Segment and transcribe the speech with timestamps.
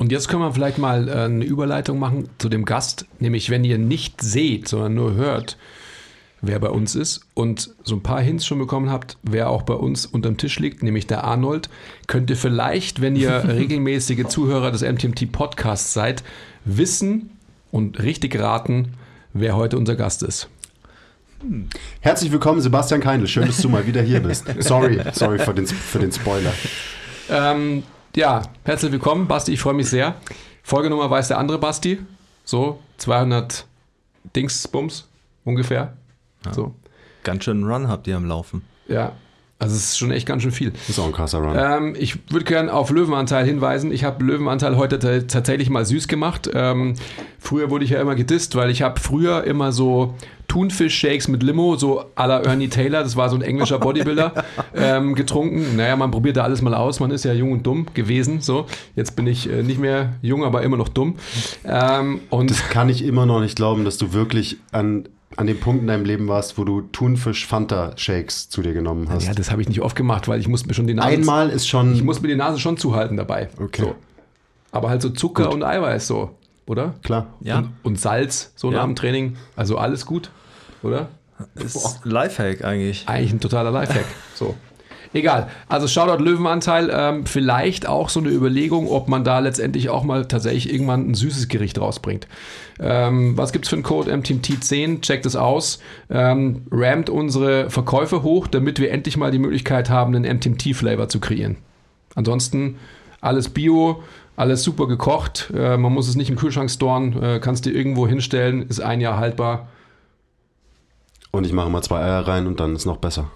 [0.00, 3.64] Und jetzt können wir vielleicht mal äh, eine Überleitung machen zu dem Gast, nämlich wenn
[3.64, 5.58] ihr nicht seht, sondern nur hört,
[6.40, 9.74] wer bei uns ist und so ein paar Hints schon bekommen habt, wer auch bei
[9.74, 11.68] uns unterm Tisch liegt, nämlich der Arnold,
[12.06, 16.24] könnt ihr vielleicht, wenn ihr regelmäßige Zuhörer des MTMT Podcasts seid,
[16.64, 17.32] wissen
[17.70, 18.94] und richtig raten,
[19.34, 20.48] wer heute unser Gast ist.
[22.00, 23.26] Herzlich willkommen, Sebastian Keindl.
[23.26, 24.46] Schön, dass du mal wieder hier bist.
[24.60, 26.54] Sorry, sorry für den, für den Spoiler.
[27.28, 27.82] Ähm,
[28.16, 29.52] ja, herzlich willkommen, Basti.
[29.52, 30.14] Ich freue mich sehr.
[30.62, 31.98] Folgenummer weiß der andere Basti.
[32.44, 33.66] So, 200
[34.36, 35.08] Dingsbums
[35.44, 35.96] ungefähr.
[36.52, 36.74] So,
[37.22, 38.62] Ganz schön Run habt ihr am Laufen.
[38.88, 39.12] ja.
[39.60, 40.70] Also es ist schon echt ganz schön viel.
[40.72, 41.54] Das ist auch ein krasser Run.
[41.56, 43.92] Ähm, ich würde gerne auf Löwenanteil hinweisen.
[43.92, 46.50] Ich habe Löwenanteil heute ta- tatsächlich mal süß gemacht.
[46.52, 46.94] Ähm,
[47.38, 50.14] früher wurde ich ja immer gedisst, weil ich habe früher immer so
[50.48, 54.32] Thunfisch-Shakes mit Limo, so à la Ernie Taylor, das war so ein englischer Bodybuilder,
[54.74, 55.76] ähm, getrunken.
[55.76, 56.98] Naja, man probiert da alles mal aus.
[56.98, 58.40] Man ist ja jung und dumm gewesen.
[58.40, 58.66] So,
[58.96, 61.16] Jetzt bin ich äh, nicht mehr jung, aber immer noch dumm.
[61.64, 65.60] Ähm, und Das kann ich immer noch nicht glauben, dass du wirklich an, an dem
[65.60, 69.26] Punkt in deinem Leben warst, wo du Thunfisch-Fanta-Shakes zu dir genommen hast.
[69.26, 71.08] ja, das habe ich nicht oft gemacht, weil ich musste mir schon die Nase...
[71.08, 71.94] Einmal ist schon.
[71.94, 73.48] Ich muss mir die Nase schon zuhalten dabei.
[73.60, 73.82] Okay.
[73.82, 73.94] So.
[74.72, 75.54] Aber halt so Zucker Gut.
[75.54, 76.30] und Eiweiß so,
[76.66, 76.94] oder?
[77.02, 77.28] klar.
[77.40, 77.58] Ja.
[77.58, 78.78] Und, und Salz so Ja.
[78.78, 79.36] nach dem Training.
[79.56, 80.30] Also alles gut,
[80.82, 81.08] oder?
[81.54, 83.08] Ist Lifehack eigentlich.
[83.08, 84.04] Eigentlich ein totaler Lifehack.
[84.34, 84.54] So.
[85.12, 85.48] Egal.
[85.68, 86.90] Also Shoutout Löwenanteil.
[86.92, 91.14] Ähm, vielleicht auch so eine Überlegung, ob man da letztendlich auch mal tatsächlich irgendwann ein
[91.14, 92.28] süßes Gericht rausbringt.
[92.78, 94.12] Ähm, was gibt's für einen Code?
[94.12, 95.00] MTMT10.
[95.00, 95.80] Checkt es aus.
[96.10, 101.18] Ähm, rammt unsere Verkäufe hoch, damit wir endlich mal die Möglichkeit haben, einen MTMT-Flavor zu
[101.18, 101.56] kreieren.
[102.14, 102.76] Ansonsten
[103.20, 104.02] alles Bio,
[104.36, 105.52] alles super gekocht.
[105.54, 109.00] Äh, man muss es nicht im Kühlschrank storen, äh, kannst dir irgendwo hinstellen, ist ein
[109.00, 109.68] Jahr haltbar.
[111.32, 113.30] Und ich mache mal zwei Eier rein und dann ist noch besser.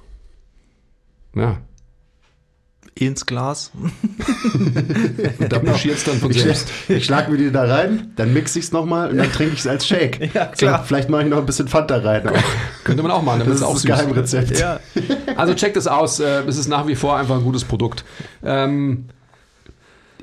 [1.35, 1.59] Ja,
[2.97, 3.73] Ins Glas.
[4.55, 6.69] und da passiert dann von Ich, selbst.
[6.89, 9.61] ich schlag mir die da rein, dann mixe ich es nochmal und dann trinke ich
[9.61, 10.33] es als Shake.
[10.33, 10.79] Ja, klar.
[10.81, 12.29] So, vielleicht mache ich noch ein bisschen Fanta rein.
[12.29, 12.37] Auch.
[12.85, 13.87] Könnte man auch machen, dann Das ist es das auch süß.
[13.87, 14.59] Geheimrezept.
[14.61, 14.79] Ja.
[15.37, 18.05] Also checkt es aus, äh, es ist nach wie vor einfach ein gutes Produkt.
[18.45, 19.07] Ähm,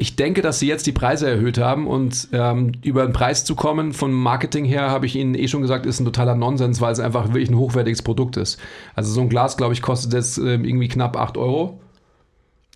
[0.01, 3.53] ich denke, dass sie jetzt die Preise erhöht haben und ähm, über den Preis zu
[3.53, 6.91] kommen, vom Marketing her, habe ich Ihnen eh schon gesagt, ist ein totaler Nonsens, weil
[6.91, 8.59] es einfach wirklich ein hochwertiges Produkt ist.
[8.95, 11.79] Also so ein Glas, glaube ich, kostet jetzt ähm, irgendwie knapp 8 Euro.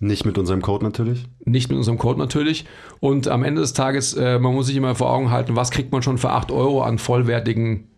[0.00, 1.26] Nicht mit unserem Code natürlich.
[1.44, 2.64] Nicht mit unserem Code natürlich.
[3.00, 5.90] Und am Ende des Tages, äh, man muss sich immer vor Augen halten, was kriegt
[5.90, 7.88] man schon für 8 Euro an vollwertigen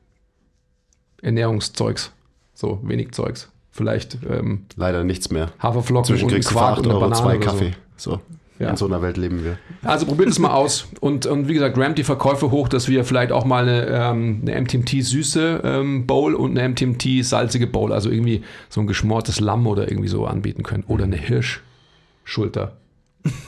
[1.21, 2.13] Ernährungszeugs.
[2.55, 3.51] So, wenig Zeugs.
[3.73, 5.51] Vielleicht ähm, Leider nichts mehr.
[5.59, 7.73] Haferflocken Zwischen und kriegst du für Quark 8 und eine Euro Banane zwei oder Kaffee.
[7.99, 8.21] So.
[8.59, 8.71] Ja.
[8.71, 9.59] In so einer Welt leben wir.
[9.83, 9.89] So.
[9.89, 10.89] Also probiert es mal aus.
[11.01, 14.43] Und, und wie gesagt, rammt die Verkäufe hoch, dass wir vielleicht auch mal eine, ähm,
[14.43, 19.89] eine MTMT-süße ähm, Bowl und eine MTMT-salzige Bowl, also irgendwie so ein geschmortes Lamm oder
[19.89, 20.85] irgendwie so anbieten können.
[20.89, 22.77] Oder eine Hirschschulter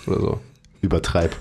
[0.06, 0.40] oder so.
[0.80, 1.36] Übertreib.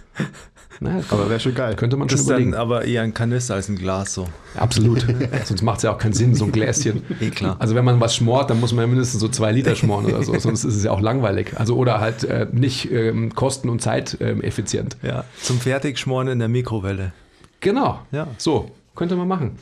[0.82, 1.76] Naja, Aber wäre schon geil.
[1.76, 2.54] könnte man schon Das dann überlegen.
[2.56, 4.28] aber eher ein Kanister als ein Glas so.
[4.56, 5.06] Absolut.
[5.46, 7.04] Sonst macht es ja auch keinen Sinn, so ein Gläschen.
[7.20, 7.58] Eh klar.
[7.60, 10.24] Also wenn man was schmort, dann muss man ja mindestens so zwei Liter schmoren oder
[10.24, 10.38] so.
[10.40, 11.52] Sonst ist es ja auch langweilig.
[11.60, 14.96] Also oder halt äh, nicht ähm, kosten- und zeiteffizient.
[15.02, 15.26] Ja.
[15.42, 17.12] Zum Fertigschmoren in der Mikrowelle.
[17.60, 18.00] Genau.
[18.12, 18.28] Ja.
[18.38, 19.58] So, könnte man machen.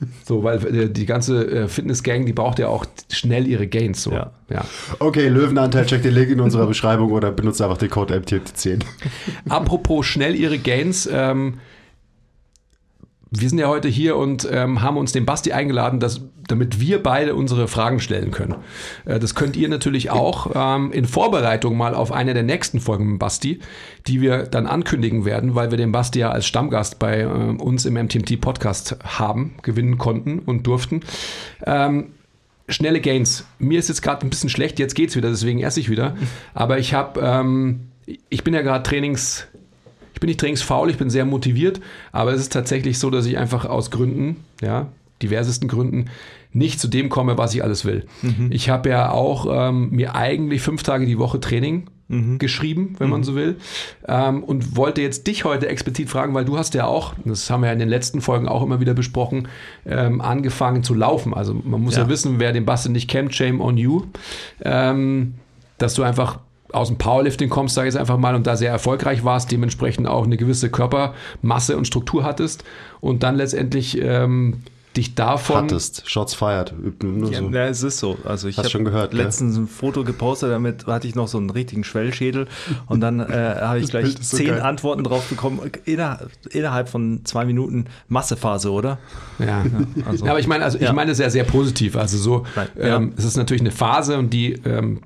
[0.24, 4.02] So, weil äh, die ganze äh, Fitness-Gang, die braucht ja auch schnell ihre Gains.
[4.02, 4.12] So.
[4.12, 4.32] Ja.
[4.50, 4.64] ja.
[4.98, 8.80] Okay, Löwenanteil, check den Link in unserer Beschreibung oder benutzt einfach den Code MTT10.
[9.48, 11.58] Apropos schnell ihre Gains, ähm,
[13.40, 17.02] wir sind ja heute hier und ähm, haben uns den Basti eingeladen, dass, damit wir
[17.02, 18.56] beide unsere Fragen stellen können.
[19.04, 23.12] Äh, das könnt ihr natürlich auch ähm, in Vorbereitung mal auf eine der nächsten Folgen
[23.12, 23.60] mit Basti,
[24.06, 27.86] die wir dann ankündigen werden, weil wir den Basti ja als Stammgast bei äh, uns
[27.86, 31.00] im MTMT Podcast haben, gewinnen konnten und durften.
[31.66, 32.12] Ähm,
[32.68, 33.46] schnelle Gains.
[33.58, 36.16] Mir ist jetzt gerade ein bisschen schlecht, jetzt geht's wieder, deswegen esse ich wieder.
[36.54, 37.88] Aber ich habe, ähm,
[38.28, 39.46] ich bin ja gerade Trainings,
[40.14, 41.80] ich bin nicht trainingsfaul, ich bin sehr motiviert,
[42.12, 44.86] aber es ist tatsächlich so, dass ich einfach aus Gründen, ja,
[45.22, 46.06] diversesten Gründen,
[46.52, 48.06] nicht zu dem komme, was ich alles will.
[48.50, 51.88] Ich habe ja auch ähm, mir eigentlich fünf Tage die Woche Training
[52.38, 53.56] geschrieben, wenn man so will.
[54.06, 57.62] Ähm, und wollte jetzt dich heute explizit fragen, weil du hast ja auch, das haben
[57.62, 59.48] wir ja in den letzten Folgen auch immer wieder besprochen,
[59.86, 61.32] ähm, angefangen zu laufen.
[61.34, 62.08] Also man muss ja, Ja.
[62.10, 64.02] wissen, wer den Basti nicht kennt, shame on you.
[64.62, 65.34] Ähm,
[65.78, 66.38] dass du einfach
[66.74, 70.06] aus dem Powerlifting kommst, sage ich jetzt einfach mal, und da sehr erfolgreich warst, dementsprechend
[70.08, 72.64] auch eine gewisse Körpermasse und Struktur hattest
[73.00, 74.62] und dann letztendlich ähm,
[74.96, 76.08] dich davon Hattest.
[76.08, 76.72] Shots fired.
[77.02, 77.48] Nur Ja, so.
[77.50, 78.16] ja, es ist so.
[78.24, 79.22] Also ich habe schon gehört, gell?
[79.22, 82.46] letztens ein Foto gepostet, damit hatte ich noch so einen richtigen Schwellschädel
[82.86, 84.60] und dann äh, habe ich gleich so zehn geil.
[84.62, 88.98] Antworten drauf bekommen, inner, innerhalb von zwei Minuten Massephase, oder?
[89.40, 89.64] Ja.
[90.06, 90.92] also- ja, aber ich meine, also ich Ja.
[90.92, 91.96] meine es ja sehr positiv.
[91.96, 92.44] Also so,
[92.78, 95.00] ähm, es ist natürlich eine Phase und die, ähm,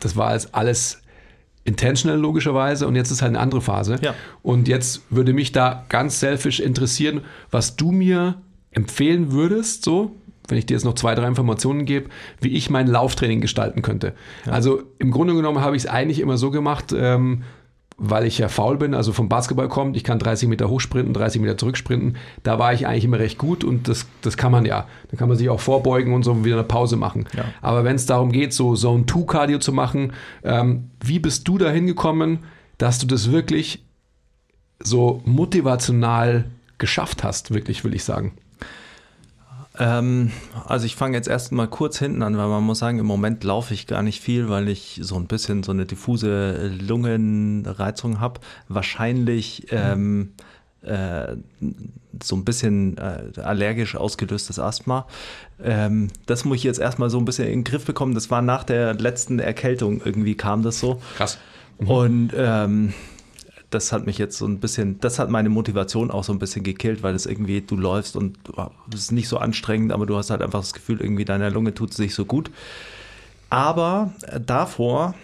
[0.00, 1.02] das war als alles
[1.64, 3.98] intentional logischerweise und jetzt ist halt eine andere Phase.
[4.02, 4.14] Ja.
[4.42, 10.14] Und jetzt würde mich da ganz selfish interessieren, was du mir empfehlen würdest, so,
[10.48, 12.10] wenn ich dir jetzt noch zwei, drei Informationen gebe,
[12.40, 14.12] wie ich mein Lauftraining gestalten könnte.
[14.46, 17.44] Also im Grunde genommen habe ich es eigentlich immer so gemacht, ähm,
[17.96, 21.40] weil ich ja faul bin, also vom Basketball kommt, ich kann 30 Meter hochsprinten, 30
[21.40, 22.16] Meter zurücksprinten.
[22.42, 24.88] Da war ich eigentlich immer recht gut und das, das kann man ja.
[25.10, 27.26] Da kann man sich auch vorbeugen und so wieder eine Pause machen.
[27.36, 27.44] Ja.
[27.62, 30.12] Aber wenn es darum geht, so Zone 2 Cardio zu machen,
[30.42, 32.40] ähm, wie bist du da hingekommen,
[32.78, 33.84] dass du das wirklich
[34.80, 36.46] so motivational
[36.78, 38.32] geschafft hast, wirklich, will ich sagen.
[39.78, 40.30] Ähm,
[40.66, 43.42] also ich fange jetzt erst mal kurz hinten an, weil man muss sagen, im Moment
[43.42, 48.40] laufe ich gar nicht viel, weil ich so ein bisschen so eine diffuse Lungenreizung habe.
[48.68, 50.32] Wahrscheinlich ähm,
[50.82, 51.36] äh,
[52.22, 55.06] so ein bisschen äh, allergisch ausgelöstes Asthma.
[55.62, 58.14] Ähm, das muss ich jetzt erstmal so ein bisschen in den Griff bekommen.
[58.14, 61.00] Das war nach der letzten Erkältung irgendwie kam das so.
[61.16, 61.38] Krass.
[61.78, 62.94] Und ähm,
[63.74, 66.62] das hat mich jetzt so ein bisschen, das hat meine Motivation auch so ein bisschen
[66.62, 68.38] gekillt, weil es irgendwie, du läufst und
[68.92, 71.74] es ist nicht so anstrengend, aber du hast halt einfach das Gefühl, irgendwie deiner Lunge
[71.74, 72.50] tut es nicht so gut.
[73.50, 75.14] Aber äh, davor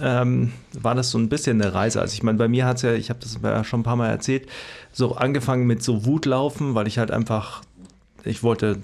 [0.00, 2.00] ähm, war das so ein bisschen eine Reise.
[2.00, 3.96] Also ich meine, bei mir hat es ja, ich habe das ja schon ein paar
[3.96, 4.48] Mal erzählt,
[4.92, 7.62] so angefangen mit so Wutlaufen, weil ich halt einfach,
[8.24, 8.78] ich wollte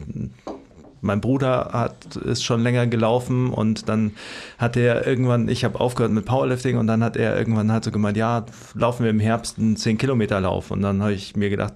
[1.00, 4.12] mein Bruder hat ist schon länger gelaufen und dann
[4.58, 7.90] hat er irgendwann, ich habe aufgehört mit Powerlifting und dann hat er irgendwann halt so
[7.90, 11.50] gemeint, ja, laufen wir im Herbst einen 10 Kilometer Lauf und dann habe ich mir
[11.50, 11.74] gedacht,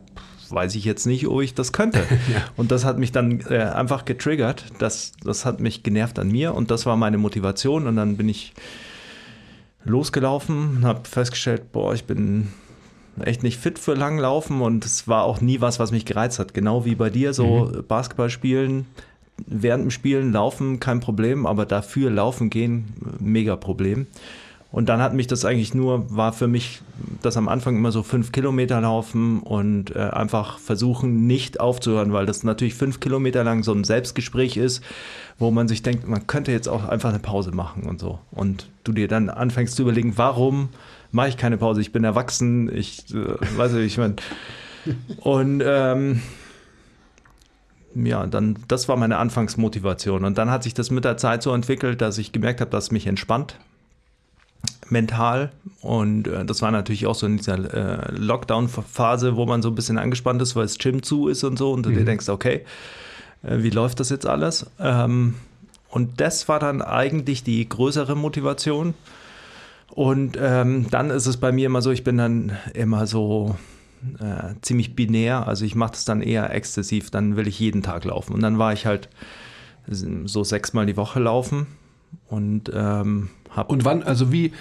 [0.53, 2.03] weiß ich jetzt nicht, ob ich das könnte.
[2.57, 6.55] Und das hat mich dann äh, einfach getriggert, das, das hat mich genervt an mir
[6.55, 7.87] und das war meine Motivation.
[7.87, 8.53] Und dann bin ich
[9.85, 12.49] losgelaufen und habe festgestellt, boah, ich bin
[13.21, 14.61] echt nicht fit für Langlaufen.
[14.61, 16.55] Und es war auch nie was, was mich gereizt hat.
[16.55, 18.87] Genau wie bei dir, so Basketball spielen,
[19.47, 24.07] während dem Spielen laufen, kein Problem, aber dafür laufen gehen, mega Problem.
[24.73, 26.81] Und dann hat mich das eigentlich nur, war für mich
[27.21, 32.25] das am Anfang immer so fünf Kilometer laufen und äh, einfach versuchen, nicht aufzuhören, weil
[32.25, 34.83] das natürlich fünf Kilometer lang so ein Selbstgespräch ist,
[35.39, 38.19] wo man sich denkt, man könnte jetzt auch einfach eine Pause machen und so.
[38.31, 40.71] Und du dir dann anfängst zu überlegen, warum
[41.11, 41.83] mache ich keine Pause?
[41.83, 44.17] Ich bin erwachsen, ich äh, weiß nicht, ich meine.
[45.21, 46.23] Und ähm,
[47.95, 50.25] ja, dann, das war meine Anfangsmotivation.
[50.25, 52.85] Und dann hat sich das mit der Zeit so entwickelt, dass ich gemerkt habe, dass
[52.85, 53.57] es mich entspannt,
[54.89, 55.53] mental.
[55.81, 59.75] Und äh, das war natürlich auch so in dieser äh, Lockdown-Phase, wo man so ein
[59.75, 61.73] bisschen angespannt ist, weil das Gym zu ist und so.
[61.73, 62.65] Und du dir denkst, okay,
[63.43, 64.67] äh, wie läuft das jetzt alles?
[64.79, 65.35] Ähm,
[65.89, 68.95] und das war dann eigentlich die größere Motivation.
[69.91, 73.57] Und ähm, dann ist es bei mir immer so, ich bin dann immer so
[74.19, 75.47] äh, ziemlich binär.
[75.47, 77.11] Also ich mache das dann eher exzessiv.
[77.11, 78.35] Dann will ich jeden Tag laufen.
[78.35, 79.09] Und dann war ich halt
[79.87, 81.67] so sechsmal die Woche laufen
[82.29, 84.53] und ähm, habe Und wann, also wie,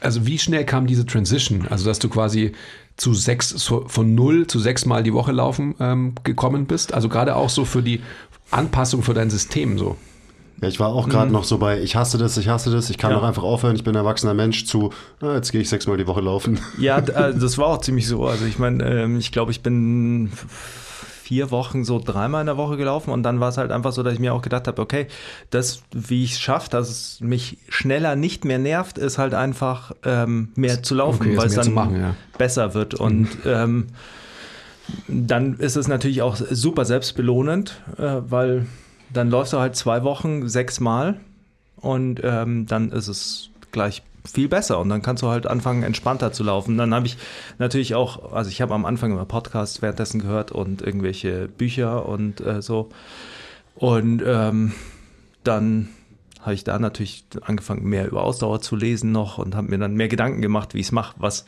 [0.00, 1.66] also wie schnell kam diese Transition?
[1.68, 2.52] Also, dass du quasi
[2.96, 6.94] zu sechs, von null zu sechs Mal die Woche laufen ähm, gekommen bist?
[6.94, 8.00] Also gerade auch so für die
[8.50, 9.96] Anpassung für dein System so.
[10.62, 12.98] Ja, ich war auch gerade noch so bei, ich hasse das, ich hasse das, ich
[12.98, 13.18] kann Ja.
[13.18, 16.06] doch einfach aufhören, ich bin ein erwachsener Mensch zu, ah, jetzt gehe ich sechsmal die
[16.06, 16.58] Woche laufen.
[16.78, 18.26] Ja, äh, das war auch ziemlich so.
[18.26, 20.30] Also ich meine, ähm, ich glaube, ich bin
[21.22, 24.02] vier Wochen so dreimal in der Woche gelaufen und dann war es halt einfach so,
[24.02, 25.06] dass ich mir auch gedacht habe, okay,
[25.48, 29.92] das, wie ich es schaffe, dass es mich schneller nicht mehr nervt, ist halt einfach
[30.04, 32.14] ähm, mehr zu laufen, Okay, weil es dann machen, ja.
[32.36, 33.86] besser wird und ähm,
[35.08, 38.66] dann ist es natürlich auch super selbstbelohnend, äh, weil
[39.12, 41.20] dann läufst du halt zwei Wochen sechsmal
[41.76, 46.32] und ähm, dann ist es gleich viel besser und dann kannst du halt anfangen, entspannter
[46.32, 46.78] zu laufen.
[46.78, 47.18] Dann habe ich
[47.58, 52.40] natürlich auch, also ich habe am Anfang immer Podcasts währenddessen gehört und irgendwelche Bücher und
[52.40, 52.88] äh, so.
[53.74, 54.72] Und ähm,
[55.42, 55.90] dann
[56.40, 59.94] habe ich da natürlich angefangen, mehr über Ausdauer zu lesen noch und habe mir dann
[59.94, 61.44] mehr Gedanken gemacht, wie ich es mache, was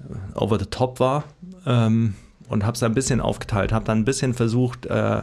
[0.00, 1.24] äh, over the top war.
[1.66, 2.14] Ähm,
[2.48, 5.22] und habe es ein bisschen aufgeteilt, habe dann ein bisschen versucht, äh,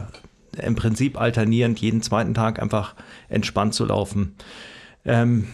[0.56, 2.94] im Prinzip alternierend jeden zweiten Tag einfach
[3.28, 4.34] entspannt zu laufen.
[5.04, 5.46] Ähm,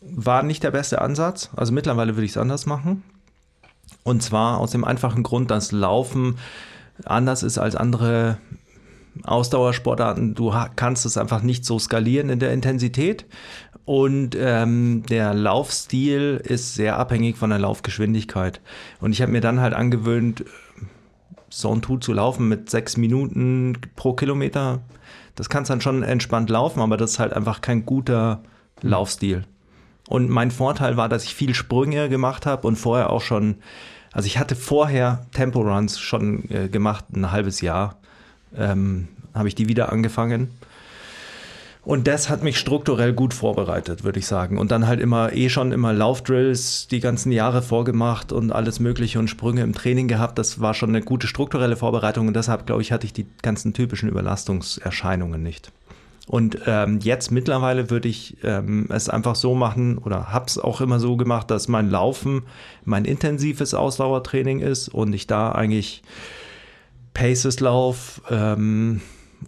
[0.00, 1.50] war nicht der beste Ansatz.
[1.56, 3.02] Also mittlerweile würde ich es anders machen.
[4.04, 6.38] Und zwar aus dem einfachen Grund, dass Laufen
[7.04, 8.38] anders ist als andere
[9.24, 10.34] Ausdauersportarten.
[10.34, 13.26] Du kannst es einfach nicht so skalieren in der Intensität.
[13.84, 18.60] Und ähm, der Laufstil ist sehr abhängig von der Laufgeschwindigkeit.
[19.00, 20.44] Und ich habe mir dann halt angewöhnt,
[21.52, 24.80] Zone 2 zu laufen mit sechs Minuten pro Kilometer.
[25.34, 28.42] Das kannst dann schon entspannt laufen, aber das ist halt einfach kein guter
[28.80, 29.44] Laufstil.
[30.08, 33.56] Und mein Vorteil war, dass ich viel Sprünge gemacht habe und vorher auch schon,
[34.12, 37.96] also ich hatte vorher Tempo-Runs schon äh, gemacht, ein halbes Jahr
[38.56, 40.50] ähm, habe ich die wieder angefangen.
[41.84, 44.56] Und das hat mich strukturell gut vorbereitet, würde ich sagen.
[44.56, 49.18] Und dann halt immer eh schon immer Laufdrills die ganzen Jahre vorgemacht und alles Mögliche
[49.18, 50.38] und Sprünge im Training gehabt.
[50.38, 53.74] Das war schon eine gute strukturelle Vorbereitung und deshalb, glaube ich, hatte ich die ganzen
[53.74, 55.72] typischen Überlastungserscheinungen nicht.
[56.28, 60.80] Und ähm, jetzt mittlerweile würde ich ähm, es einfach so machen oder habe es auch
[60.80, 62.42] immer so gemacht, dass mein Laufen
[62.84, 66.04] mein intensives Ausdauertraining ist und ich da eigentlich
[67.12, 69.00] Paces lauf ähm,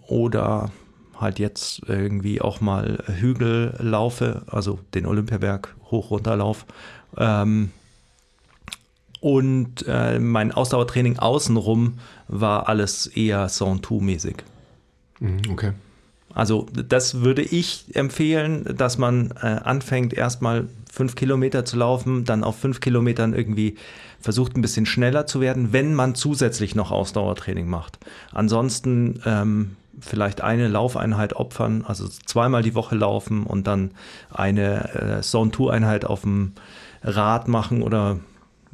[0.09, 0.73] oder
[1.21, 6.67] halt jetzt irgendwie auch mal Hügel laufe, also den Olympiaberg hoch runter lauf.
[7.17, 7.71] Ähm,
[9.21, 14.37] und äh, mein Ausdauertraining außenrum war alles eher Saint-Tout-mäßig.
[15.21, 15.73] Mhm, okay.
[16.35, 22.45] Also das würde ich empfehlen, dass man äh, anfängt erstmal fünf Kilometer zu laufen, dann
[22.45, 23.77] auf fünf Kilometern irgendwie
[24.21, 27.99] versucht ein bisschen schneller zu werden, wenn man zusätzlich noch Ausdauertraining macht.
[28.33, 33.93] Ansonsten ähm, vielleicht eine Laufeinheit opfern, also zweimal die Woche laufen und dann
[34.33, 36.53] eine äh, Zone-2-Einheit auf dem
[37.03, 38.19] Rad machen oder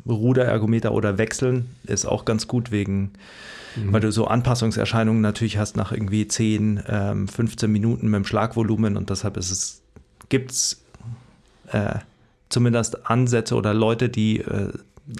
[0.06, 3.12] Ruderergometer oder wechseln, ist auch ganz gut wegen,
[3.76, 3.92] mhm.
[3.92, 8.96] weil du so Anpassungserscheinungen natürlich hast nach irgendwie 10, ähm, 15 Minuten mit dem Schlagvolumen
[8.96, 9.82] und deshalb ist es,
[10.28, 10.82] gibt es
[11.72, 11.96] äh,
[12.48, 14.72] zumindest Ansätze oder Leute, die äh,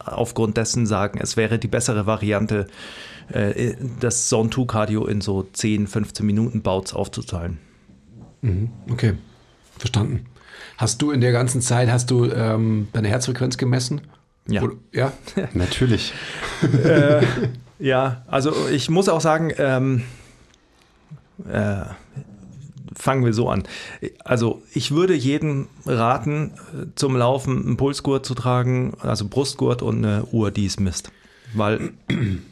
[0.04, 2.66] aufgrund dessen sagen, es wäre die bessere Variante,
[3.32, 7.58] äh, das Zone-2-Cardio in so 10, 15 Minuten Bouts aufzuteilen.
[8.42, 9.14] Mhm, okay,
[9.78, 10.26] verstanden.
[10.76, 14.00] Hast du in der ganzen Zeit, hast du ähm, deine Herzfrequenz gemessen?
[14.48, 14.62] Ja.
[14.62, 15.12] Oder, ja?
[15.52, 16.12] Natürlich.
[16.84, 17.22] äh,
[17.78, 20.02] ja, also ich muss auch sagen, ähm,
[21.48, 21.84] äh,
[22.94, 23.64] fangen wir so an.
[24.24, 26.52] Also ich würde jedem raten,
[26.94, 31.10] zum Laufen einen Pulsgurt zu tragen, also Brustgurt und eine Uhr, die es misst.
[31.54, 31.92] Weil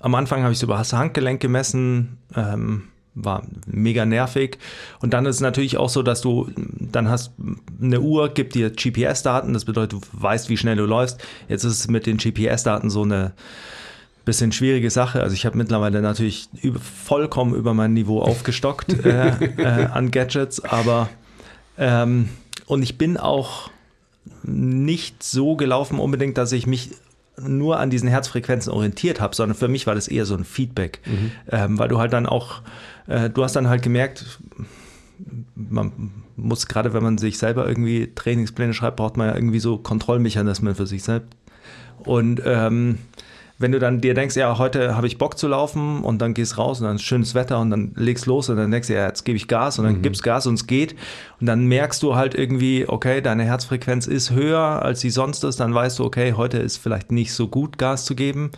[0.00, 2.84] am Anfang habe ich es über das Handgelenk gemessen, ähm,
[3.14, 4.58] war mega nervig.
[5.00, 7.32] Und dann ist es natürlich auch so, dass du dann hast
[7.80, 11.20] eine Uhr, gibt dir GPS-Daten, das bedeutet, du weißt, wie schnell du läufst.
[11.48, 13.32] Jetzt ist es mit den GPS-Daten so eine
[14.26, 15.22] bisschen schwierige Sache.
[15.22, 20.62] Also ich habe mittlerweile natürlich über, vollkommen über mein Niveau aufgestockt äh, äh, an Gadgets,
[20.62, 21.08] aber
[21.78, 22.28] ähm,
[22.66, 23.70] und ich bin auch
[24.42, 26.90] nicht so gelaufen unbedingt, dass ich mich
[27.40, 31.00] nur an diesen Herzfrequenzen orientiert habe, sondern für mich war das eher so ein Feedback,
[31.06, 31.32] mhm.
[31.50, 32.62] ähm, weil du halt dann auch,
[33.06, 34.38] äh, du hast dann halt gemerkt,
[35.54, 39.78] man muss gerade, wenn man sich selber irgendwie Trainingspläne schreibt, braucht man ja irgendwie so
[39.78, 41.28] Kontrollmechanismen für sich selbst.
[41.98, 42.98] Und ähm,
[43.58, 46.58] wenn du dann dir denkst, ja, heute habe ich Bock zu laufen und dann gehst
[46.58, 49.06] raus und dann ist schönes Wetter und dann legst los und dann denkst du, ja,
[49.06, 50.02] jetzt gebe ich Gas und dann mhm.
[50.02, 50.94] gibst Gas und es geht.
[51.40, 55.58] Und dann merkst du halt irgendwie, okay, deine Herzfrequenz ist höher, als sie sonst ist.
[55.58, 58.50] Dann weißt du, okay, heute ist vielleicht nicht so gut, Gas zu geben.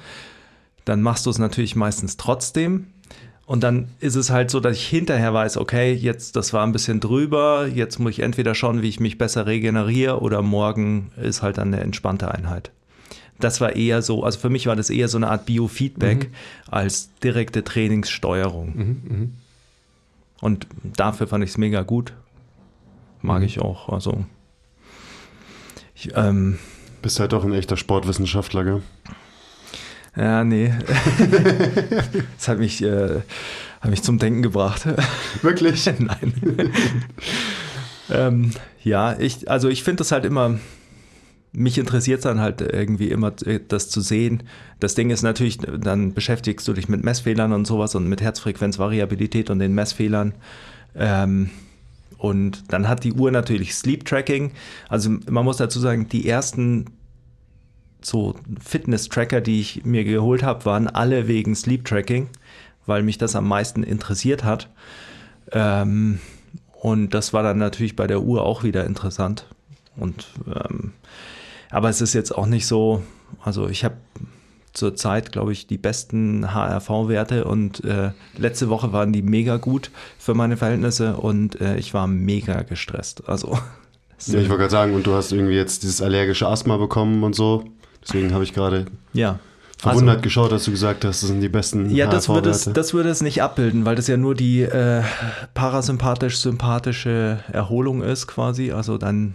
[0.85, 2.89] Dann machst du es natürlich meistens trotzdem.
[3.47, 6.73] Und dann ist es halt so, dass ich hinterher weiß, okay, jetzt, das war ein
[6.73, 11.41] bisschen drüber, jetzt muss ich entweder schauen, wie ich mich besser regeneriere oder morgen ist
[11.41, 12.73] halt dann eine entspannte Einheit
[13.41, 16.35] das war eher so, also für mich war das eher so eine Art Biofeedback mhm.
[16.71, 18.77] als direkte Trainingssteuerung.
[18.77, 19.29] Mhm, mh.
[20.41, 22.13] Und dafür fand ich es mega gut.
[23.23, 23.47] Mag mhm.
[23.47, 23.89] ich auch.
[23.89, 24.25] Also.
[25.95, 26.59] Ich, ähm,
[27.03, 28.83] Bist halt auch ein echter Sportwissenschaftler, gell?
[30.17, 30.73] Ja, nee.
[32.37, 33.21] das hat mich, äh,
[33.81, 34.87] hat mich zum Denken gebracht.
[35.43, 35.87] Wirklich?
[35.99, 36.33] Nein.
[38.11, 38.51] ähm,
[38.83, 40.59] ja, ich, also ich finde das halt immer
[41.53, 44.43] mich interessiert dann halt irgendwie immer äh, das zu sehen.
[44.81, 49.51] Das Ding ist natürlich, dann beschäftigst du dich mit Messfehlern und sowas und mit Herzfrequenzvariabilität
[49.51, 50.35] und den Messfehlern.
[50.95, 51.51] Ähm,
[52.19, 54.53] und dann hat die Uhr natürlich Sleep Tracking.
[54.89, 56.87] Also man muss dazu sagen, die ersten
[58.01, 62.29] so Fitness-Tracker, die ich mir geholt habe, waren alle wegen Sleep Tracking,
[62.87, 64.69] weil mich das am meisten interessiert hat.
[65.53, 66.21] Ähm,
[66.73, 69.47] und das war dann natürlich bei der Uhr auch wieder interessant.
[69.97, 70.93] Und ähm,
[71.71, 73.03] aber es ist jetzt auch nicht so,
[73.43, 73.97] also ich habe
[74.73, 80.35] zurzeit, glaube ich, die besten HRV-Werte und äh, letzte Woche waren die mega gut für
[80.35, 83.29] meine Verhältnisse und äh, ich war mega gestresst.
[83.29, 83.59] Also
[84.27, 87.37] Ja, ich wollte gerade sagen, und du hast irgendwie jetzt dieses allergische Asthma bekommen und
[87.37, 87.65] so.
[88.03, 89.39] Deswegen habe ich gerade Ja.
[89.79, 92.65] verwundert geschaut, dass du gesagt hast, das sind die besten Also Ja, das würde, es,
[92.65, 95.03] das würde es nicht abbilden, weil das ja nur die äh,
[96.19, 98.73] parasympathisch-sympathische Erholung ist quasi.
[98.73, 99.35] Also dann,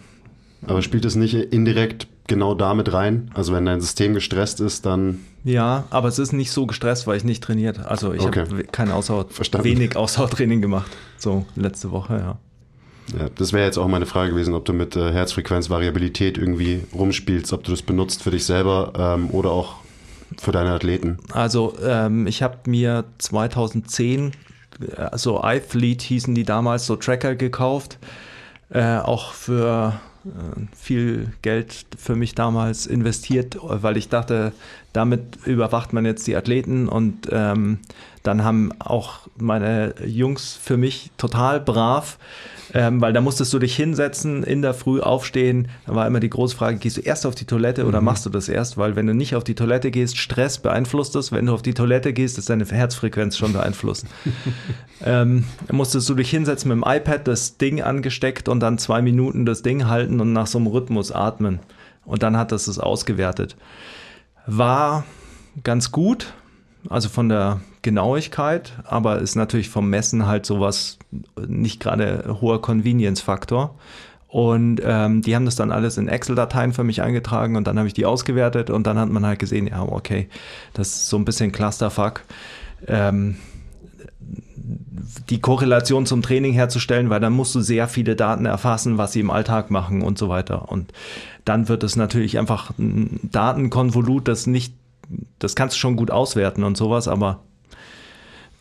[0.68, 3.30] Aber spielt es nicht indirekt genau damit rein?
[3.34, 7.18] Also wenn dein System gestresst ist, dann ja, aber es ist nicht so gestresst, weil
[7.18, 7.86] ich nicht trainiert.
[7.86, 8.46] Also ich Okay.
[8.50, 9.66] habe kein Ausdauer, Verstanden.
[9.68, 10.90] wenig Ausdauertraining gemacht.
[11.18, 12.38] So letzte Woche, ja.
[13.20, 17.52] Ja, das wäre jetzt auch meine Frage gewesen, ob du mit äh, Herzfrequenzvariabilität irgendwie rumspielst,
[17.52, 19.76] ob du das benutzt für dich selber ähm, oder auch
[20.38, 21.18] für deine Athleten.
[21.34, 24.32] Also ähm, ich habe mir 2010
[24.96, 27.98] äh, so iThlete hießen die damals, so Tracker gekauft.
[28.70, 30.00] Äh, auch für
[30.76, 34.54] viel Geld für mich damals investiert, weil ich dachte,
[34.94, 37.80] damit überwacht man jetzt die Athleten und ähm,
[38.24, 42.18] dann haben auch meine Jungs für mich total brav,
[42.74, 45.68] ähm, weil da musstest du dich hinsetzen, in der Früh aufstehen.
[45.86, 48.30] Da war immer die große Frage, gehst du erst auf die Toilette oder machst du
[48.30, 48.78] das erst?
[48.78, 51.34] Weil wenn du nicht auf die Toilette gehst, Stress beeinflusst das.
[51.34, 54.08] Wenn du auf die Toilette gehst, ist deine Herzfrequenz schon beeinflusst.
[55.06, 59.46] ähm, musstest du dich hinsetzen mit dem iPad, das Ding angesteckt und dann zwei Minuten
[59.46, 61.60] das Ding halten und nach so einem Rhythmus atmen.
[62.06, 63.58] Und dann hat das es ausgewertet.
[64.48, 65.04] War
[65.64, 66.34] ganz gut,
[66.90, 70.98] also von der Genauigkeit, aber ist natürlich vom Messen halt sowas
[71.48, 73.76] nicht gerade hoher Convenience-Faktor.
[74.28, 77.88] Und ähm, die haben das dann alles in Excel-Dateien für mich eingetragen und dann habe
[77.88, 80.28] ich die ausgewertet und dann hat man halt gesehen, ja, okay,
[80.74, 82.22] das ist so ein bisschen Clusterfuck.
[82.88, 83.38] Ähm,
[85.30, 89.20] die Korrelation zum Training herzustellen, weil dann musst du sehr viele Daten erfassen, was sie
[89.20, 90.72] im Alltag machen und so weiter.
[90.72, 90.94] Und
[91.46, 94.74] dann wird es natürlich einfach ein Datenkonvolut, das nicht,
[95.40, 97.44] das kannst du schon gut auswerten und sowas, aber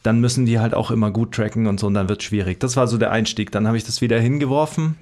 [0.02, 2.58] dann müssen die halt auch immer gut tracken und so und dann wird es schwierig.
[2.60, 3.52] Das war so der Einstieg.
[3.52, 4.96] Dann habe ich das wieder hingeworfen.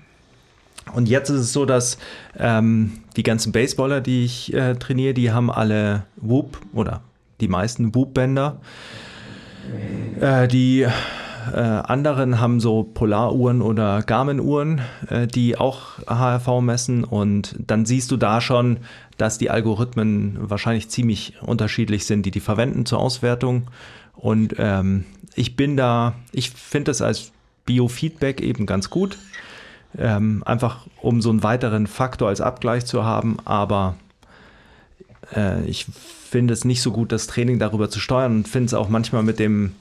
[0.95, 1.99] Und jetzt ist es so, dass
[2.39, 7.03] ähm, die ganzen Baseballer, die ich äh, trainiere, die haben alle Whoop oder
[7.41, 8.61] die meisten Whoop-Bänder.
[10.21, 10.87] Äh, die
[11.53, 17.05] äh, anderen haben so Polaruhren oder Garmin-Uhren, äh, die auch HRV messen.
[17.05, 18.79] Und dann siehst du da schon,
[19.19, 23.69] dass die Algorithmen wahrscheinlich ziemlich unterschiedlich sind, die die verwenden zur Auswertung.
[24.15, 27.33] Und ähm, ich bin da, ich finde das als
[27.67, 29.19] Biofeedback eben ganz gut,
[29.99, 33.97] ähm, einfach um so einen weiteren Faktor als Abgleich zu haben, aber
[35.35, 35.87] äh, ich
[36.31, 38.37] finde es nicht so gut, das Training darüber zu steuern.
[38.37, 39.75] Und finde es auch manchmal mit dem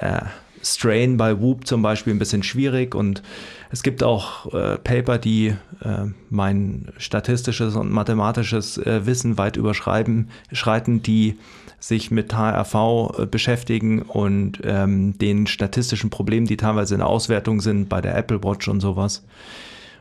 [0.00, 0.20] äh,
[0.62, 3.22] Strain bei Whoop zum Beispiel ein bisschen schwierig und
[3.70, 10.30] es gibt auch äh, Paper, die äh, mein statistisches und mathematisches äh, Wissen weit überschreiten,
[10.52, 11.36] schreiten, die
[11.80, 12.74] sich mit HRV
[13.18, 18.42] äh, beschäftigen und ähm, den statistischen Problemen, die teilweise in Auswertung sind bei der Apple
[18.42, 19.24] Watch und sowas.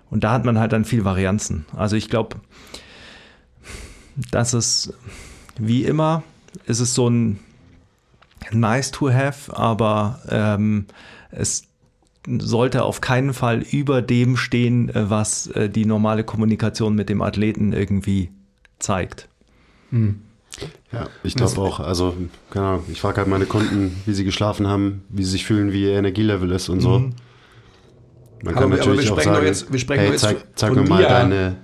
[0.09, 1.65] Und da hat man halt dann viel Varianzen.
[1.75, 2.37] Also ich glaube,
[4.31, 4.93] dass es
[5.59, 6.23] wie immer
[6.65, 7.39] ist es so ein
[8.51, 10.85] nice to have, aber ähm,
[11.31, 11.63] es
[12.39, 17.21] sollte auf keinen Fall über dem stehen, äh, was äh, die normale Kommunikation mit dem
[17.21, 18.31] Athleten irgendwie
[18.79, 19.27] zeigt.
[20.91, 21.79] Ja, ich glaube auch.
[21.79, 22.15] Also,
[22.49, 25.71] keine Ahnung, ich frage halt meine Kunden, wie sie geschlafen haben, wie sie sich fühlen,
[25.71, 26.99] wie ihr Energielevel ist und so.
[26.99, 27.13] Man
[28.43, 30.13] Aber kann wir- aber natürlich wir auch sprechen doch sagen, jetzt- wir sprechen hey, doch
[30.13, 31.55] jetzt zeig, von- zeig von mir mal deine,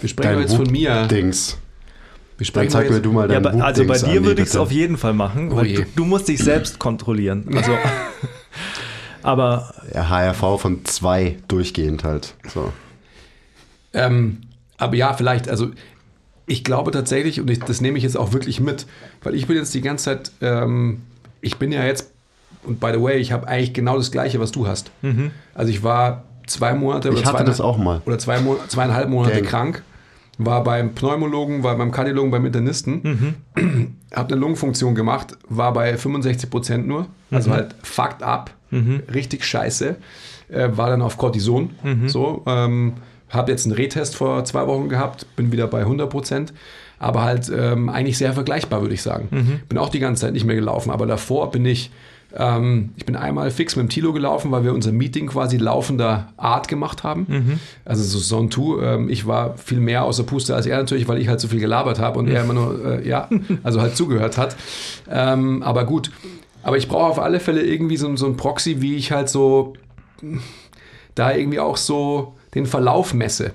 [0.00, 1.06] Wir sprechen dein jetzt von mir.
[1.06, 1.58] Dings.
[2.38, 4.56] Wir Dann zeig mir du mal Ja, dein aber, also bei dir würde ich es
[4.56, 5.74] auf jeden Fall machen, Oh weil je.
[5.76, 7.44] du, du musst dich selbst kontrollieren.
[7.54, 7.72] Also,
[9.22, 12.34] aber Ja, HRV von zwei durchgehend halt.
[12.52, 12.72] So.
[13.92, 14.38] Ähm,
[14.76, 15.68] aber ja, vielleicht, also
[16.46, 18.86] ich glaube tatsächlich, und ich, das nehme ich jetzt auch wirklich mit,
[19.22, 21.02] weil ich bin jetzt die ganze Zeit, ähm,
[21.40, 22.10] ich bin ja jetzt,
[22.64, 24.90] und by the way, ich habe eigentlich genau das Gleiche, was du hast.
[25.54, 28.00] Also ich war zwei Monate oder Ich hatte das auch mal.
[28.06, 29.46] Oder zwei, zweieinhalb Monate Gang.
[29.46, 29.82] krank,
[30.38, 33.36] war beim Pneumologen, war beim Kardiologen, beim Internisten,
[34.14, 38.50] habe eine Lungenfunktion gemacht, war bei 65 Prozent nur, also halt fucked up,
[39.12, 39.96] richtig scheiße,
[40.50, 41.70] äh, war dann auf Cortison,
[42.06, 42.94] so, ähm,
[43.30, 46.52] habe jetzt einen Rehtest vor zwei Wochen gehabt, bin wieder bei 100 Prozent,
[46.98, 49.28] aber halt ähm, eigentlich sehr vergleichbar, würde ich sagen.
[49.68, 51.90] Bin auch die ganze Zeit nicht mehr gelaufen, aber davor bin ich
[52.38, 56.28] ähm, ich bin einmal fix mit dem Tilo gelaufen, weil wir unser Meeting quasi laufender
[56.36, 57.58] Art gemacht haben.
[57.84, 58.82] Also so Zone 2.
[58.94, 61.60] Ähm, ich war viel mehr außer Puste als er natürlich, weil ich halt so viel
[61.60, 63.28] gelabert habe und er immer nur, äh, ja,
[63.64, 64.56] also halt zugehört hat.
[65.10, 66.10] Ähm, aber gut.
[66.62, 69.74] Aber ich brauche auf alle Fälle irgendwie so, so ein Proxy, wie ich halt so
[71.14, 73.52] da irgendwie auch so den Verlauf messe.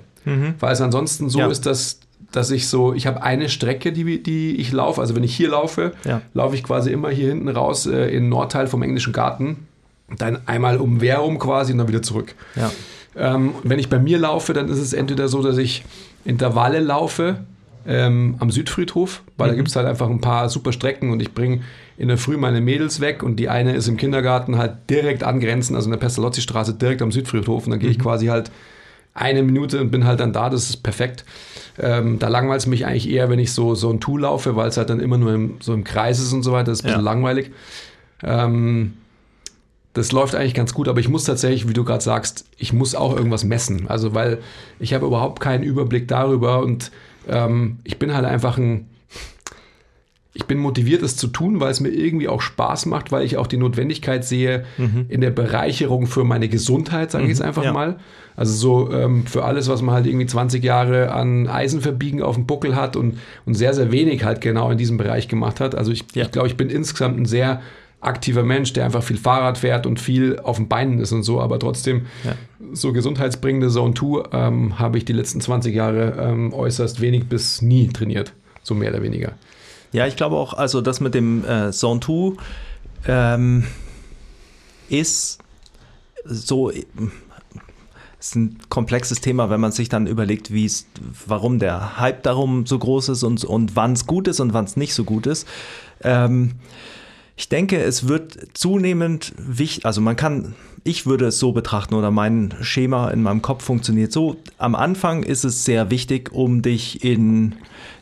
[0.58, 1.48] Weil es ansonsten so Ja.
[1.48, 2.00] ist, dass,
[2.36, 5.00] dass ich so, ich habe eine Strecke, die, die ich laufe.
[5.00, 6.20] Also wenn ich hier laufe, Ja.
[6.34, 9.66] laufe ich quasi immer hier hinten raus äh, in den Nordteil vom englischen Garten.
[10.18, 12.34] Dann einmal um Wehr rum quasi und dann wieder zurück.
[12.56, 12.70] ja.
[13.16, 15.84] Ähm, wenn ich bei mir laufe, dann ist es entweder so, dass ich
[16.24, 17.44] Intervalle laufe
[17.86, 21.32] ähm, am Südfriedhof, weil da gibt es halt einfach ein paar super Strecken und ich
[21.32, 21.60] bringe
[21.96, 25.76] in der Früh meine Mädels weg und die eine ist im Kindergarten halt direkt angrenzend,
[25.76, 28.50] also in der Pestalozzi-Straße direkt am Südfriedhof und dann gehe ich quasi halt
[29.14, 31.24] eine Minute und bin halt dann da, das ist perfekt.
[31.78, 34.68] Ähm, da langweilt es mich eigentlich eher, wenn ich so, so ein Tool laufe, weil
[34.68, 36.84] es halt dann immer nur im, so im Kreis ist und so weiter, das ist
[36.84, 37.10] ein bisschen Ja.
[37.12, 37.50] langweilig.
[38.22, 38.94] Ähm,
[39.92, 42.96] das läuft eigentlich ganz gut, aber ich muss tatsächlich, wie du gerade sagst, ich muss
[42.96, 43.88] auch irgendwas messen.
[43.88, 44.38] Also, weil
[44.80, 46.90] ich habe überhaupt keinen Überblick darüber und
[47.28, 48.88] ähm, ich bin halt einfach ein.
[50.36, 53.36] Ich bin motiviert, es zu tun, weil es mir irgendwie auch Spaß macht, weil ich
[53.36, 54.64] auch die Notwendigkeit sehe
[55.08, 57.72] in der Bereicherung für meine Gesundheit, sage ich jetzt einfach ja.
[57.72, 57.96] mal.
[58.36, 62.46] Also so ähm, für alles, was man halt irgendwie 20 Jahre an Eisenverbiegen auf dem
[62.46, 65.76] Buckel hat und, und sehr, sehr wenig halt genau in diesem Bereich gemacht hat.
[65.76, 66.24] Also ich, Ja.
[66.24, 67.62] ich glaube, ich bin insgesamt ein sehr
[68.00, 71.40] aktiver Mensch, der einfach viel Fahrrad fährt und viel auf den Beinen ist und so,
[71.40, 72.34] aber trotzdem Ja.
[72.72, 77.62] so gesundheitsbringende Zone 2 ähm, habe ich die letzten 20 Jahre ähm, äußerst wenig bis
[77.62, 78.32] nie trainiert,
[78.64, 79.32] so mehr oder weniger.
[79.94, 82.32] Ja, ich glaube auch, also das mit dem äh, Zone 2
[83.06, 83.64] ähm,
[84.88, 85.38] ist
[86.24, 86.72] so
[88.18, 90.86] ist ein komplexes Thema, wenn man sich dann überlegt, wie es,
[91.26, 94.64] warum der Hype darum so groß ist und, und wann es gut ist und wann
[94.64, 95.46] es nicht so gut ist.
[96.02, 96.54] Ähm,
[97.36, 102.10] ich denke, es wird zunehmend wichtig, also man kann, ich würde es so betrachten oder
[102.10, 104.38] mein Schema in meinem Kopf funktioniert so.
[104.58, 107.54] Am Anfang ist es sehr wichtig, um dich in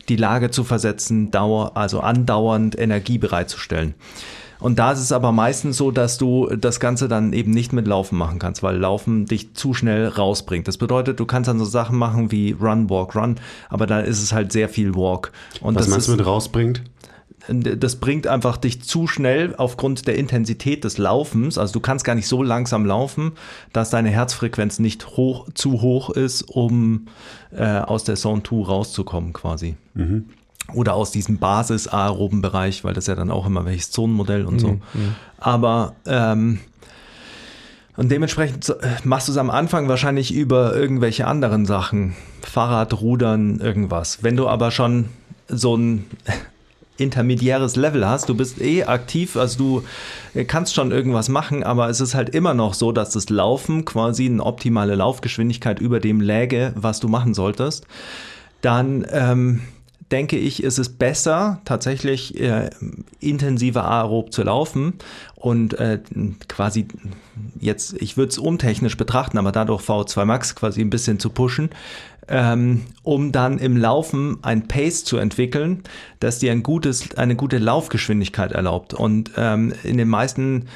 [0.09, 3.95] die Lage zu versetzen, Dauer, also andauernd Energie bereitzustellen.
[4.63, 7.89] Und da ist es aber meistens so, dass du das Ganze dann eben nicht mit
[7.89, 10.69] Laufen machen kannst, weil Laufen dich zu schnell rausbringt.
[10.69, 14.23] Das bedeutet, du kannst dann so Sachen machen wie Run, Walk, Run, aber dann ist
[14.23, 15.33] es halt sehr viel Walk.
[15.61, 16.83] Und Was das meinst du mit rausbringt?
[17.49, 21.59] Das bringt einfach dich zu schnell aufgrund der Intensität des Laufens.
[21.59, 23.33] Also du kannst gar nicht so langsam laufen,
[23.73, 27.07] dass deine Herzfrequenz nicht hoch, zu hoch ist, um
[27.51, 29.77] äh, aus der Zone 2 rauszukommen quasi.
[30.75, 34.79] Oder aus diesem basis-aeroben Bereich, weil das ja dann auch immer welches Zonenmodell und so.
[35.39, 36.61] Aber ähm,
[37.97, 38.75] und dementsprechend
[39.05, 42.15] machst du es am Anfang wahrscheinlich über irgendwelche anderen Sachen.
[42.41, 44.23] Fahrrad, Rudern, irgendwas.
[44.23, 45.07] Wenn du aber schon
[45.49, 46.07] so ein
[46.99, 49.83] intermediäres Level hast, du bist eh aktiv, also
[50.35, 53.85] du kannst schon irgendwas machen, aber es ist halt immer noch so, dass das Laufen
[53.85, 57.87] quasi eine optimale Laufgeschwindigkeit über dem läge, was du machen solltest.
[58.61, 59.63] Dann ähm,
[60.13, 62.71] denke ich, ist es besser, tatsächlich äh,
[63.19, 64.95] intensiver aerob zu laufen
[65.35, 66.01] und äh,
[66.49, 66.87] quasi
[67.59, 71.71] jetzt, ich würde es untechnisch betrachten, aber dadurch V2 Max quasi ein bisschen zu pushen,
[72.29, 75.83] ähm, um dann im Laufen ein Pace zu entwickeln,
[76.21, 78.95] das dir ein gutes, eine gute Laufgeschwindigkeit erlaubt.
[78.95, 80.67] Und ähm, in den meisten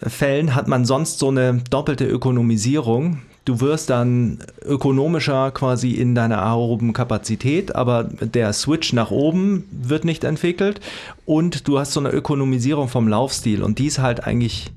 [0.00, 3.22] Fällen hat man sonst so eine doppelte Ökonomisierung.
[3.44, 10.06] Du wirst dann ökonomischer quasi in deiner aeroben Kapazität, aber der Switch nach oben wird
[10.06, 10.80] nicht entwickelt
[11.26, 14.72] und du hast so eine Ökonomisierung vom Laufstil und die ist halt eigentlich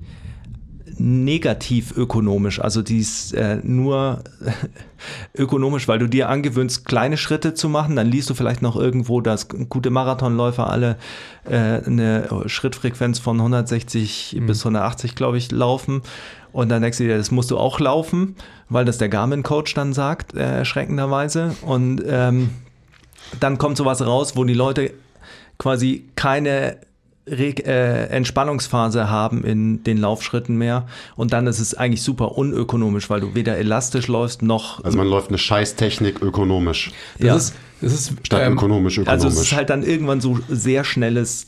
[0.99, 2.59] negativ ökonomisch.
[2.59, 4.23] Also die ist äh, nur
[5.35, 7.95] ökonomisch, weil du dir angewöhnst, kleine Schritte zu machen.
[7.95, 10.97] Dann liest du vielleicht noch irgendwo, dass gute Marathonläufer alle
[11.45, 16.01] äh, eine Schrittfrequenz von 160 bis 180, glaube ich, laufen.
[16.57, 18.35] Und dann denkst du dir, das musst du auch laufen,
[18.67, 21.55] weil das der Garmin-Coach dann sagt, äh, erschreckenderweise.
[21.61, 22.49] Und ähm,
[23.39, 24.91] dann kommt sowas raus, wo die Leute
[25.59, 26.77] quasi keine
[27.27, 30.87] Reg äh, Entspannungsphase haben in den Laufschritten mehr.
[31.15, 34.83] Und dann ist es eigentlich super unökonomisch, weil du weder elastisch läufst noch.
[34.83, 36.91] Also man läuft eine Scheißtechnik ökonomisch.
[37.19, 37.35] Das Ja.
[37.35, 39.23] ist, das ist Statt ähm, ökonomisch, ökonomisch.
[39.25, 41.45] also es ist halt dann irgendwann so sehr schnelles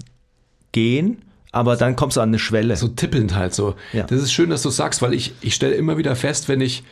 [0.72, 2.76] Gehen, aber dann kommst du an eine Schwelle.
[2.76, 3.76] so tippelnd halt so.
[3.94, 4.04] Ja.
[4.04, 6.84] Das ist schön, dass du sagst, weil ich, ich stelle immer wieder fest, wenn ich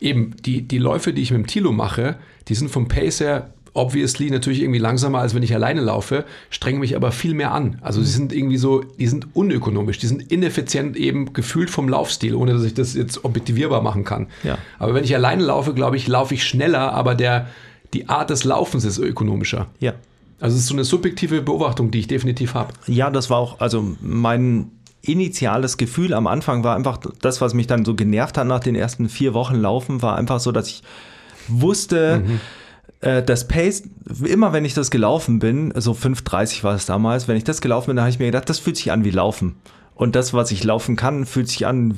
[0.00, 2.16] eben die, die Läufe, die ich mit dem Tilo mache,
[2.48, 6.80] die sind vom Pace her obviously natürlich irgendwie langsamer, als wenn ich alleine laufe, strengen
[6.80, 7.78] mich aber viel mehr an.
[7.80, 8.04] Also Mhm.
[8.04, 12.52] die sind irgendwie so, die sind unökonomisch, die sind ineffizient eben gefühlt vom Laufstil, ohne
[12.52, 14.26] dass ich das jetzt objektivierbar machen kann.
[14.42, 14.58] Ja.
[14.78, 17.46] Aber wenn ich alleine laufe, glaube ich, laufe ich schneller, aber der,
[17.94, 19.68] die Art des Laufens ist ökonomischer.
[19.80, 19.94] ja.
[20.42, 22.72] Also es ist so eine subjektive Beobachtung, die ich definitiv habe.
[22.88, 27.68] Ja, das war auch, also mein initiales Gefühl am Anfang war einfach das, was mich
[27.68, 30.82] dann so genervt hat nach den ersten vier Wochen Laufen, war einfach so, dass ich
[31.46, 32.24] wusste,
[33.02, 33.84] äh, das Pace,
[34.24, 37.90] immer wenn ich das gelaufen bin, so 5,30 war es damals, wenn ich das gelaufen
[37.90, 39.54] bin, da habe ich mir gedacht, das fühlt sich an wie Laufen.
[39.94, 41.94] Und das, was ich laufen kann, fühlt sich an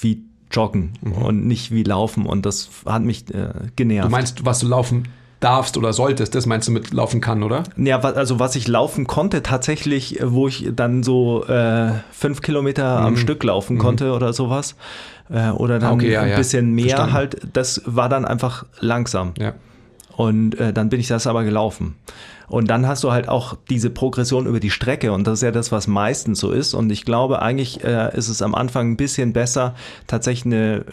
[0.00, 2.26] wie Joggen und nicht wie Laufen.
[2.26, 4.08] Und das hat mich äh, genervt.
[4.08, 5.04] Du meinst, was du laufen
[5.40, 6.34] darfst oder solltest.
[6.34, 7.64] Das meinst du mit laufen kann, oder?
[7.76, 13.00] Ja, also was ich laufen konnte, tatsächlich, äh, wo ich dann so äh, fünf Kilometer
[13.00, 14.76] am Stück laufen konnte oder sowas.
[15.30, 16.36] Äh, oder dann Okay, ja, ein ja.
[16.36, 17.12] bisschen mehr Verstanden.
[17.14, 19.32] halt, das war dann einfach langsam.
[19.38, 19.54] Ja.
[20.16, 21.96] Und äh, dann bin ich das aber gelaufen.
[22.48, 25.52] Und dann hast du halt auch diese Progression über die Strecke und das ist ja
[25.52, 26.74] das, was meistens so ist.
[26.74, 29.76] Und ich glaube, eigentlich äh, ist es am Anfang ein bisschen besser,
[30.08, 30.84] tatsächlich eine,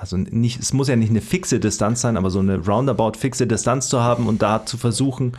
[0.00, 3.46] also nicht, es muss ja nicht eine fixe Distanz sein, aber so eine roundabout fixe
[3.46, 5.32] Distanz zu haben und da zu versuchen,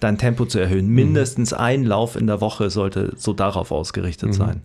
[0.00, 0.88] dein Tempo zu erhöhen.
[0.88, 4.62] Mindestens ein Lauf in der Woche sollte so darauf ausgerichtet sein.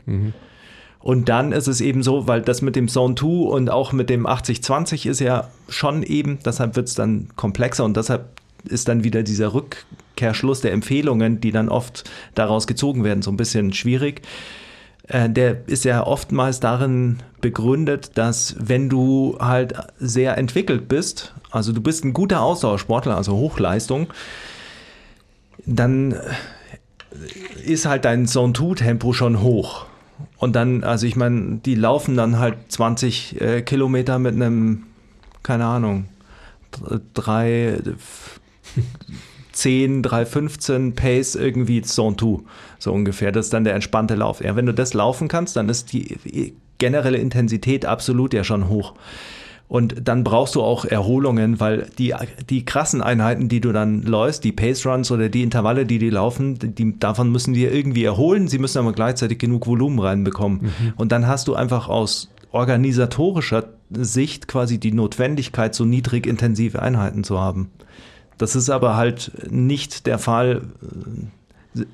[0.99, 4.09] Und dann ist es eben so, weil das mit dem Zone 2 und auch mit
[4.09, 9.03] dem 80-20 ist ja schon eben, deshalb wird es dann komplexer und deshalb ist dann
[9.03, 14.21] wieder dieser Rückkehrschluss der Empfehlungen, die dann oft daraus gezogen werden, so ein bisschen schwierig.
[15.07, 21.71] Äh, Der ist ja oftmals darin begründet, dass wenn du halt sehr entwickelt bist, also
[21.73, 24.07] du bist ein guter Ausdauersportler, also Hochleistung,
[25.65, 26.15] dann
[27.63, 29.85] ist halt dein Zone-2-Tempo schon hoch.
[30.37, 34.83] Und dann, also ich meine, die laufen dann halt 20 äh, Kilometer mit einem,
[35.43, 36.05] keine Ahnung,
[37.13, 37.77] 3,
[39.53, 42.43] 10, 3, 15 Pace irgendwie Zone 2,
[42.79, 43.31] so ungefähr.
[43.31, 44.43] Das ist dann der entspannte Lauf.
[44.43, 48.93] Ja, wenn du das laufen kannst, dann ist die generelle Intensität absolut ja schon hoch.
[49.69, 52.13] Und dann brauchst du auch Erholungen, weil die,
[52.49, 56.09] die krassen Einheiten, die du dann läufst, die Pace Runs oder die Intervalle, die die
[56.09, 58.47] laufen, die, davon müssen wir irgendwie erholen.
[58.47, 60.71] Sie müssen aber gleichzeitig genug Volumen reinbekommen.
[60.97, 67.23] Und dann hast du einfach aus organisatorischer Sicht quasi die Notwendigkeit, so niedrig intensive Einheiten
[67.23, 67.71] zu haben.
[68.37, 70.61] Das ist aber halt nicht der Fall,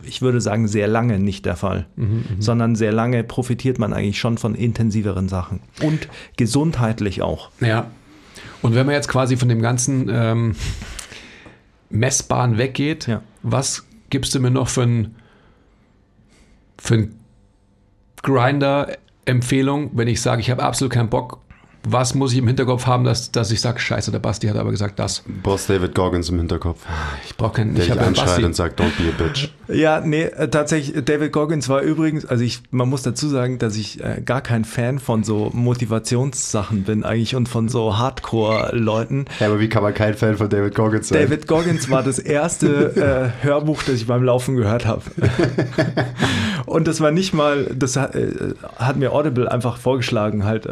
[0.04, 1.86] ich würde sagen, sehr lange nicht der Fall,
[2.40, 7.50] sondern sehr lange profitiert man eigentlich schon von intensiveren Sachen und gesundheitlich auch.
[7.62, 7.88] Ja.
[8.62, 10.56] Und wenn man jetzt quasi von dem ganzen ähm,
[11.90, 13.22] Messbaren weggeht, Ja.
[13.42, 15.16] was gibst du mir noch für ein,
[16.78, 17.16] für ein
[18.22, 21.40] Grinder-Empfehlung, wenn ich sage, ich habe absolut keinen Bock?
[21.84, 24.72] Was muss ich im Hinterkopf haben, dass, dass ich sage, scheiße, der Basti hat aber
[24.72, 25.24] gesagt das.
[25.44, 26.82] Boss David Goggins im Hinterkopf,
[27.26, 28.44] Ich brauche keinen, der ich dich anschreit Basti.
[28.44, 29.50] und sagt, don't be a bitch.
[29.70, 33.76] Ja, nee, äh, tatsächlich, David Goggins war übrigens, also ich, man muss dazu sagen, dass
[33.78, 39.26] ich äh, gar kein Fan von so Motivationssachen bin eigentlich und von so Hardcore-Leuten.
[39.40, 41.22] Ja, aber wie kann man kein Fan von David Goggins sein?
[41.22, 45.04] David Goggins war das erste äh, Hörbuch, das ich beim Laufen gehört habe.
[46.66, 50.68] und das war nicht mal, das hat, äh, hat mir Audible einfach vorgeschlagen halt.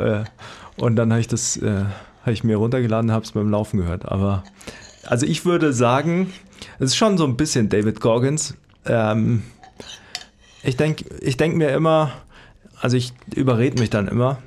[0.78, 1.86] Und dann habe ich das, äh,
[2.22, 4.06] habe ich mir runtergeladen, habe es beim Laufen gehört.
[4.06, 4.44] Aber
[5.06, 6.32] also ich würde sagen,
[6.80, 8.56] es ist schon so ein bisschen David Goggins.
[8.86, 9.44] Ähm,
[10.64, 12.12] ich denke ich denk mir immer,
[12.80, 14.38] also ich überrede mich dann immer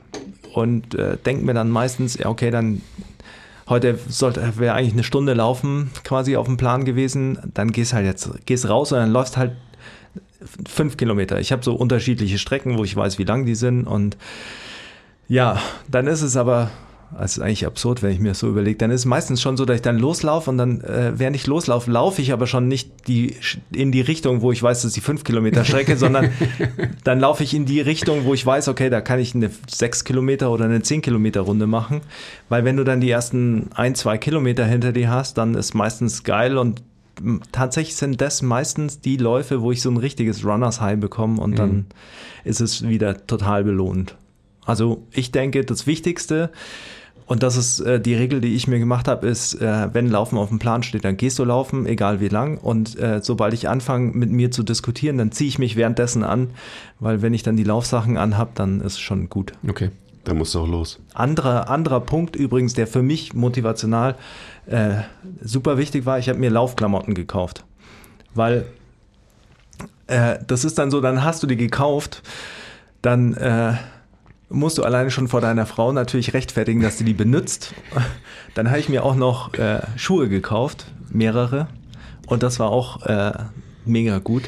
[0.54, 2.82] und äh, denke mir dann meistens, ja okay, dann
[3.68, 8.06] heute sollte wäre eigentlich eine Stunde laufen quasi auf dem Plan gewesen, dann gehst halt
[8.06, 9.52] jetzt, gehst raus und dann läufst halt
[10.68, 11.38] fünf Kilometer.
[11.40, 14.16] Ich habe so unterschiedliche Strecken, wo ich weiß, wie lang die sind und
[15.30, 16.70] ja, dann ist es aber,
[17.16, 19.56] das ist eigentlich absurd, wenn ich mir das so überlege, dann ist es meistens schon
[19.56, 22.66] so, dass ich dann loslaufe und dann, äh, während ich loslaufe, laufe ich aber schon
[22.66, 23.36] nicht die,
[23.72, 26.32] in die Richtung, wo ich weiß, das ist die 5 Kilometer Strecke, sondern
[27.04, 30.02] dann laufe ich in die Richtung, wo ich weiß, okay, da kann ich eine 6
[30.02, 32.00] Kilometer oder eine 10 Kilometer Runde machen,
[32.48, 36.24] weil wenn du dann die ersten ein, zwei Kilometer hinter dir hast, dann ist meistens
[36.24, 36.82] geil und
[37.52, 41.56] tatsächlich sind das meistens die Läufe, wo ich so ein richtiges Runners High bekomme und
[41.56, 41.86] dann
[42.42, 44.16] ist es wieder total belohnt.
[44.64, 46.50] Also ich denke, das Wichtigste,
[47.26, 50.36] und das ist äh, die Regel, die ich mir gemacht habe, ist, äh, wenn Laufen
[50.36, 52.58] auf dem Plan steht, dann gehst du laufen, egal wie lang.
[52.58, 56.50] Und äh, sobald ich anfange, mit mir zu diskutieren, dann ziehe ich mich währenddessen an,
[56.98, 59.52] weil wenn ich dann die Laufsachen anhab, dann ist schon gut.
[59.68, 59.90] Okay.
[60.24, 60.98] Da musst du auch los.
[61.14, 64.16] Anderer, anderer Punkt übrigens, der für mich motivational
[64.66, 64.96] äh,
[65.40, 67.64] super wichtig war, ich habe mir Laufklamotten gekauft.
[68.34, 68.66] Weil
[70.08, 72.22] äh, das ist dann so, dann hast du die gekauft,
[73.02, 73.74] dann äh,
[74.50, 77.74] musst du alleine schon vor deiner Frau natürlich rechtfertigen, dass sie die benutzt.
[78.54, 81.68] Dann habe ich mir auch noch äh, Schuhe gekauft, mehrere.
[82.26, 83.32] Und das war auch äh,
[83.84, 84.42] mega gut.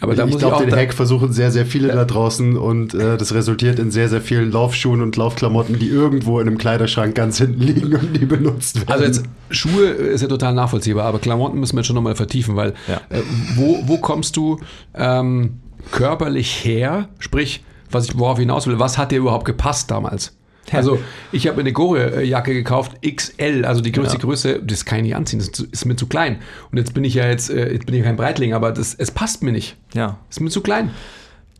[0.00, 2.56] Aber da ich muss ich glaube, auch den Hack versuchen sehr, sehr viele da draußen
[2.58, 6.58] und äh, das resultiert in sehr, sehr vielen Laufschuhen und Laufklamotten, die irgendwo in einem
[6.58, 8.90] Kleiderschrank ganz hinten liegen und nie benutzt werden.
[8.92, 12.56] Also jetzt Schuhe ist ja total nachvollziehbar, aber Klamotten müssen wir jetzt schon nochmal vertiefen,
[12.56, 12.96] weil Ja.
[13.08, 13.22] äh,
[13.54, 14.58] wo, wo kommst du
[14.94, 17.08] ähm, körperlich her?
[17.18, 17.62] Sprich,
[17.94, 20.36] was ich worauf ich hinaus will, was hat dir überhaupt gepasst damals?
[20.70, 20.78] Ja.
[20.78, 20.98] Also
[21.30, 24.22] ich habe mir eine Gore-Jacke gekauft, XL, also die größte Ja.
[24.22, 26.38] Größe, das kann ich nicht anziehen, das ist, zu- ist mir zu klein.
[26.72, 29.10] Und jetzt bin ich ja jetzt, äh, jetzt bin ich kein Breitling, aber das, es
[29.10, 29.76] passt mir nicht.
[29.94, 30.18] Ja.
[30.30, 30.90] Ist mir zu klein.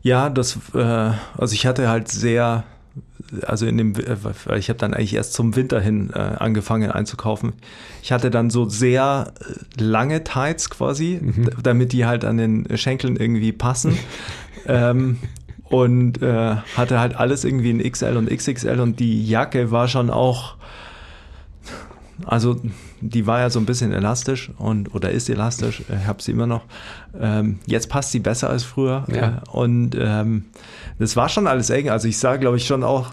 [0.01, 0.79] Ja, das, äh,
[1.37, 2.63] also ich hatte halt sehr,
[3.45, 7.53] also in dem, äh, ich habe dann eigentlich erst zum Winter hin äh, angefangen einzukaufen.
[8.01, 11.49] Ich hatte dann so sehr äh, lange Tights quasi, mhm.
[11.61, 13.97] damit die halt an den Schenkeln irgendwie passen.
[14.67, 15.17] ähm,
[15.69, 20.09] und äh, hatte halt alles irgendwie in XL und XXL und die Jacke war schon
[20.09, 20.55] auch,
[22.25, 22.59] also
[23.01, 26.47] die war ja so ein bisschen elastisch und oder ist elastisch, ich habe sie immer
[26.47, 26.63] noch.
[27.19, 29.41] Ähm, jetzt passt sie besser als früher ja.
[29.51, 30.45] und ähm,
[30.99, 31.89] das war schon alles eng.
[31.89, 33.11] Also ich sah, glaube ich, schon auch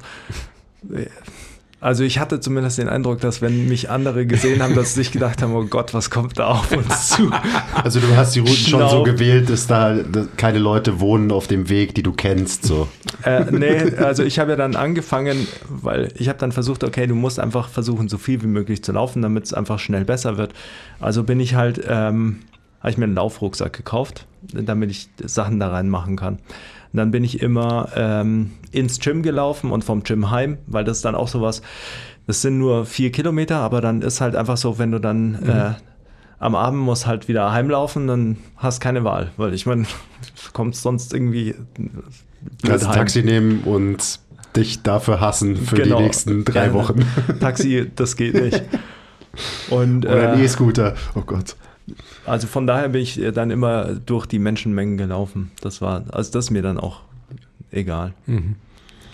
[1.83, 5.11] also ich hatte zumindest den Eindruck, dass wenn mich andere gesehen haben, dass sie sich
[5.11, 7.29] gedacht haben, oh Gott, was kommt da auf uns zu?
[7.83, 9.97] Also du hast die Routen schon so gewählt, dass da
[10.37, 12.65] keine Leute wohnen auf dem Weg, die du kennst.
[12.67, 12.87] So.
[13.25, 17.17] Äh, nee, also ich habe ja dann angefangen, weil ich habe dann versucht, okay, du
[17.17, 20.53] musst einfach versuchen, so viel wie möglich zu laufen, damit es einfach schnell besser wird.
[21.01, 22.43] Also bin ich halt, ähm,
[22.79, 26.39] habe ich mir einen Laufrucksack gekauft, damit ich Sachen da reinmachen kann.
[26.93, 30.99] Und dann bin ich immer ähm, ins Gym gelaufen und vom Gym heim, weil das
[30.99, 31.63] ist dann auch sowas,
[32.27, 35.49] das sind nur vier Kilometer, aber dann ist halt einfach so, wenn du dann mhm.
[35.49, 35.71] äh,
[36.39, 39.87] am Abend musst halt wieder heimlaufen, dann hast keine Wahl, weil ich meine,
[40.53, 41.55] kommt sonst irgendwie.
[42.67, 42.95] Kannst heim.
[42.95, 44.21] Taxi nehmen und
[44.57, 45.97] dich dafür hassen für genau.
[45.97, 47.07] die nächsten drei Wochen.
[47.41, 48.63] Taxi, das geht nicht.
[49.71, 51.57] Und, Oder ein äh, E-Scooter, oh Gott.
[52.27, 55.51] Also von daher bin ich dann immer durch die Menschenmengen gelaufen.
[55.61, 57.01] Das war, also das ist mir dann auch
[57.71, 58.13] egal.
[58.27, 58.57] Mhm.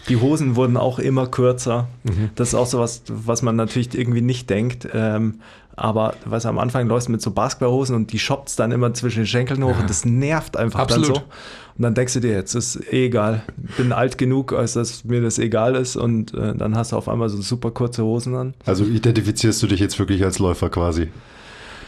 [0.08, 1.88] Die Hosen wurden auch immer kürzer.
[2.04, 2.30] Mhm.
[2.34, 4.88] Das ist auch so was, was man natürlich irgendwie nicht denkt.
[4.92, 5.40] Ähm,
[5.78, 9.26] aber was am Anfang läufst mit so Basketballhosen und die shoppt dann immer zwischen den
[9.26, 9.80] Schenkeln hoch ja.
[9.80, 11.08] und das nervt einfach Absolut.
[11.08, 11.20] dann so.
[11.20, 13.42] Und dann denkst du dir, jetzt ist eh egal.
[13.76, 17.08] Bin alt genug, als dass mir das egal ist und äh, dann hast du auf
[17.08, 18.54] einmal so super kurze Hosen an.
[18.66, 21.08] Also identifizierst du dich jetzt wirklich als Läufer quasi?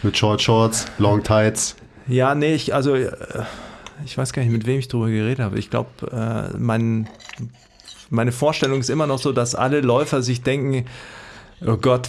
[0.03, 1.77] Mit Short Shorts, Long Tights.
[2.09, 3.11] Ja, nee, ich, also äh,
[4.05, 5.59] ich weiß gar nicht, mit wem ich drüber geredet habe.
[5.59, 7.09] Ich glaube, äh, mein,
[8.09, 10.87] meine Vorstellung ist immer noch so, dass alle Läufer sich denken,
[11.67, 12.09] oh Gott,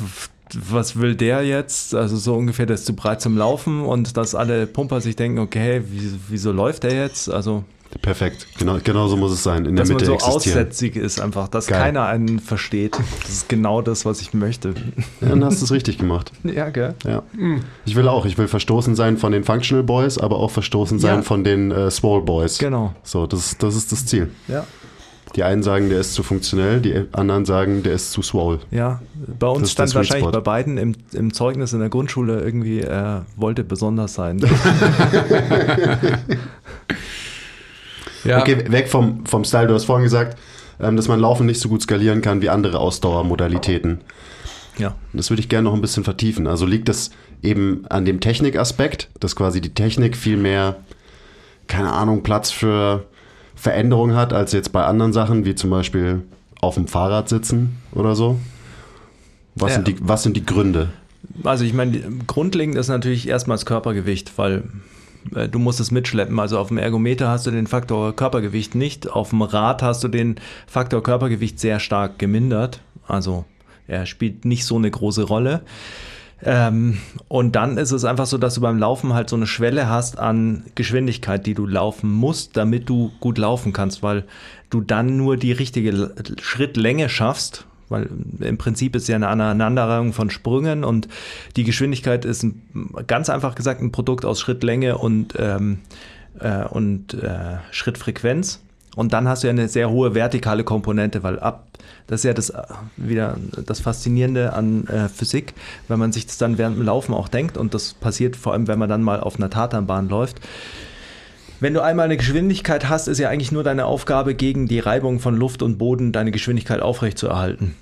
[0.53, 1.93] was will der jetzt?
[1.93, 5.39] Also so ungefähr, der ist zu breit zum Laufen und dass alle Pumper sich denken,
[5.39, 7.29] okay, wieso läuft der jetzt?
[7.29, 7.63] Also
[8.01, 9.65] Perfekt, genau, genau so muss es sein.
[9.65, 11.79] In dass der Mitte man so aussätzig ist einfach, dass Geil.
[11.79, 12.97] keiner einen versteht.
[13.21, 14.73] Das ist genau das, was ich möchte.
[15.19, 16.31] Ja, dann hast du es richtig gemacht.
[16.43, 16.95] Ja, gell?
[17.05, 17.23] Ja.
[17.85, 21.17] Ich will auch, ich will verstoßen sein von den Functional Boys, aber auch verstoßen sein
[21.17, 21.21] ja.
[21.21, 22.57] von den äh, Swole Boys.
[22.57, 22.93] Genau.
[23.03, 24.29] So, das, das ist das Ziel.
[24.47, 24.65] Ja.
[25.35, 28.59] Die einen sagen, der ist zu funktionell, die anderen sagen, der ist zu swole.
[28.69, 29.01] Ja,
[29.39, 33.63] bei uns stand wahrscheinlich bei beiden im, im, Zeugnis in der Grundschule irgendwie, er wollte
[33.63, 34.41] besonders sein.
[38.23, 38.39] Ja.
[38.39, 39.67] Okay, weg vom, vom Style.
[39.67, 40.37] Du hast vorhin gesagt,
[40.79, 44.01] ähm, dass man Laufen nicht so gut skalieren kann wie andere Ausdauermodalitäten.
[44.77, 44.95] Ja.
[45.13, 46.47] Das würde ich gerne noch ein bisschen vertiefen.
[46.47, 47.11] Also liegt das
[47.43, 50.77] eben an dem Technikaspekt, dass quasi die Technik viel mehr,
[51.67, 53.05] keine Ahnung, Platz für
[53.55, 56.23] Veränderung hat, als jetzt bei anderen Sachen, wie zum Beispiel
[56.61, 58.39] auf dem Fahrrad sitzen oder so?
[59.55, 59.75] Was, ja.
[59.75, 60.89] sind, die, was sind die Gründe?
[61.43, 64.63] Also ich meine, grundlegend ist natürlich erstmal das Körpergewicht, weil
[65.29, 66.39] du musst es mitschleppen.
[66.39, 69.09] Also auf dem Ergometer hast du den Faktor Körpergewicht nicht.
[69.09, 70.35] Auf dem Rad hast du den
[70.67, 72.81] Faktor Körpergewicht sehr stark gemindert.
[73.07, 73.45] Also
[73.87, 75.61] er spielt nicht so eine große Rolle.
[76.43, 79.89] Ähm, und dann ist es einfach so, dass du beim Laufen halt so eine Schwelle
[79.89, 84.23] hast an Geschwindigkeit, die du laufen musst, damit du gut laufen kannst, weil
[84.69, 90.29] du dann nur die richtige Schrittlänge schaffst weil im Prinzip ist ja eine Aneinanderreihung von
[90.29, 91.07] Sprüngen und
[91.55, 92.61] die Geschwindigkeit ist ein,
[93.05, 95.79] ganz einfach gesagt ein Produkt aus Schrittlänge und, ähm,
[96.39, 98.61] äh, und äh, Schrittfrequenz.
[98.95, 101.67] Und dann hast du ja eine sehr hohe vertikale Komponente, weil ab,
[102.07, 102.63] das ist ja das äh,
[102.97, 105.53] wieder das Faszinierende an äh, Physik,
[105.87, 108.67] wenn man sich das dann während dem Laufen auch denkt, und das passiert vor allem,
[108.67, 110.41] wenn man dann mal auf einer Tatanbahn läuft,
[111.61, 115.19] wenn du einmal eine Geschwindigkeit hast, ist ja eigentlich nur deine Aufgabe, gegen die Reibung
[115.19, 117.75] von Luft und Boden deine Geschwindigkeit aufrechtzuerhalten.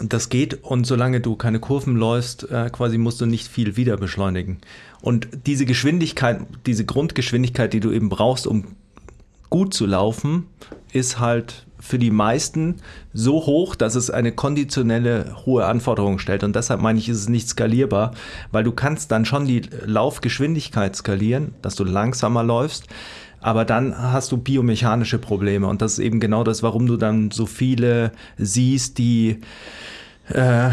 [0.00, 3.96] Das geht und solange du keine Kurven läufst, äh, quasi musst du nicht viel wieder
[3.96, 4.58] beschleunigen.
[5.00, 8.64] Und diese Geschwindigkeit, diese Grundgeschwindigkeit, die du eben brauchst, um
[9.48, 10.46] gut zu laufen,
[10.92, 12.76] ist halt für die meisten
[13.12, 16.44] so hoch, dass es eine konditionelle hohe Anforderung stellt.
[16.44, 18.12] Und deshalb meine ich, ist es nicht skalierbar,
[18.52, 22.86] weil du kannst dann schon die Laufgeschwindigkeit skalieren, dass du langsamer läufst.
[23.40, 25.66] Aber dann hast du biomechanische Probleme.
[25.66, 29.40] Und das ist eben genau das, warum du dann so viele siehst, die
[30.28, 30.70] äh,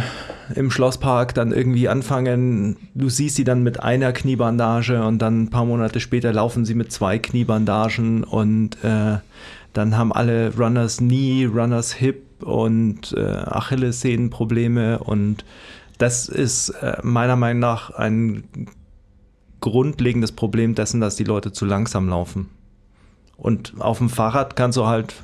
[0.53, 5.49] im Schlosspark dann irgendwie anfangen, du siehst sie dann mit einer Kniebandage und dann ein
[5.49, 9.18] paar Monate später laufen sie mit zwei Kniebandagen und äh,
[9.80, 15.46] dann haben alle Runners Knee, Runners Hip und äh, Achillessehnenprobleme und
[15.98, 18.44] das ist äh, meiner Meinung nach ein
[19.62, 22.50] grundlegendes Problem dessen, dass die Leute zu langsam laufen.
[23.38, 25.16] Und auf dem Fahrrad kannst du halt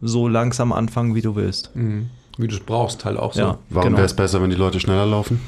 [0.00, 1.74] so langsam anfangen, wie du willst.
[1.74, 2.10] Mhm.
[2.36, 3.40] Wie du es brauchst, halt auch so.
[3.40, 3.96] Ja, Warum genau.
[3.98, 5.40] wäre es besser, wenn die Leute schneller laufen?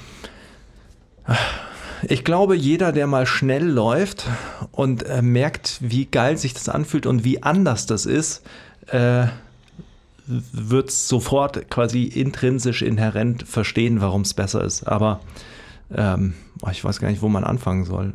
[2.09, 4.27] Ich glaube, jeder, der mal schnell läuft
[4.73, 8.43] und äh, merkt, wie geil sich das anfühlt und wie anders das ist,
[8.87, 9.27] äh,
[10.27, 14.85] wird sofort quasi intrinsisch inhärent verstehen, warum es besser ist.
[14.85, 15.21] Aber
[15.95, 18.13] ähm, oh, ich weiß gar nicht, wo man anfangen soll.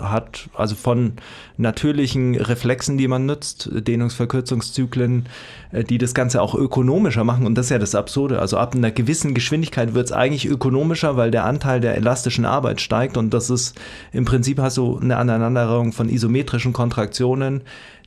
[0.00, 1.14] Hat also von
[1.56, 5.26] natürlichen Reflexen, die man nutzt, Dehnungsverkürzungszyklen,
[5.72, 7.46] äh, die das Ganze auch ökonomischer machen.
[7.46, 8.38] Und das ist ja das Absurde.
[8.38, 12.80] Also ab einer gewissen Geschwindigkeit wird es eigentlich ökonomischer, weil der Anteil der elastischen Arbeit
[12.80, 13.16] steigt.
[13.16, 13.78] Und das ist
[14.12, 17.62] im Prinzip hast du eine Aneinanderreihung von isometrischen Kontraktionen,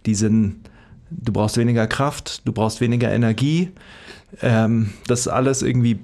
[0.05, 0.57] die sind,
[1.09, 3.71] du brauchst weniger Kraft, du brauchst weniger Energie.
[4.41, 5.99] Ähm, das ist alles irgendwie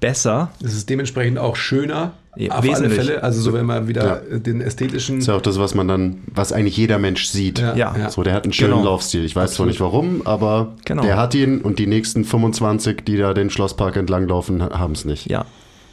[0.00, 0.50] besser.
[0.62, 2.12] Es ist dementsprechend auch schöner.
[2.36, 2.94] Ja, auf alle wesentlich.
[2.98, 3.22] Fälle.
[3.22, 4.38] Also so, wenn man wieder Ja.
[4.38, 5.16] den ästhetischen.
[5.16, 7.58] Das ist ja auch das, was man dann, was eigentlich jeder Mensch sieht.
[7.58, 8.10] Ja, Ja.
[8.10, 8.84] So, der hat einen schönen Genau.
[8.84, 9.24] Laufstil.
[9.24, 11.02] Ich weiß zwar nicht warum, aber Genau.
[11.02, 15.30] der hat ihn und die nächsten 25, die da den Schlosspark entlanglaufen, haben es nicht.
[15.30, 15.46] Ja.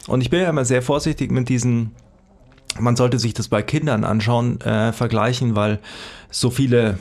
[0.07, 1.91] Und ich bin ja immer sehr vorsichtig mit diesen,
[2.77, 5.79] man sollte sich das bei Kindern anschauen, äh, vergleichen, weil
[6.29, 6.97] so viele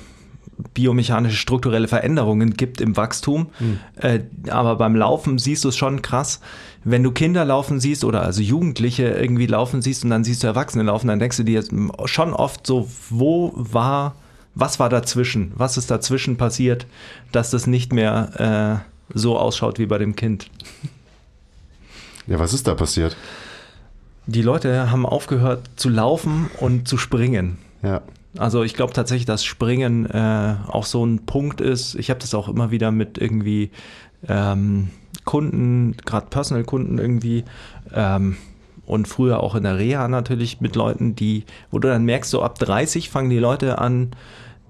[0.75, 3.49] biomechanische strukturelle Veränderungen gibt im Wachstum.
[3.97, 6.41] Äh, aber beim Laufen siehst du es schon krass.
[6.85, 10.47] Wenn du Kinder laufen siehst oder also Jugendliche irgendwie laufen siehst und dann siehst du
[10.47, 11.65] Erwachsene laufen, dann denkst du dir
[12.07, 14.15] schon oft so, wo war,
[14.55, 15.53] was war dazwischen?
[15.55, 16.87] Was ist dazwischen passiert,
[17.31, 18.83] dass das nicht mehr
[19.15, 20.49] äh, so ausschaut wie bei dem Kind?
[22.27, 23.17] Ja, was ist da passiert?
[24.27, 27.59] Die Leute haben aufgehört zu laufen und zu springen.
[27.83, 28.03] Ja.
[28.39, 31.95] Also ich glaube tatsächlich, dass Springen äh, auch so ein Punkt ist.
[31.97, 33.71] Ich habe das auch immer wieder mit irgendwie
[34.29, 34.89] ähm,
[35.25, 37.45] Kunden, gerade Personal-Kunden irgendwie
[37.93, 38.37] ähm,
[38.87, 42.43] und früher auch in der Reha natürlich mit Leuten, die, wo du dann merkst, so
[42.43, 44.13] ab 30 fangen die Leute an,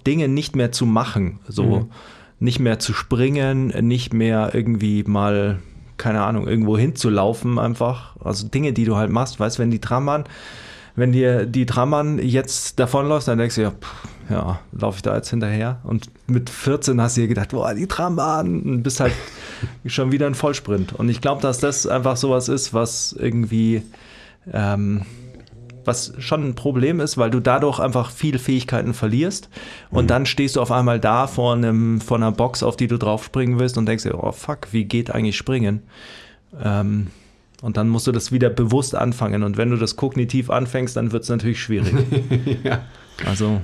[0.06, 1.38] Dinge nicht mehr zu machen.
[1.48, 1.88] So
[2.42, 5.60] nicht mehr zu springen, nicht mehr irgendwie mal,
[5.96, 8.16] keine Ahnung, irgendwo hinzulaufen einfach.
[8.16, 10.24] Also Dinge, die du halt machst, weißt, wenn die Trambahn,
[10.94, 15.16] wenn dir die Trambahn jetzt davonläuft, dann denkst du ja, pff, ja, laufe ich da
[15.16, 15.80] jetzt hinterher?
[15.84, 19.12] Und mit 14 hast du dir gedacht, boah, die Trambahn, und bist halt
[19.86, 20.92] schon wieder ein Vollsprint.
[20.92, 23.82] Und ich glaube, dass das einfach sowas ist, was irgendwie,
[24.52, 25.02] ähm,
[25.84, 29.48] was schon ein Problem ist, weil du dadurch einfach viele Fähigkeiten verlierst
[29.90, 32.98] und dann stehst du auf einmal da vor, einem, vor einer Box, auf die du
[32.98, 35.82] draufspringen willst und denkst dir, oh fuck, wie geht eigentlich springen?
[36.62, 37.08] Ähm,
[37.62, 39.44] und dann musst du das wieder bewusst anfangen.
[39.44, 41.94] Und wenn du das kognitiv anfängst, dann wird es natürlich schwierig.
[42.64, 42.82] ja.
[43.24, 43.62] Also.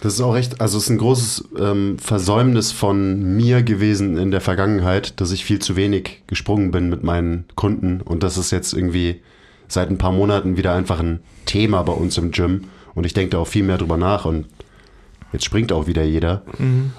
[0.00, 4.30] Das ist auch echt, also es ist ein großes ähm, Versäumnis von mir gewesen in
[4.30, 8.00] der Vergangenheit, dass ich viel zu wenig gesprungen bin mit meinen Kunden.
[8.02, 9.22] Und das ist jetzt irgendwie
[9.66, 12.64] seit ein paar Monaten wieder einfach ein Thema bei uns im Gym.
[12.94, 14.24] Und ich denke da auch viel mehr drüber nach.
[14.26, 14.46] Und
[15.32, 16.42] jetzt springt auch wieder jeder.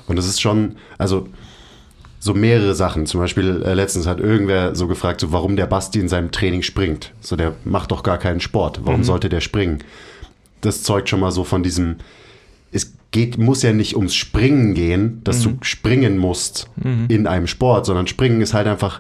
[0.07, 1.29] Und das ist schon, also
[2.19, 3.05] so mehrere Sachen.
[3.05, 6.61] Zum Beispiel äh, letztens hat irgendwer so gefragt, so warum der Basti in seinem Training
[6.61, 7.11] springt.
[7.21, 8.81] So der macht doch gar keinen Sport.
[8.83, 9.79] Warum sollte der springen?
[10.61, 11.95] Das zeugt schon mal so von diesem.
[12.71, 16.69] Es geht, muss ja nicht ums Springen gehen, dass du springen musst
[17.07, 18.99] in einem Sport, sondern Springen ist halt einfach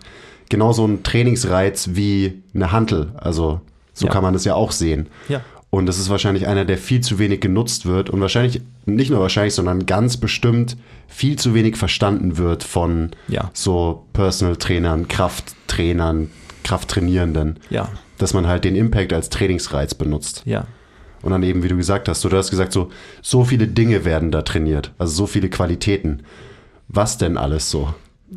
[0.49, 3.11] genauso ein Trainingsreiz wie eine Hantel.
[3.17, 3.59] Also
[3.93, 4.11] so Ja.
[4.13, 5.07] kann man das ja auch sehen.
[5.27, 5.41] Ja.
[5.71, 9.19] Und das ist wahrscheinlich einer, der viel zu wenig genutzt wird und wahrscheinlich, nicht nur
[9.19, 13.51] wahrscheinlich, sondern ganz bestimmt viel zu wenig verstanden wird von Ja.
[13.53, 16.29] so Personal Trainern, Krafttrainern,
[16.63, 17.59] Krafttrainierenden.
[17.69, 20.41] ja, Dass man halt den Impact als Trainingsreiz benutzt.
[20.45, 20.65] ja.
[21.21, 22.89] Und dann eben, wie du gesagt hast, du hast gesagt, so,
[23.21, 24.93] so viele Dinge werden da trainiert.
[24.97, 26.23] Also so viele Qualitäten.
[26.87, 27.93] Was denn alles so?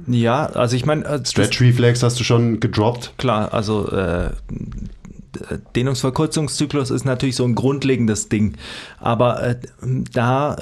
[0.08, 3.14] Ja, also ich meine, äh, Stretch Reflex hast du schon gedroppt.
[3.18, 4.30] Klar, also äh,
[5.76, 8.56] Dehnungsverkürzungszyklus ist natürlich so ein grundlegendes Ding.
[8.98, 9.56] Aber äh,
[10.12, 10.56] da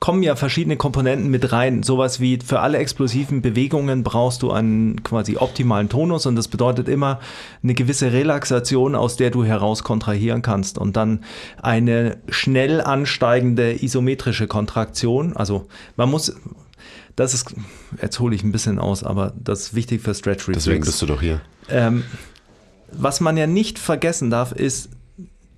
[0.00, 1.82] kommen ja verschiedene Komponenten mit rein.
[1.82, 6.88] Sowas wie für alle explosiven Bewegungen brauchst du einen quasi optimalen Tonus und das bedeutet
[6.88, 7.18] immer
[7.62, 11.24] eine gewisse Relaxation, aus der du heraus kontrahieren kannst und dann
[11.60, 15.36] eine schnell ansteigende isometrische Kontraktion.
[15.36, 15.66] Also
[15.96, 16.32] man muss,
[17.16, 17.54] das ist,
[18.00, 20.64] jetzt hole ich ein bisschen aus, aber das ist wichtig für Stretch Reflex.
[20.64, 21.40] Deswegen bist du doch hier.
[21.68, 22.04] Ähm,
[22.92, 24.90] was man ja nicht vergessen darf, ist,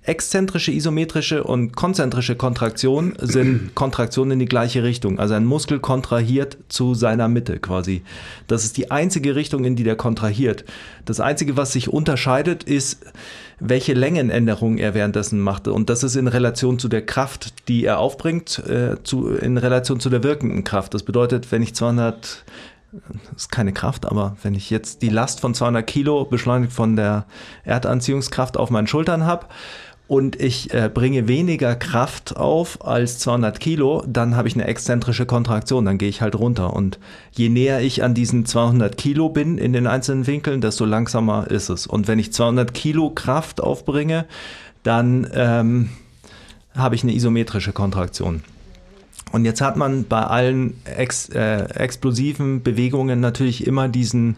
[0.03, 5.19] exzentrische, isometrische und konzentrische Kontraktion sind Kontraktionen in die gleiche Richtung.
[5.19, 8.01] Also ein Muskel kontrahiert zu seiner Mitte quasi.
[8.47, 10.65] Das ist die einzige Richtung, in die der kontrahiert.
[11.05, 13.05] Das Einzige, was sich unterscheidet, ist,
[13.59, 15.71] welche Längenänderung er währenddessen machte.
[15.71, 19.99] Und das ist in Relation zu der Kraft, die er aufbringt, äh, zu, in Relation
[19.99, 20.95] zu der wirkenden Kraft.
[20.95, 22.43] Das bedeutet, wenn ich 200 das
[23.35, 27.25] ist keine Kraft, aber wenn ich jetzt die Last von 200 Kilo beschleunigt von der
[27.63, 29.47] Erdanziehungskraft auf meinen Schultern habe
[30.07, 35.25] und ich äh, bringe weniger Kraft auf als 200 Kilo, dann habe ich eine exzentrische
[35.25, 36.73] Kontraktion, dann gehe ich halt runter.
[36.73, 36.99] Und
[37.31, 41.69] je näher ich an diesen 200 Kilo bin in den einzelnen Winkeln, desto langsamer ist
[41.69, 41.87] es.
[41.87, 44.25] Und wenn ich 200 Kilo Kraft aufbringe,
[44.83, 45.91] dann ähm,
[46.75, 48.43] habe ich eine isometrische Kontraktion.
[49.31, 54.37] Und jetzt hat man bei allen ex, äh, explosiven Bewegungen natürlich immer diesen,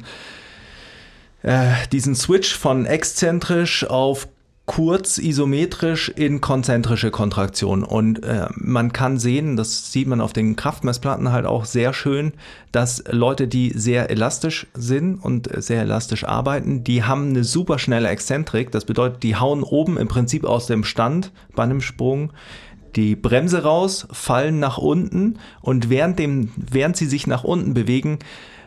[1.41, 4.27] äh, diesen Switch von exzentrisch auf
[4.65, 7.83] kurz isometrisch in konzentrische Kontraktion.
[7.83, 12.31] Und äh, man kann sehen, das sieht man auf den Kraftmessplatten halt auch sehr schön,
[12.71, 18.07] dass Leute, die sehr elastisch sind und sehr elastisch arbeiten, die haben eine super schnelle
[18.07, 18.71] Exzentrik.
[18.71, 22.31] Das bedeutet, die hauen oben im Prinzip aus dem Stand bei einem Sprung
[22.95, 28.19] die Bremse raus, fallen nach unten und während, dem, während sie sich nach unten bewegen,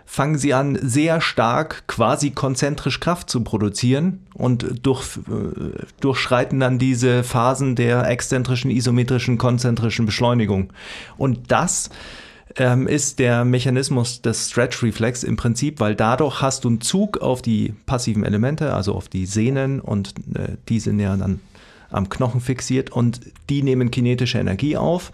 [0.07, 6.79] fangen sie an, sehr stark quasi konzentrisch Kraft zu produzieren und durch, äh, durchschreiten dann
[6.79, 10.73] diese Phasen der exzentrischen, isometrischen, konzentrischen Beschleunigung.
[11.19, 11.91] Und das
[12.57, 17.19] ähm, ist der Mechanismus des Stretch Reflex im Prinzip, weil dadurch hast du einen Zug
[17.19, 21.41] auf die passiven Elemente, also auf die Sehnen und äh, die sind ja dann
[21.91, 25.13] am Knochen fixiert und die nehmen kinetische Energie auf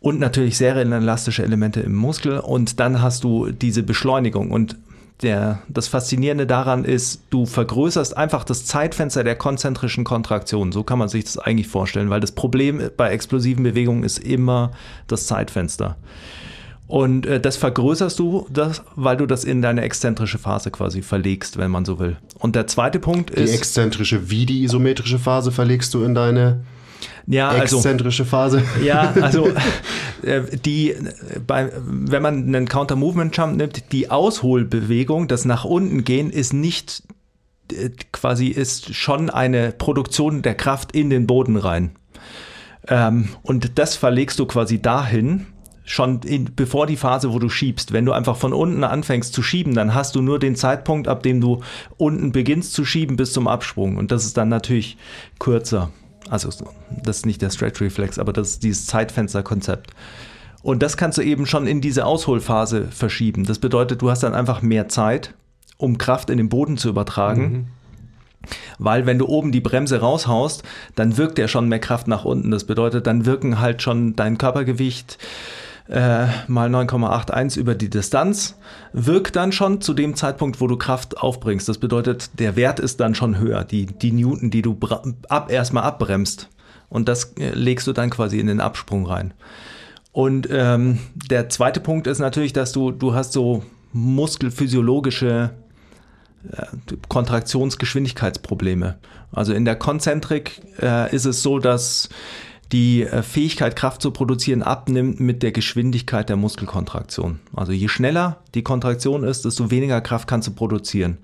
[0.00, 4.76] und natürlich serienelastische Elemente im Muskel und dann hast du diese Beschleunigung und
[5.22, 10.72] der, das Faszinierende daran ist, du vergrößerst einfach das Zeitfenster der konzentrischen Kontraktion.
[10.72, 14.72] So kann man sich das eigentlich vorstellen, weil das Problem bei explosiven Bewegungen ist immer
[15.06, 15.96] das Zeitfenster.
[16.86, 21.56] Und äh, das vergrößerst du, das, weil du das in deine exzentrische Phase quasi verlegst,
[21.56, 22.18] wenn man so will.
[22.38, 23.50] Und der zweite Punkt ist.
[23.50, 26.64] Die exzentrische wie die isometrische Phase verlegst du in deine
[27.26, 28.62] ja, also, exzentrische Phase.
[28.84, 29.48] Ja, also
[30.22, 30.94] äh, die,
[31.46, 37.04] bei, wenn man einen Counter-Movement-Jump nimmt, die Ausholbewegung, das nach unten gehen, ist nicht
[37.72, 41.92] äh, quasi ist schon eine Produktion der Kraft in den Boden rein.
[42.88, 45.46] Ähm, und das verlegst du quasi dahin,
[45.84, 47.92] schon in, bevor die Phase, wo du schiebst.
[47.92, 51.22] Wenn du einfach von unten anfängst zu schieben, dann hast du nur den Zeitpunkt, ab
[51.22, 51.60] dem du
[51.96, 53.96] unten beginnst zu schieben bis zum Absprung.
[53.96, 54.96] Und das ist dann natürlich
[55.38, 55.90] kürzer.
[56.30, 56.50] Also
[57.02, 59.90] das ist nicht der Stretch Reflex, aber das ist dieses Zeitfensterkonzept.
[60.62, 63.44] Und das kannst du eben schon in diese Ausholphase verschieben.
[63.44, 65.34] Das bedeutet, du hast dann einfach mehr Zeit,
[65.76, 67.42] um Kraft in den Boden zu übertragen.
[67.42, 67.66] Mhm.
[68.78, 70.62] Weil wenn du oben die Bremse raushaust,
[70.94, 72.50] dann wirkt ja schon mehr Kraft nach unten.
[72.50, 75.18] Das bedeutet, dann wirken halt schon dein Körpergewicht,
[75.92, 78.56] äh, mal 9,81 über die Distanz,
[78.94, 81.68] wirkt dann schon zu dem Zeitpunkt, wo du Kraft aufbringst.
[81.68, 84.78] Das bedeutet, der Wert ist dann schon höher, die, die Newton, die du
[85.28, 86.48] ab, erstmal abbremst.
[86.88, 89.34] Und das äh, legst du dann quasi in den Absprung rein.
[90.12, 93.62] Und ähm, der zweite Punkt ist natürlich, dass du, du hast so
[93.92, 95.50] muskelphysiologische
[96.50, 96.66] äh,
[97.08, 98.96] Kontraktionsgeschwindigkeitsprobleme.
[99.30, 102.08] Also in der Konzentrik äh, ist es so, dass
[102.72, 107.40] die äh, Fähigkeit, Kraft zu produzieren, abnimmt mit der Geschwindigkeit der Muskelkontraktion.
[107.54, 111.18] Also je schneller die Kontraktion ist, desto weniger Kraft kannst du produzieren.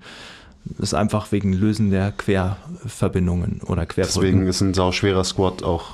[0.65, 4.21] Das ist einfach wegen Lösen der Querverbindungen oder Querbrücken.
[4.21, 5.85] Deswegen ist ein sauschwerer Squat auch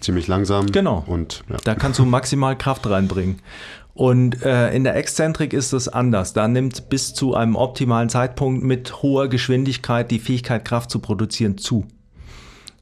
[0.00, 0.66] ziemlich langsam.
[0.66, 1.04] Genau.
[1.06, 1.56] Und, ja.
[1.64, 3.40] Da kannst du maximal Kraft reinbringen.
[3.94, 6.32] Und äh, in der Exzentrik ist es anders.
[6.32, 11.58] Da nimmt bis zu einem optimalen Zeitpunkt mit hoher Geschwindigkeit die Fähigkeit, Kraft zu produzieren,
[11.58, 11.86] zu.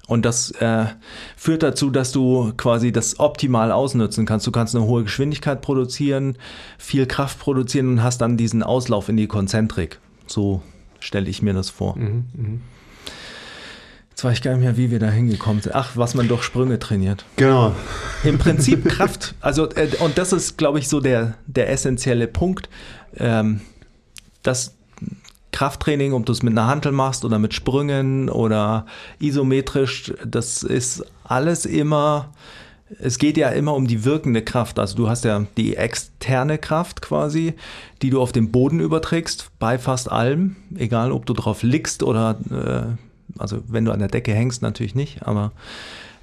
[0.09, 0.87] Und das äh,
[1.37, 4.47] führt dazu, dass du quasi das optimal ausnutzen kannst.
[4.47, 6.37] Du kannst eine hohe Geschwindigkeit produzieren,
[6.77, 10.01] viel Kraft produzieren und hast dann diesen Auslauf in die Konzentrik.
[10.27, 10.63] So
[10.99, 11.97] stelle ich mir das vor.
[11.97, 12.59] Mhm, mh.
[14.11, 15.75] Jetzt weiß ich gar nicht mehr, wie wir da hingekommen sind.
[15.75, 17.25] Ach, was man durch Sprünge trainiert.
[17.37, 17.75] Genau.
[18.25, 19.35] Im Prinzip Kraft.
[19.41, 22.69] Also, äh, und das ist, glaube ich, so der, der essentielle Punkt.
[23.17, 23.63] Ähm,
[24.43, 24.75] dass
[25.53, 28.87] Krafttraining, ob du es mit einer Hantel machst oder mit Sprüngen oder
[29.21, 32.33] isometrisch, das ist alles immer,
[32.99, 34.79] es geht ja immer um die wirkende Kraft.
[34.79, 37.55] Also du hast ja die externe Kraft quasi,
[38.01, 42.39] die du auf den Boden überträgst, bei fast allem, egal ob du drauf liegst oder,
[42.51, 45.53] äh, also wenn du an der Decke hängst, natürlich nicht, aber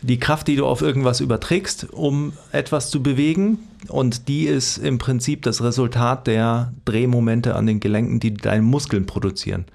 [0.01, 3.59] die Kraft, die du auf irgendwas überträgst, um etwas zu bewegen.
[3.87, 9.05] Und die ist im Prinzip das Resultat der Drehmomente an den Gelenken, die deine Muskeln
[9.05, 9.65] produzieren.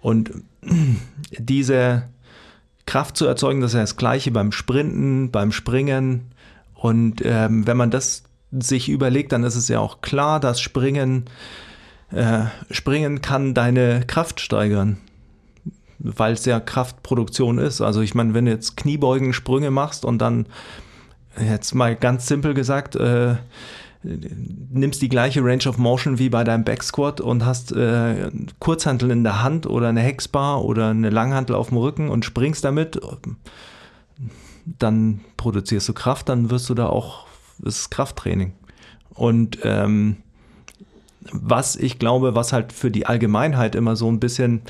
[0.00, 0.30] Und
[1.38, 2.04] diese
[2.86, 6.32] Kraft zu erzeugen, das ist ja das Gleiche beim Sprinten, beim Springen.
[6.74, 11.24] Und ähm, wenn man das sich überlegt, dann ist es ja auch klar, dass Springen,
[12.12, 14.98] äh, Springen kann deine Kraft steigern
[16.04, 17.80] weil es ja Kraftproduktion ist.
[17.80, 20.46] Also ich meine, wenn du jetzt Kniebeugen, Sprünge machst und dann
[21.40, 23.36] jetzt mal ganz simpel gesagt, äh,
[24.02, 29.24] nimmst die gleiche Range of Motion wie bei deinem Backsquat und hast äh, Kurzhantel in
[29.24, 33.00] der Hand oder eine Hexbar oder eine Langhantel auf dem Rücken und springst damit,
[34.66, 37.26] dann produzierst du Kraft, dann wirst du da auch,
[37.58, 38.52] das ist Krafttraining.
[39.14, 40.16] Und ähm,
[41.32, 44.62] was ich glaube, was halt für die Allgemeinheit immer so ein bisschen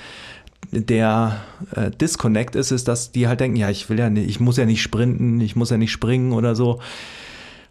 [0.73, 1.41] der
[1.75, 4.57] äh, Disconnect ist, ist, dass die halt denken, ja, ich will ja nicht, ich muss
[4.57, 6.81] ja nicht sprinten, ich muss ja nicht springen oder so.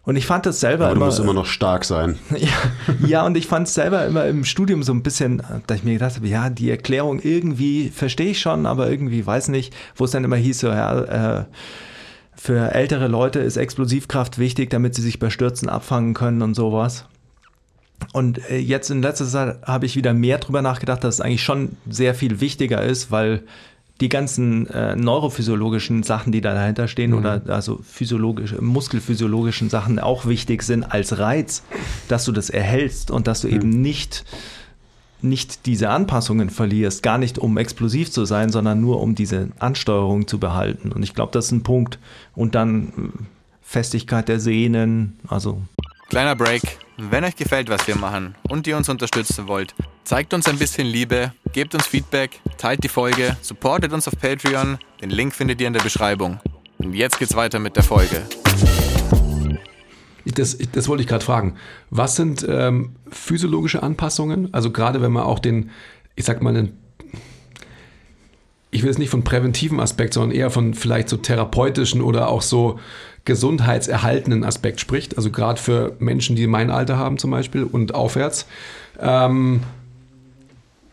[0.02, 1.06] Und ich fand das selber Aber du immer.
[1.06, 2.18] musst immer noch stark sein.
[2.36, 5.84] ja, ja, und ich fand es selber immer im Studium so ein bisschen, da ich
[5.84, 10.04] mir gedacht habe, ja, die Erklärung irgendwie verstehe ich schon, aber irgendwie weiß nicht, wo
[10.04, 11.44] es dann immer hieß, so, ja, äh,
[12.36, 17.06] für ältere Leute ist Explosivkraft wichtig, damit sie sich bei Stürzen abfangen können und sowas.
[18.12, 21.42] Und äh, jetzt in letzter Zeit habe ich wieder mehr drüber nachgedacht, dass es eigentlich
[21.42, 23.42] schon sehr viel wichtiger ist, weil
[24.00, 27.18] die ganzen äh, neurophysiologischen Sachen, die da dahinter stehen, mhm.
[27.18, 31.62] oder also physiologische, muskelphysiologischen Sachen auch wichtig sind als Reiz,
[32.08, 33.54] dass du das erhältst und dass du mhm.
[33.54, 34.24] eben nicht
[35.24, 40.28] nicht diese Anpassungen verlierst, gar nicht um explosiv zu sein, sondern nur um diese Ansteuerung
[40.28, 40.92] zu behalten.
[40.92, 41.98] Und ich glaube, das ist ein Punkt.
[42.34, 42.90] Und dann äh,
[43.62, 45.62] Festigkeit der Sehnen, also.
[46.10, 46.78] Kleiner Break.
[46.96, 49.74] Wenn euch gefällt, was wir machen und ihr uns unterstützen wollt,
[50.04, 54.78] zeigt uns ein bisschen Liebe, gebt uns Feedback, teilt die Folge, supportet uns auf Patreon.
[55.00, 56.38] Den Link findet ihr in der Beschreibung.
[56.78, 58.22] Und jetzt geht's weiter mit der Folge.
[60.24, 61.56] Das, das wollte ich gerade fragen.
[61.90, 64.54] Was sind ähm, physiologische Anpassungen?
[64.54, 65.70] Also gerade wenn man auch den,
[66.14, 66.78] ich sag mal, den,
[68.70, 72.42] ich will jetzt nicht von präventiven Aspekt, sondern eher von vielleicht so therapeutischen oder auch
[72.42, 72.78] so
[73.24, 75.16] gesundheitserhaltenden Aspekt spricht.
[75.16, 78.46] Also gerade für Menschen, die mein Alter haben zum Beispiel und aufwärts.
[79.00, 79.62] Ähm,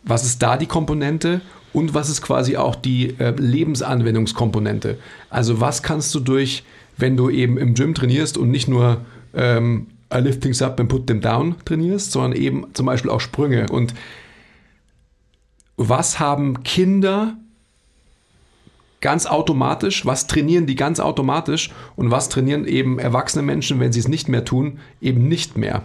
[0.04, 1.42] was ist da die Komponente?
[1.74, 4.98] Und was ist quasi auch die äh, Lebensanwendungskomponente?
[5.30, 6.64] Also was kannst du durch,
[6.98, 9.02] wenn du eben im Gym trainierst und nicht nur
[9.34, 13.22] ähm, I lift things up and put them down trainierst, sondern eben zum Beispiel auch
[13.22, 13.68] Sprünge.
[13.70, 13.94] Und
[15.78, 17.38] was haben Kinder
[19.02, 24.00] ganz automatisch, was trainieren die ganz automatisch und was trainieren eben erwachsene Menschen, wenn sie
[24.00, 25.84] es nicht mehr tun, eben nicht mehr?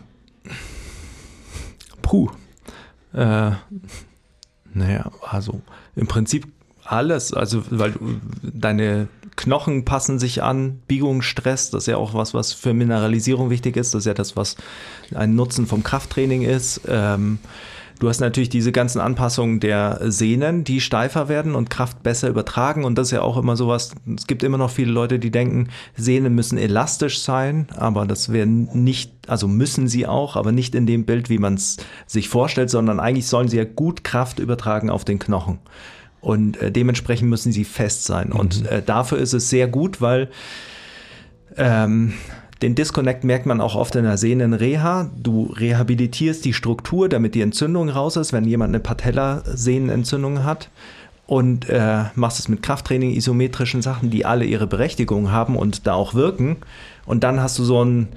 [2.03, 2.31] Puh.
[3.13, 3.53] Äh,
[4.75, 5.63] naja, also
[5.97, 6.47] im Prinzip
[6.85, 7.95] alles, also weil
[8.43, 13.77] deine Knochen passen sich an, Biegungsstress, das ist ja auch was, was für Mineralisierung wichtig
[13.77, 14.57] ist, das ist ja das, was
[15.15, 16.83] ein Nutzen vom Krafttraining ist.
[16.89, 17.39] Ähm,
[17.99, 22.85] Du hast natürlich diese ganzen Anpassungen der Sehnen, die steifer werden und Kraft besser übertragen.
[22.85, 23.93] Und das ist ja auch immer sowas.
[24.15, 28.69] Es gibt immer noch viele Leute, die denken, Sehnen müssen elastisch sein, aber das werden
[28.85, 32.69] nicht, also müssen sie auch, aber nicht in dem Bild, wie man es sich vorstellt,
[32.69, 35.59] sondern eigentlich sollen sie ja gut Kraft übertragen auf den Knochen.
[36.21, 38.29] Und äh, dementsprechend müssen sie fest sein.
[38.29, 38.37] Mhm.
[38.37, 40.29] Und äh, dafür ist es sehr gut, weil
[41.57, 42.13] ähm,
[42.63, 45.11] den Disconnect merkt man auch oft in der Sehnenreha.
[45.17, 50.71] Du rehabilitierst die Struktur, damit die Entzündung raus ist, wenn jemand eine Patellasehnenentzündung hat.
[51.27, 55.95] Und äh, machst es mit Krafttraining, isometrischen Sachen, die alle ihre Berechtigung haben und da
[55.95, 56.59] auch wirken.
[57.05, 58.09] Und dann hast du so ein,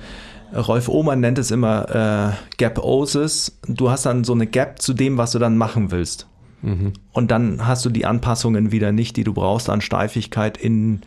[0.55, 3.59] Rolf Ohmann nennt es immer äh, Gap-Osis.
[3.67, 6.27] Du hast dann so eine Gap zu dem, was du dann machen willst.
[6.61, 6.93] Mhm.
[7.11, 11.01] Und dann hast du die Anpassungen wieder nicht, die du brauchst an Steifigkeit in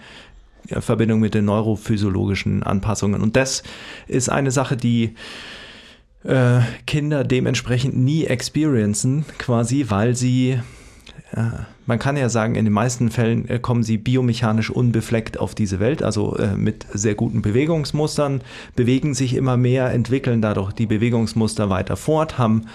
[0.69, 3.23] Verbindung mit den neurophysiologischen Anpassungen.
[3.23, 3.63] Und das
[4.07, 5.15] ist eine Sache, die
[6.25, 10.61] äh, Kinder dementsprechend nie experiencen, quasi, weil sie,
[11.33, 11.43] äh,
[11.87, 15.81] man kann ja sagen, in den meisten Fällen äh, kommen sie biomechanisch unbefleckt auf diese
[15.81, 18.43] Welt, also äh, mit sehr guten Bewegungsmustern,
[18.77, 22.67] bewegen sich immer mehr, entwickeln dadurch die Bewegungsmuster weiter fort, haben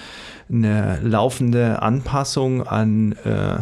[0.49, 3.59] eine laufende Anpassung an äh,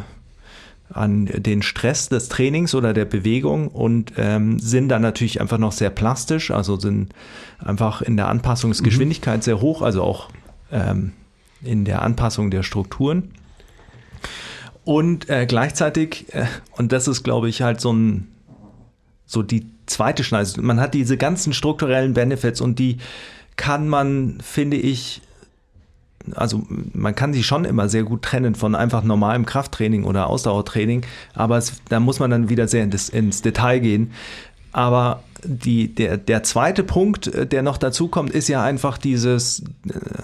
[0.89, 5.71] an den Stress des Trainings oder der Bewegung und ähm, sind dann natürlich einfach noch
[5.71, 7.13] sehr plastisch, also sind
[7.59, 9.41] einfach in der Anpassungsgeschwindigkeit mhm.
[9.41, 10.29] sehr hoch, also auch
[10.71, 11.13] ähm,
[11.63, 13.31] in der Anpassung der Strukturen.
[14.83, 16.45] Und äh, gleichzeitig, äh,
[16.77, 18.27] und das ist, glaube ich, halt so ein,
[19.25, 22.97] so die zweite Schneise, man hat diese ganzen strukturellen Benefits und die
[23.55, 25.21] kann man, finde ich,
[26.33, 26.63] also
[26.93, 31.57] man kann sie schon immer sehr gut trennen von einfach normalem Krafttraining oder Ausdauertraining, aber
[31.57, 34.11] es, da muss man dann wieder sehr ins, ins Detail gehen.
[34.71, 39.63] Aber die, der, der zweite Punkt, äh, der noch dazu kommt, ist ja einfach dieses
[39.87, 40.23] äh,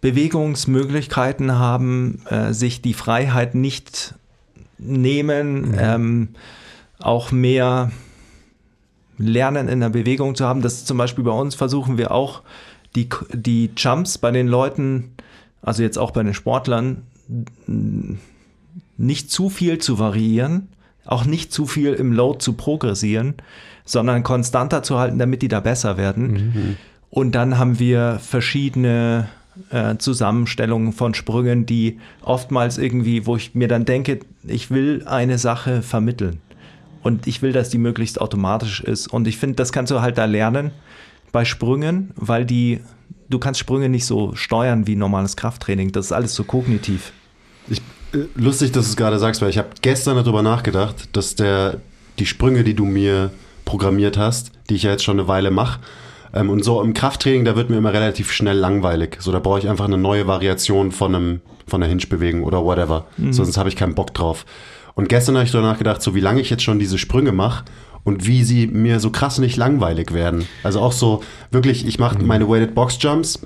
[0.00, 4.14] Bewegungsmöglichkeiten haben, äh, sich die Freiheit nicht
[4.78, 5.78] nehmen, mhm.
[5.78, 6.28] ähm,
[6.98, 7.90] auch mehr
[9.18, 10.62] lernen in der Bewegung zu haben.
[10.62, 12.42] Das zum Beispiel bei uns versuchen wir auch
[12.94, 15.12] die, die Jumps bei den Leuten,
[15.62, 17.02] also jetzt auch bei den Sportlern,
[18.96, 20.68] nicht zu viel zu variieren,
[21.04, 23.34] auch nicht zu viel im Load zu progressieren,
[23.84, 26.32] sondern konstanter zu halten, damit die da besser werden.
[26.32, 26.76] Mhm.
[27.10, 29.28] Und dann haben wir verschiedene
[29.70, 35.38] äh, Zusammenstellungen von Sprüngen, die oftmals irgendwie, wo ich mir dann denke, ich will eine
[35.38, 36.40] Sache vermitteln.
[37.02, 39.06] Und ich will, dass die möglichst automatisch ist.
[39.06, 40.72] Und ich finde, das kannst du halt da lernen
[41.30, 42.80] bei Sprüngen, weil die,
[43.28, 45.92] du kannst Sprünge nicht so steuern wie normales Krafttraining.
[45.92, 47.12] Das ist alles so kognitiv.
[47.68, 47.80] Ich,
[48.12, 51.80] äh, lustig, dass du es gerade sagst, weil ich habe gestern darüber nachgedacht, dass der,
[52.18, 53.30] die Sprünge, die du mir
[53.64, 55.80] programmiert hast, die ich ja jetzt schon eine Weile mache,
[56.34, 59.16] ähm, und so im Krafttraining, da wird mir immer relativ schnell langweilig.
[59.20, 63.06] So, da brauche ich einfach eine neue Variation von einem, von einer Hinge-Bewegung oder whatever.
[63.16, 63.32] Mhm.
[63.32, 64.44] Sonst habe ich keinen Bock drauf.
[64.94, 67.64] Und gestern habe ich darüber nachgedacht, so wie lange ich jetzt schon diese Sprünge mache
[68.06, 70.46] und wie sie mir so krass nicht langweilig werden.
[70.62, 73.40] Also auch so wirklich, ich mache meine Weighted Box Jumps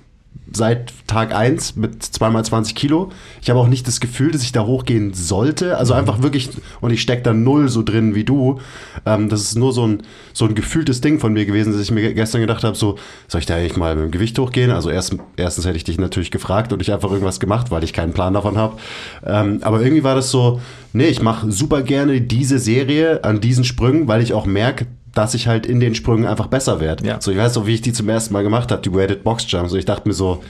[0.53, 3.11] seit Tag 1 mit zweimal 20 Kilo.
[3.41, 5.77] Ich habe auch nicht das Gefühl, dass ich da hochgehen sollte.
[5.77, 6.01] Also mhm.
[6.01, 6.51] einfach wirklich,
[6.81, 8.61] und ich stecke da null so drin wie du.
[9.07, 10.03] Ähm, das ist nur so ein,
[10.33, 12.97] so ein gefühltes Ding von mir gewesen, dass ich mir gestern gedacht habe, so,
[13.29, 14.71] soll ich da eigentlich mal mit dem Gewicht hochgehen?
[14.71, 17.93] Also erst, erstens hätte ich dich natürlich gefragt und ich einfach irgendwas gemacht, weil ich
[17.93, 18.77] keinen Plan davon habe.
[19.25, 20.61] Ähm, aber irgendwie war das so,
[20.93, 25.35] nee, ich mache super gerne diese Serie an diesen Sprüngen, weil ich auch merke, dass
[25.35, 27.07] ich halt in den Sprüngen einfach besser werde.
[27.07, 27.21] Ja.
[27.21, 29.45] So, ich weiß noch, wie ich die zum ersten Mal gemacht habe, die Weighted Box
[29.49, 29.71] Jumps.
[29.71, 30.43] So, ich dachte mir so,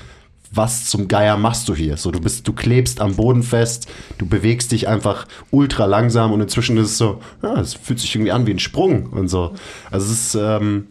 [0.52, 1.96] was zum Geier machst du hier?
[1.96, 3.88] So, du bist, du klebst am Boden fest,
[4.18, 8.14] du bewegst dich einfach ultra langsam und inzwischen ist es so, ja, es fühlt sich
[8.14, 9.52] irgendwie an wie ein Sprung und so.
[9.90, 10.88] Also es ist, ähm,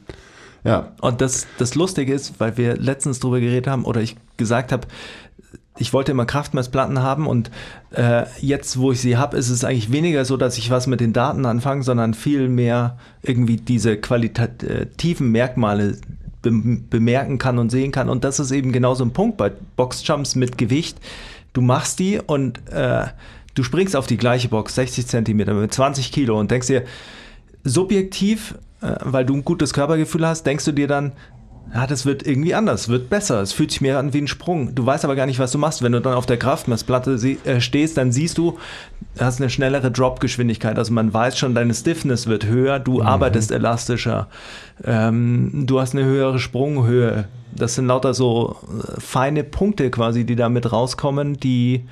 [0.64, 0.94] ja.
[1.02, 4.88] Und das, das Lustige ist, weil wir letztens drüber geredet haben oder ich gesagt habe,
[5.80, 7.50] ich wollte immer Kraftmessplatten haben und
[7.92, 11.00] äh, jetzt, wo ich sie habe, ist es eigentlich weniger so, dass ich was mit
[11.00, 15.98] den Daten anfange, sondern viel mehr irgendwie diese qualitativen Merkmale
[16.42, 18.10] be bemerken kann und sehen kann.
[18.10, 20.98] Und das ist eben genau so ein Punkt bei Boxjumps mit Gewicht.
[21.54, 23.08] Du machst die und äh,
[23.56, 26.84] du springst auf die gleiche Box, 60 Zentimeter mit 20 Kilo und denkst dir,
[27.64, 31.14] subjektiv, äh, weil du ein gutes Körpergefühl hast, denkst du dir dann,
[31.74, 33.42] ja, das wird irgendwie anders, wird besser.
[33.42, 34.74] Es fühlt sich mehr an wie ein Sprung.
[34.74, 35.84] Du weißt aber gar nicht, was du machst.
[35.84, 37.14] Wenn du dann auf der Kraftmessplatte
[37.46, 38.58] äh, stehst, dann siehst du,
[39.16, 40.78] du hast eine schnellere Dropgeschwindigkeit.
[40.78, 43.08] Also man weiß schon, deine Stiffness wird höher, du mhm.
[43.08, 44.28] arbeitest elastischer,
[44.84, 47.26] ähm, du hast eine höhere Sprunghöhe.
[47.56, 51.86] Das sind lauter so äh, feine Punkte quasi, die da mit rauskommen, die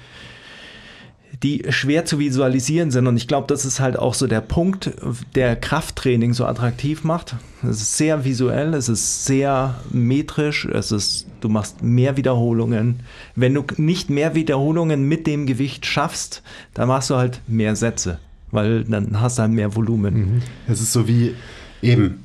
[1.43, 3.07] die schwer zu visualisieren sind.
[3.07, 4.91] Und ich glaube, das ist halt auch so der Punkt,
[5.35, 7.35] der Krafttraining so attraktiv macht.
[7.61, 13.01] Es ist sehr visuell, es ist sehr metrisch, es ist, du machst mehr Wiederholungen.
[13.35, 16.41] Wenn du nicht mehr Wiederholungen mit dem Gewicht schaffst,
[16.73, 18.19] dann machst du halt mehr Sätze,
[18.51, 20.15] weil dann hast du halt mehr Volumen.
[20.15, 20.41] Mhm.
[20.67, 21.35] Es ist so wie
[21.81, 22.23] eben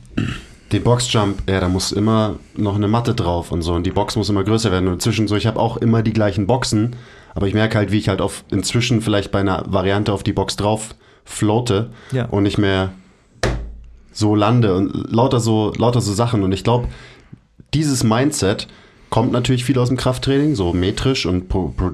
[0.72, 4.16] den Boxjump, ja, da muss immer noch eine Matte drauf und so und die Box
[4.16, 6.96] muss immer größer werden und inzwischen so, ich habe auch immer die gleichen Boxen,
[7.34, 10.32] aber ich merke halt, wie ich halt auf inzwischen vielleicht bei einer Variante auf die
[10.32, 12.26] Box drauf floate ja.
[12.26, 12.92] und nicht mehr
[14.12, 16.42] so lande und lauter so, lauter so Sachen.
[16.42, 16.88] Und ich glaube,
[17.72, 18.68] dieses Mindset
[19.08, 21.46] kommt natürlich viel aus dem Krafttraining, so metrisch und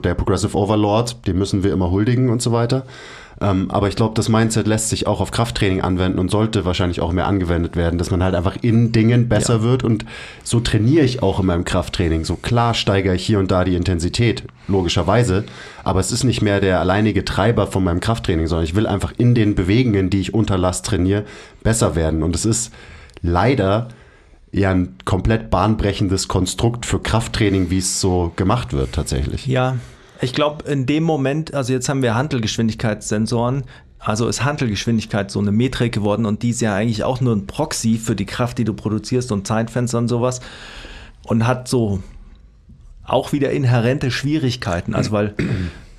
[0.05, 2.87] der Progressive Overlord, dem müssen wir immer huldigen und so weiter.
[3.41, 7.01] Ähm, aber ich glaube, das Mindset lässt sich auch auf Krafttraining anwenden und sollte wahrscheinlich
[7.01, 9.63] auch mehr angewendet werden, dass man halt einfach in Dingen besser ja.
[9.63, 10.05] wird und
[10.43, 12.25] so trainiere ich auch in meinem Krafttraining.
[12.25, 15.45] So klar steigere ich hier und da die Intensität, logischerweise,
[15.85, 19.13] aber es ist nicht mehr der alleinige Treiber von meinem Krafttraining, sondern ich will einfach
[19.17, 21.25] in den Bewegungen, die ich unter Last trainiere,
[21.63, 22.23] besser werden.
[22.23, 22.73] Und es ist
[23.23, 23.89] leider
[24.51, 29.47] ja ein komplett bahnbrechendes Konstrukt für Krafttraining, wie es so gemacht wird tatsächlich.
[29.47, 29.77] Ja,
[30.21, 33.65] ich glaube, in dem Moment, also jetzt haben wir Handelgeschwindigkeitssensoren,
[33.99, 37.47] also ist Handelgeschwindigkeit so eine Metrik geworden und die ist ja eigentlich auch nur ein
[37.47, 40.41] Proxy für die Kraft, die du produzierst und Zeitfenster und sowas
[41.25, 42.03] und hat so
[43.05, 45.35] auch wieder inhärente Schwierigkeiten, also weil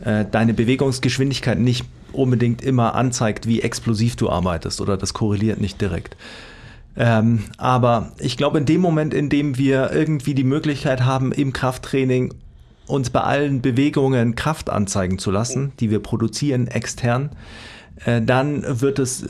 [0.03, 5.81] äh, deine Bewegungsgeschwindigkeit nicht unbedingt immer anzeigt, wie explosiv du arbeitest oder das korreliert nicht
[5.81, 6.15] direkt.
[6.95, 11.53] Ähm, aber ich glaube, in dem Moment, in dem wir irgendwie die Möglichkeit haben, im
[11.53, 12.33] Krafttraining
[12.89, 17.29] uns bei allen Bewegungen Kraft anzeigen zu lassen, die wir produzieren extern,
[18.05, 19.27] äh, dann wird es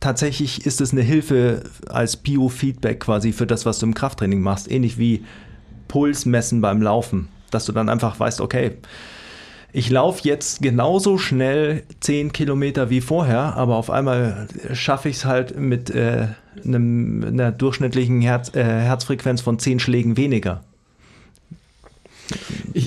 [0.00, 4.70] tatsächlich ist es eine Hilfe als Biofeedback quasi für das, was du im Krafttraining machst,
[4.70, 5.24] ähnlich wie
[5.88, 8.72] Puls messen beim Laufen, dass du dann einfach weißt, okay,
[9.72, 15.24] ich laufe jetzt genauso schnell 10 Kilometer wie vorher, aber auf einmal schaffe ich es
[15.24, 16.28] halt mit äh,
[16.64, 20.62] einem, einer durchschnittlichen Herz, äh, Herzfrequenz von 10 Schlägen weniger.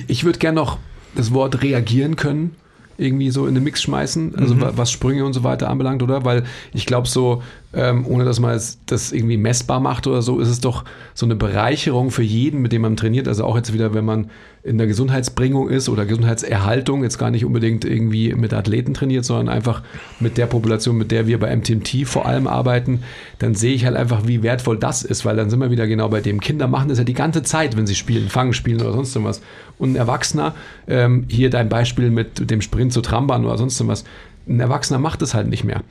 [0.08, 0.78] Ich, würde gerne noch
[1.16, 2.56] das Wort reagieren können
[2.98, 4.70] irgendwie so in den Mix schmeißen, also mhm.
[4.76, 6.24] was Sprünge und so weiter anbelangt, oder?
[6.24, 7.44] Weil ich glaube so,
[7.76, 11.36] ähm, ohne dass man das irgendwie messbar macht oder so, ist es doch so eine
[11.36, 13.28] Bereicherung für jeden, mit dem man trainiert.
[13.28, 14.30] Also auch jetzt wieder, wenn man
[14.64, 19.50] in der Gesundheitsbringung ist oder Gesundheitserhaltung, jetzt gar nicht unbedingt irgendwie mit Athleten trainiert, sondern
[19.50, 19.84] einfach
[20.20, 23.02] mit der Population, mit der wir bei MTMT vor allem arbeiten,
[23.38, 26.10] dann sehe ich halt einfach, wie wertvoll das ist, weil dann sind wir wieder genau
[26.10, 26.40] bei dem.
[26.40, 29.42] Kinder machen das ja die ganze Zeit, wenn sie spielen, fangen, spielen oder sonst irgendwas.
[29.78, 30.56] Und ein Erwachsener,
[30.88, 34.06] ähm, hier dein Beispiel mit dem Sprint zur Trambahn oder sonst irgendwas,
[34.48, 35.82] ein Erwachsener macht das halt nicht mehr.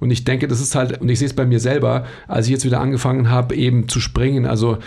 [0.00, 2.52] Und ich denke, das ist halt, und ich sehe es bei mir selber, als ich
[2.52, 4.78] jetzt wieder angefangen habe, eben zu springen, also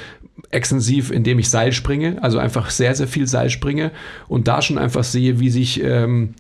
[0.52, 3.92] extensiv, indem ich Seil springe, also einfach sehr, sehr viel Seil springe
[4.28, 6.34] und da schon einfach sehe, wie sich ähm,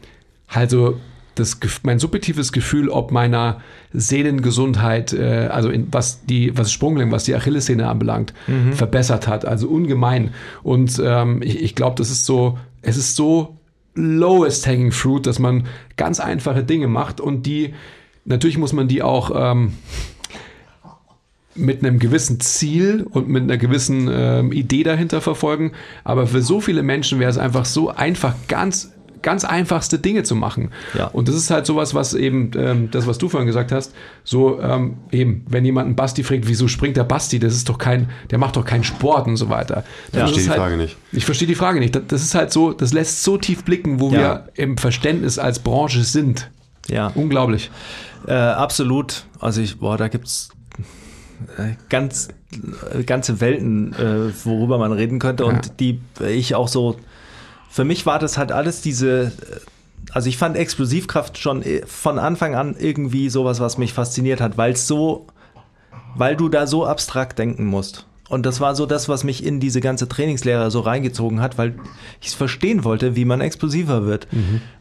[0.49, 0.99] halt so
[1.35, 3.61] das, mein subjektives Gefühl, ob meiner
[3.93, 8.33] Seelengesundheit, äh, also in, was die, was Sprunggelenk, was die Achillessehne anbelangt,
[8.71, 9.45] verbessert hat.
[9.45, 10.31] Also ungemein.
[10.63, 13.57] Und ähm, ich, ich glaube, das ist so, es ist so
[13.95, 15.65] lowest hanging fruit, dass man
[15.97, 17.73] ganz einfache Dinge macht und die,
[18.25, 19.73] natürlich muss man die auch ähm,
[21.55, 25.71] mit einem gewissen Ziel und mit einer gewissen ähm, Idee dahinter verfolgen.
[26.03, 28.91] Aber für so viele Menschen wäre es einfach so einfach, ganz,
[29.21, 30.71] ganz einfachste Dinge zu machen.
[30.97, 31.07] Ja.
[31.07, 33.93] Und das ist halt sowas, was eben, ähm, das, was du vorhin gesagt hast,
[34.23, 37.77] so ähm, eben, wenn jemand einen Basti fragt, wieso springt der Basti, das ist doch
[37.77, 39.83] kein, der macht doch keinen Sport und so weiter.
[40.11, 40.97] Das verstehe die halt, Frage nicht.
[41.11, 41.95] Ich verstehe die Frage nicht.
[41.95, 44.19] Das, das ist halt so, das lässt so tief blicken, wo Ja.
[44.19, 46.49] wir im Verständnis als Branche sind.
[46.87, 47.11] Ja.
[47.15, 47.71] Unglaublich.
[48.27, 49.25] Äh, absolut.
[49.39, 50.49] Also ich, boah, da gibt's
[51.57, 52.29] äh, ganz
[52.93, 55.49] äh, ganze Welten, äh, worüber man reden könnte Ja.
[55.49, 56.97] und die ich auch so.
[57.75, 59.25] Für mich war das halt alles diese.
[59.25, 59.31] äh,
[60.13, 64.57] Also ich fand Explosivkraft schon äh, von Anfang an irgendwie sowas, was mich fasziniert hat,
[64.57, 65.27] weil es so,
[66.15, 68.05] weil du da so abstrakt denken musst.
[68.27, 71.75] Und das war so das, was mich in diese ganze Trainingslehre so reingezogen hat, weil
[72.21, 74.27] ich es verstehen wollte, wie man explosiver wird.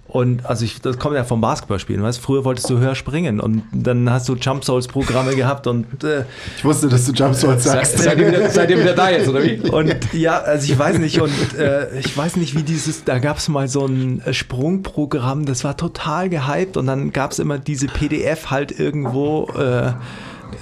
[0.07, 3.65] Und also ich, das kommt ja vom Basketballspielen, weißt früher wolltest du höher springen und
[3.73, 6.25] dann hast du Jump Souls Programme gehabt und äh,
[6.57, 7.99] Ich wusste, dass du Jump Se, sagst.
[7.99, 9.59] seid, ihr wieder, seid ihr wieder da jetzt, oder wie?
[9.71, 13.39] und ja, also ich weiß nicht und äh, ich weiß nicht, wie dieses, da gab
[13.39, 17.59] es mal so ein äh, Sprungprogramm, das war total gehypt und dann gab es immer
[17.59, 19.93] diese PDF halt irgendwo, äh,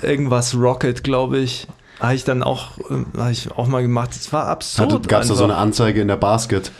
[0.02, 1.66] irgendwas Rocket, glaube ich.
[2.02, 4.10] Habe ich dann auch, äh, habe ich auch mal gemacht.
[4.10, 5.08] Das war absurd.
[5.08, 5.56] Gab es da so eine.
[5.56, 6.72] Anzeige in der Basket?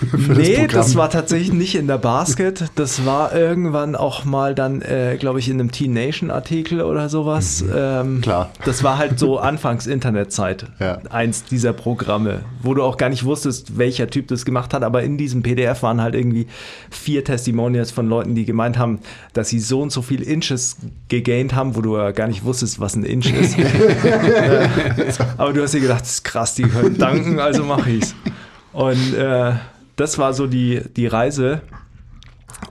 [0.10, 0.68] für nee, Programm?
[0.68, 2.64] das war tatsächlich nicht in der Basket.
[2.74, 7.08] Das war irgendwann auch mal dann, äh, glaube ich, in einem Teen Nation Artikel oder
[7.08, 7.64] sowas.
[7.74, 8.20] Ähm, Mhm.
[8.20, 8.50] Klar.
[8.64, 10.66] Das war halt so anfangs Internetzeit.
[10.78, 10.98] Ja.
[11.10, 14.82] Eins dieser Programme, wo du auch gar nicht wusstest, welcher Typ das gemacht hat.
[14.82, 16.46] Aber in diesem PDF waren halt irgendwie
[16.90, 19.00] vier Testimonials von Leuten, die gemeint haben,
[19.32, 20.76] dass sie so und so viel Inches
[21.08, 23.56] gegaint haben, wo du ja gar nicht wusstest, was ein Inch ist.
[25.36, 28.14] Aber du hast dir gedacht, das ist krass, die können danken, also mache ich's.
[28.72, 29.52] Und äh,
[30.00, 31.60] das war so die, die Reise.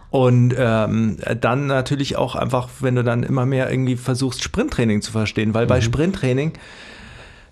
[0.09, 5.11] Und ähm, dann natürlich auch einfach, wenn du dann immer mehr irgendwie versuchst, Sprinttraining zu
[5.11, 6.53] verstehen, weil bei Sprinttraining,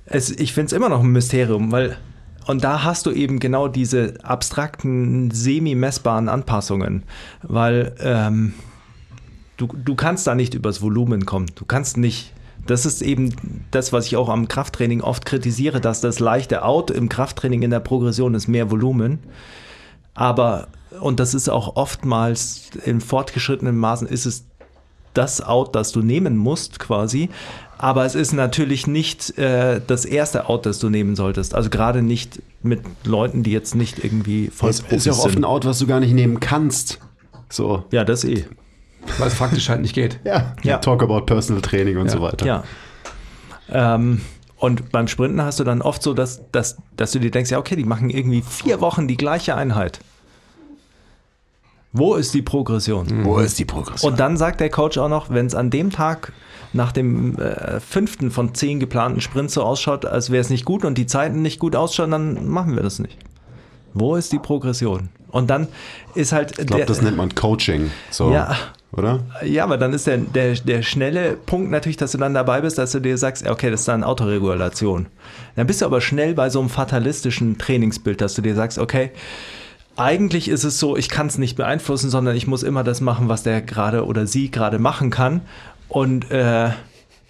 [0.06, 1.98] es, ich finde es immer noch ein Mysterium, weil
[2.48, 7.04] und da hast du eben genau diese abstrakten, semi-messbaren Anpassungen,
[7.44, 8.54] weil ähm,
[9.58, 11.48] du, du kannst da nicht übers Volumen kommen.
[11.56, 12.34] Du kannst nicht.
[12.66, 16.90] Das ist eben das, was ich auch am Krafttraining oft kritisiere, dass das leichte Out
[16.90, 19.20] im Krafttraining in der Progression ist mehr Volumen.
[20.18, 20.68] Aber,
[21.00, 24.46] und das ist auch oftmals in fortgeschrittenen Maßen, ist es
[25.14, 27.30] das Out, das du nehmen musst quasi.
[27.78, 31.54] Aber es ist natürlich nicht äh, das erste Out, das du nehmen solltest.
[31.54, 35.38] Also gerade nicht mit Leuten, die jetzt nicht irgendwie voll Es ist ja auch oft
[35.38, 37.00] ein Out, was du gar nicht nehmen kannst.
[37.50, 37.84] So.
[37.92, 38.46] Ja, das eh.
[39.20, 40.20] Weil es faktisch halt nicht geht.
[40.24, 40.56] Ja.
[40.64, 40.78] Ja.
[40.80, 42.12] Talk about Personal Training und Ja.
[42.12, 42.46] so weiter.
[42.46, 42.64] Ja.
[43.70, 44.22] Ähm,
[44.58, 47.60] und beim Sprinten hast du dann oft so, dass, dass, dass du dir denkst, ja,
[47.60, 50.00] okay, die machen irgendwie vier Wochen die gleiche Einheit.
[51.94, 53.26] Wo ist die Progression?
[53.26, 54.12] Wo ist die Progression?
[54.12, 56.34] Und dann sagt der Coach auch noch, wenn es an dem Tag
[56.74, 60.86] nach dem äh, fünften von zehn geplanten Sprints so ausschaut, als wäre es nicht gut
[60.86, 63.18] und die Zeiten nicht gut ausschauen, dann machen wir das nicht.
[63.94, 65.10] Wo ist die Progression?
[65.30, 65.68] Und dann
[66.14, 67.92] ist halt ich glaube, das nennt man Coaching.
[68.12, 68.32] So.
[68.32, 68.56] Ja.
[68.94, 69.20] Oder?
[69.44, 72.78] Ja, aber dann ist der, der, der schnelle Punkt natürlich, dass du dann dabei bist,
[72.78, 75.08] dass du dir sagst, okay, das ist dann Autoregulation.
[75.56, 79.12] Dann bist du aber schnell bei so einem fatalistischen Trainingsbild, dass du dir sagst, okay,
[79.98, 83.28] eigentlich ist es so, ich kann es nicht beeinflussen, sondern ich muss immer das machen,
[83.28, 85.42] was der gerade oder sie gerade machen kann.
[85.90, 86.70] Und äh,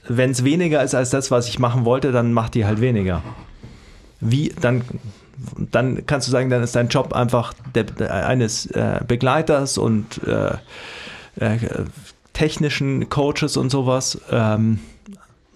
[0.08, 3.24] wenn es weniger ist als das, was ich machen wollte, dann macht die halt weniger.
[4.20, 4.84] Wie, dann,
[5.72, 7.86] dann kannst du sagen, dann ist dein Job einfach der,
[8.28, 10.52] eines äh, Begleiters und äh,
[11.40, 11.58] äh,
[12.34, 14.20] technischen Coaches und sowas.
[14.32, 14.80] Ähm,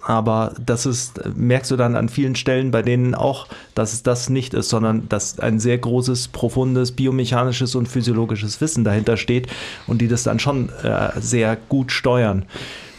[0.04, 4.30] aber das ist, merkst du dann an vielen Stellen bei denen auch, dass es das
[4.30, 9.48] nicht ist, sondern dass ein sehr großes, profundes biomechanisches und physiologisches Wissen dahinter steht
[9.86, 12.46] und die das dann schon äh, sehr gut steuern.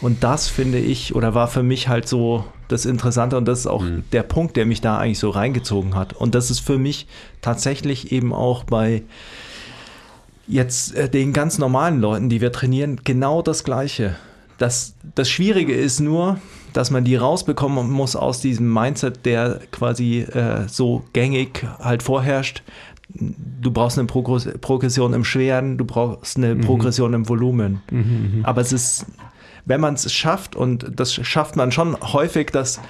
[0.01, 3.67] Und das finde ich oder war für mich halt so das Interessante und das ist
[3.67, 6.13] auch der Punkt, der mich da eigentlich so reingezogen hat.
[6.13, 7.07] Und das ist für mich
[7.41, 9.03] tatsächlich eben auch bei
[10.53, 14.17] jetzt äh, den ganz normalen Leuten, die wir trainieren, genau das Gleiche.
[14.59, 16.39] Das, das Schwierige ist nur,
[16.73, 22.63] dass man die rausbekommen muss aus diesem Mindset, der quasi äh, so gängig halt vorherrscht.
[23.15, 27.83] du brauchst eine Progress Progression im Schweren, du brauchst eine Progression im Volumen.
[28.45, 29.07] Aber es ist,
[29.65, 32.81] wenn man es schafft, und das schafft man schon häufig, dass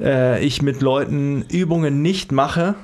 [0.00, 2.74] äh, ich mit Leuten Übungen nicht mache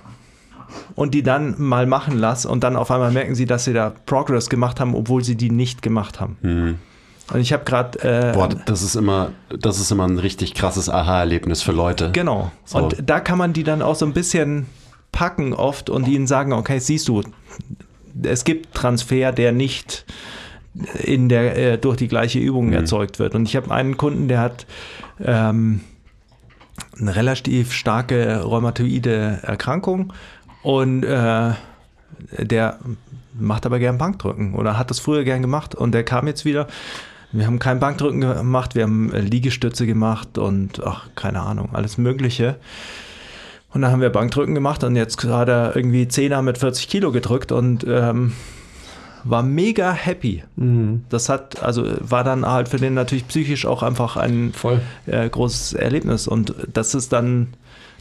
[0.95, 3.93] und die dann mal machen lasse und dann auf einmal merken sie, dass sie da
[4.07, 6.79] Progress gemacht haben, obwohl sie die nicht gemacht haben.
[7.33, 7.99] Und ich habe gerade
[8.31, 12.11] äh, Boah, das ist immer, das ist immer ein richtig krasses Aha-Erlebnis für Leute.
[12.13, 12.53] Genau.
[12.65, 12.79] So.
[12.79, 14.67] Und da kann man die dann auch so ein bisschen
[15.11, 17.23] packen oft und ihnen sagen, okay, siehst du,
[18.23, 20.05] es gibt Transfer, der nicht
[21.03, 23.35] in der, äh, durch die gleiche Übung erzeugt wird.
[23.35, 24.67] Und ich habe einen Kunden, der hat
[25.25, 25.81] ähm,
[27.01, 30.13] eine relativ starke rheumatoide Erkrankung
[30.67, 31.53] und äh,
[32.39, 32.81] der
[33.39, 36.67] macht aber gern Bankdrücken oder hat das früher gern gemacht und der kam jetzt wieder.
[37.31, 41.99] Wir haben kein Bankdrücken gemacht, wir haben äh, Liegestütze gemacht und ach, keine Ahnung, alles
[41.99, 42.57] Mögliche.
[43.73, 47.13] Und dann haben wir Bankdrücken gemacht und jetzt hat er irgendwie Zehner mit 40 Kilo
[47.13, 48.33] gedrückt und ähm,
[49.23, 50.43] war mega happy.
[51.11, 54.81] Das hat, also war dann halt für den natürlich psychisch auch einfach ein Voll.
[55.07, 56.27] äh, großes Erlebnis.
[56.27, 57.55] Und das ist dann,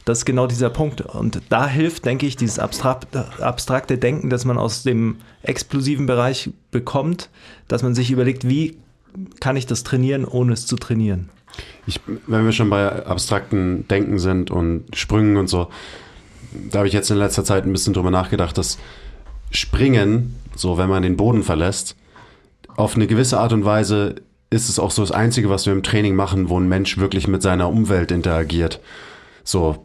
[0.06, 1.00] das ist genau dieser Punkt.
[1.00, 7.28] Und da hilft, denke ich, dieses abstrakte, Denken, das man aus dem explosiven Bereich bekommt,
[7.66, 8.78] dass man sich überlegt, wie
[9.40, 11.28] kann ich das trainieren, ohne es zu trainieren.
[11.86, 15.68] Ich, wenn wir schon bei abstrakten Denken sind und Sprüngen und so,
[16.70, 18.78] da habe ich jetzt in letzter Zeit ein bisschen drüber nachgedacht, dass
[19.50, 21.96] Springen, so wenn man den Boden verlässt,
[22.76, 24.16] auf eine gewisse Art und Weise
[24.50, 27.26] ist es auch so das Einzige, was wir im Training machen, wo ein Mensch wirklich
[27.26, 28.80] mit seiner Umwelt interagiert.
[29.46, 29.76] So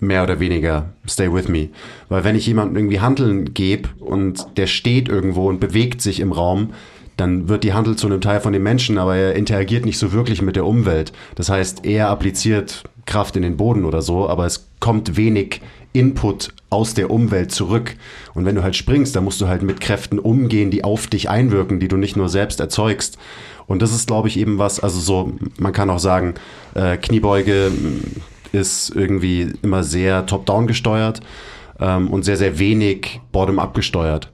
[0.00, 1.68] mehr oder weniger, stay with me.
[2.08, 6.32] Weil wenn ich jemandem irgendwie Handeln gebe und der steht irgendwo und bewegt sich im
[6.32, 6.70] Raum,
[7.16, 10.12] dann wird die Handel zu einem Teil von dem Menschen, aber er interagiert nicht so
[10.12, 11.12] wirklich mit der Umwelt.
[11.34, 15.60] Das heißt, er appliziert Kraft in den Boden oder so, aber es kommt wenig
[15.92, 17.96] Input aus der Umwelt zurück.
[18.34, 21.28] Und wenn du halt springst, dann musst du halt mit Kräften umgehen, die auf dich
[21.28, 23.18] einwirken, die du nicht nur selbst erzeugst.
[23.66, 26.34] Und das ist, glaube ich, eben was, also so, man kann auch sagen,
[26.74, 27.72] äh, Kniebeuge
[28.52, 31.20] ist irgendwie immer sehr top-down gesteuert
[31.80, 34.32] ähm, und sehr, sehr wenig bottom-up gesteuert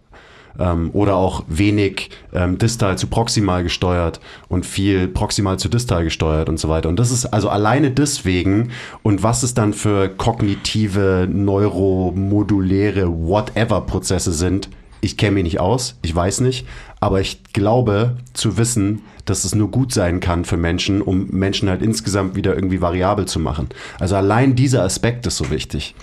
[0.59, 6.49] ähm, oder auch wenig ähm, distal zu proximal gesteuert und viel proximal zu distal gesteuert
[6.49, 6.89] und so weiter.
[6.89, 8.71] Und das ist also alleine deswegen
[9.03, 14.69] und was es dann für kognitive, neuromoduläre, whatever Prozesse sind,
[15.05, 16.67] ich kenne mich nicht aus, ich weiß nicht,
[16.99, 21.69] aber ich glaube zu wissen, dass es nur gut sein kann für Menschen, um Menschen
[21.69, 23.69] halt insgesamt wieder irgendwie variabel zu machen.
[24.01, 25.95] Also allein dieser Aspekt ist so wichtig,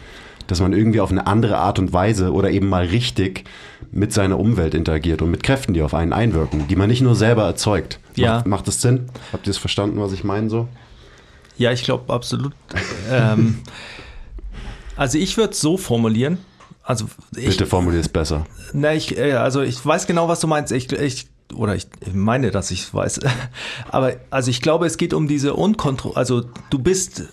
[0.46, 3.46] dass man irgendwie auf eine andere Art und Weise oder eben mal richtig
[3.92, 7.16] mit seiner Umwelt interagiert und mit Kräften, die auf einen einwirken, die man nicht nur
[7.16, 8.00] selber erzeugt.
[8.16, 8.36] Ja.
[8.36, 9.10] Macht, macht das Sinn?
[9.34, 10.68] Habt ihr es verstanden, was ich meine so?
[11.58, 12.54] Ja, ich glaube absolut.
[13.12, 13.60] ähm,
[14.96, 16.38] also ich würde es so formulieren.
[16.84, 17.06] Also
[17.36, 18.46] ich, Bitte formulier es besser.
[18.74, 20.72] Na, ich, äh, also ich weiß genau, was du meinst.
[20.72, 23.20] Ich, ich oder ich meine, dass ich es weiß.
[23.90, 26.12] Aber also ich glaube, es geht um diese Unkontro.
[26.12, 27.26] Also du bist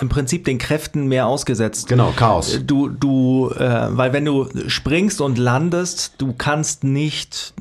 [0.00, 1.88] im Prinzip den Kräften mehr ausgesetzt.
[1.88, 2.60] Genau, Chaos.
[2.66, 7.54] Du, du, äh, weil wenn du springst und landest, du kannst nicht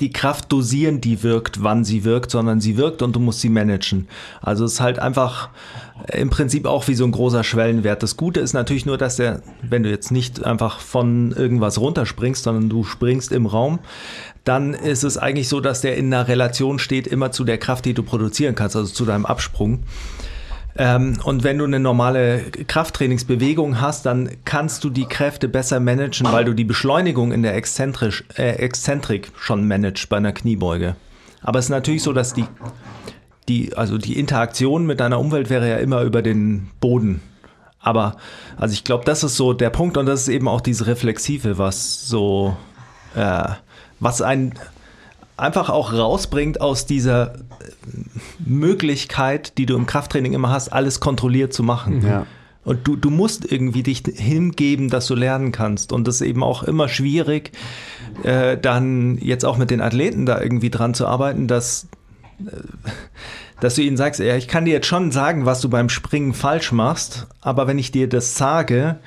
[0.00, 3.48] die Kraft dosieren, die wirkt, wann sie wirkt, sondern sie wirkt und du musst sie
[3.48, 4.08] managen.
[4.40, 5.48] Also es ist halt einfach
[6.12, 8.02] im Prinzip auch wie so ein großer Schwellenwert.
[8.02, 12.42] Das Gute ist natürlich nur, dass der, wenn du jetzt nicht einfach von irgendwas runterspringst,
[12.42, 13.78] sondern du springst im Raum,
[14.44, 17.84] dann ist es eigentlich so, dass der in einer Relation steht immer zu der Kraft,
[17.84, 19.84] die du produzieren kannst, also zu deinem Absprung.
[20.76, 26.32] Ähm, und wenn du eine normale Krafttrainingsbewegung hast, dann kannst du die Kräfte besser managen,
[26.32, 30.96] weil du die Beschleunigung in der Exzentrisch, äh, Exzentrik schon managst bei einer Kniebeuge.
[31.42, 32.46] Aber es ist natürlich so, dass die,
[33.48, 37.20] die, also die Interaktion mit deiner Umwelt wäre ja immer über den Boden.
[37.80, 38.16] Aber,
[38.56, 41.58] also ich glaube, das ist so der Punkt und das ist eben auch diese Reflexive,
[41.58, 42.56] was so,
[43.14, 43.48] äh,
[43.98, 44.54] was ein
[45.36, 47.34] einfach auch rausbringt aus dieser
[48.44, 52.06] Möglichkeit, die du im Krafttraining immer hast, alles kontrolliert zu machen.
[52.06, 52.26] Ja.
[52.64, 55.92] Und du, du musst irgendwie dich hingeben, dass du lernen kannst.
[55.92, 57.50] Und das ist eben auch immer schwierig,
[58.22, 61.88] äh, dann jetzt auch mit den Athleten da irgendwie dran zu arbeiten, dass,
[62.40, 62.50] äh,
[63.60, 66.34] dass du ihnen sagst, ja, ich kann dir jetzt schon sagen, was du beim Springen
[66.34, 69.00] falsch machst, aber wenn ich dir das sage,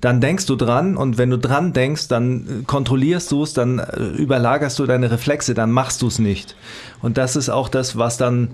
[0.00, 3.78] dann denkst du dran und wenn du dran denkst, dann äh, kontrollierst du es, dann
[3.78, 6.54] äh, überlagerst du deine Reflexe, dann machst du es nicht.
[7.02, 8.50] Und das ist auch das, was dann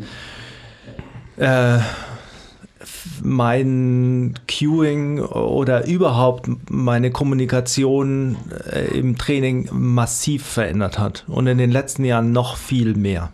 [1.37, 1.79] äh,
[3.23, 8.37] mein Cueing oder überhaupt meine Kommunikation
[8.71, 13.31] äh, im Training massiv verändert hat und in den letzten Jahren noch viel mehr.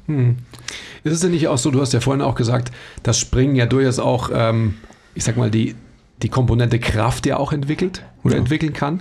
[1.04, 3.66] Ist es denn nicht auch so, du hast ja vorhin auch gesagt, dass Springen ja
[3.66, 4.74] durchaus auch, ähm,
[5.14, 5.74] ich sag mal, die,
[6.22, 9.00] die Komponente Kraft ja auch entwickelt oder entwickeln kann.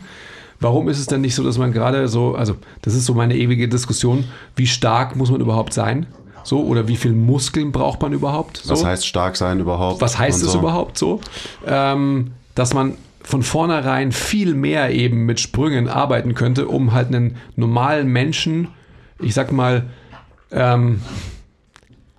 [0.60, 3.36] warum ist es denn nicht so, dass man gerade so, also das ist so meine
[3.36, 6.06] ewige Diskussion, wie stark muss man überhaupt sein?
[6.44, 8.58] So, oder wie viel Muskeln braucht man überhaupt?
[8.58, 8.72] So?
[8.72, 10.02] Was heißt stark sein überhaupt?
[10.02, 10.60] Was heißt es so.
[10.60, 11.22] überhaupt so?
[11.68, 17.38] Ähm, dass man von vornherein viel mehr eben mit Sprüngen arbeiten könnte, um halt einen
[17.56, 18.70] normalen Menschen,
[19.20, 19.86] ich sag mal,
[20.52, 21.02] ähm,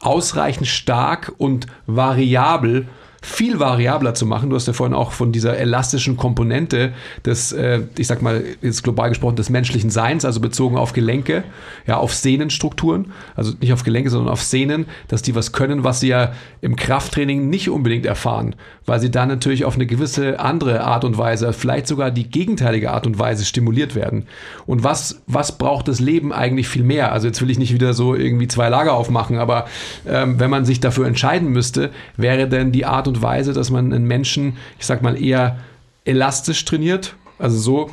[0.00, 2.86] ausreichend stark und variabel
[3.22, 4.50] viel variabler zu machen.
[4.50, 6.92] Du hast ja vorhin auch von dieser elastischen Komponente
[7.24, 11.44] des, äh, ich sag mal, jetzt global gesprochen, des menschlichen Seins, also bezogen auf Gelenke,
[11.86, 16.00] ja, auf Sehnenstrukturen, also nicht auf Gelenke, sondern auf Sehnen, dass die was können, was
[16.00, 18.54] sie ja im Krafttraining nicht unbedingt erfahren,
[18.86, 22.90] weil sie dann natürlich auf eine gewisse andere Art und Weise, vielleicht sogar die gegenteilige
[22.90, 24.26] Art und Weise stimuliert werden.
[24.66, 27.12] Und was, was braucht das Leben eigentlich viel mehr?
[27.12, 29.66] Also jetzt will ich nicht wieder so irgendwie zwei Lager aufmachen, aber
[30.06, 33.92] ähm, wenn man sich dafür entscheiden müsste, wäre denn die Art und Weise, dass man
[33.92, 35.58] einen Menschen, ich sag mal, eher
[36.04, 37.90] elastisch trainiert, also so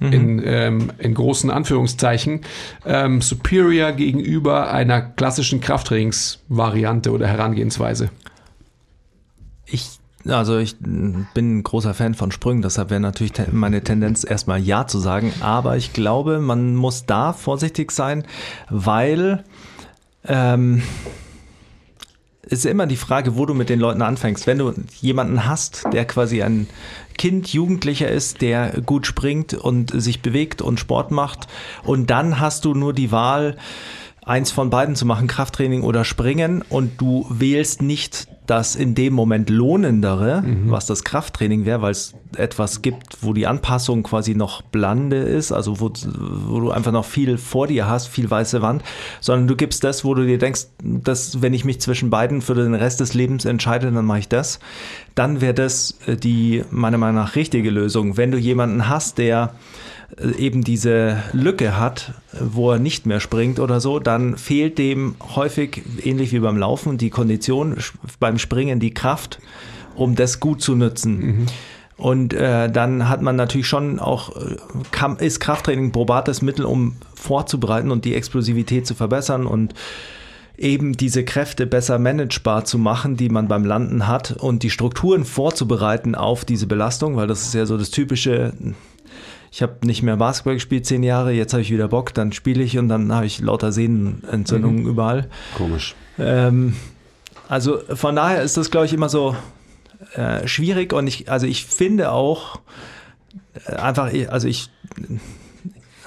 [0.00, 2.40] in, ähm, in großen Anführungszeichen,
[2.86, 8.10] ähm, superior gegenüber einer klassischen Krafttrainingsvariante oder Herangehensweise.
[9.66, 14.58] Ich, also ich bin ein großer Fan von Sprüngen, deshalb wäre natürlich meine Tendenz erstmal
[14.60, 15.32] Ja zu sagen.
[15.40, 18.24] Aber ich glaube, man muss da vorsichtig sein,
[18.70, 19.44] weil
[20.26, 20.82] ähm,
[22.50, 24.46] ist immer die Frage, wo du mit den Leuten anfängst.
[24.46, 26.66] Wenn du jemanden hast, der quasi ein
[27.16, 31.46] Kind, Jugendlicher ist, der gut springt und sich bewegt und Sport macht
[31.84, 33.56] und dann hast du nur die Wahl,
[34.22, 39.14] eins von beiden zu machen, Krafttraining oder Springen und du wählst nicht das in dem
[39.14, 44.62] Moment lohnendere, was das Krafttraining wäre, weil es etwas gibt, wo die Anpassung quasi noch
[44.62, 45.92] blande ist, also wo,
[46.48, 48.82] wo du einfach noch viel vor dir hast, viel weiße Wand,
[49.20, 52.54] sondern du gibst das, wo du dir denkst, dass wenn ich mich zwischen beiden für
[52.54, 54.58] den Rest des Lebens entscheide, dann mache ich das,
[55.14, 58.16] dann wäre das äh, die meiner Meinung nach richtige Lösung.
[58.16, 59.54] Wenn du jemanden hast, der
[60.38, 65.16] eben diese Lücke hat, äh, wo er nicht mehr springt oder so, dann fehlt dem
[65.34, 67.76] häufig, ähnlich wie beim Laufen, die Kondition,
[68.18, 69.38] beim Springen die Kraft,
[69.94, 71.46] um das gut zu nutzen.
[71.96, 76.96] Und äh, dann hat man natürlich schon auch, äh, ist Krafttraining ein probates Mittel, um
[77.14, 79.74] vorzubereiten und die Explosivität zu verbessern und
[80.56, 85.24] eben diese Kräfte besser managebar zu machen, die man beim Landen hat und die Strukturen
[85.24, 88.52] vorzubereiten auf diese Belastung, weil das ist ja so das typische,
[89.50, 92.62] ich habe nicht mehr Basketball gespielt zehn Jahre, jetzt habe ich wieder Bock, dann spiele
[92.62, 95.28] ich und dann habe ich lauter Sehnenentzündungen überall.
[95.56, 95.94] Komisch.
[96.18, 96.76] Ähm,
[97.48, 99.34] also von daher ist das, glaube ich, immer so
[100.14, 102.60] äh, schwierig und ich, also ich finde auch
[103.66, 104.70] äh, einfach, also ich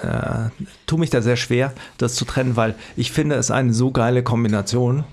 [0.02, 0.48] äh,
[0.86, 4.22] tue mich da sehr schwer, das zu trennen, weil ich finde es eine so geile
[4.22, 5.04] Kombination.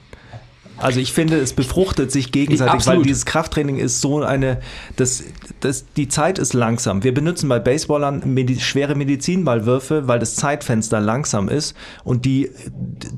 [0.81, 2.99] Also ich finde, es befruchtet sich gegenseitig, Absolut.
[2.99, 4.59] weil dieses Krafttraining ist so eine,
[4.95, 5.23] das,
[5.59, 7.03] das, die Zeit ist langsam.
[7.03, 12.51] Wir benutzen bei Baseballern Medi schwere Medizinballwürfe, weil das Zeitfenster langsam ist und die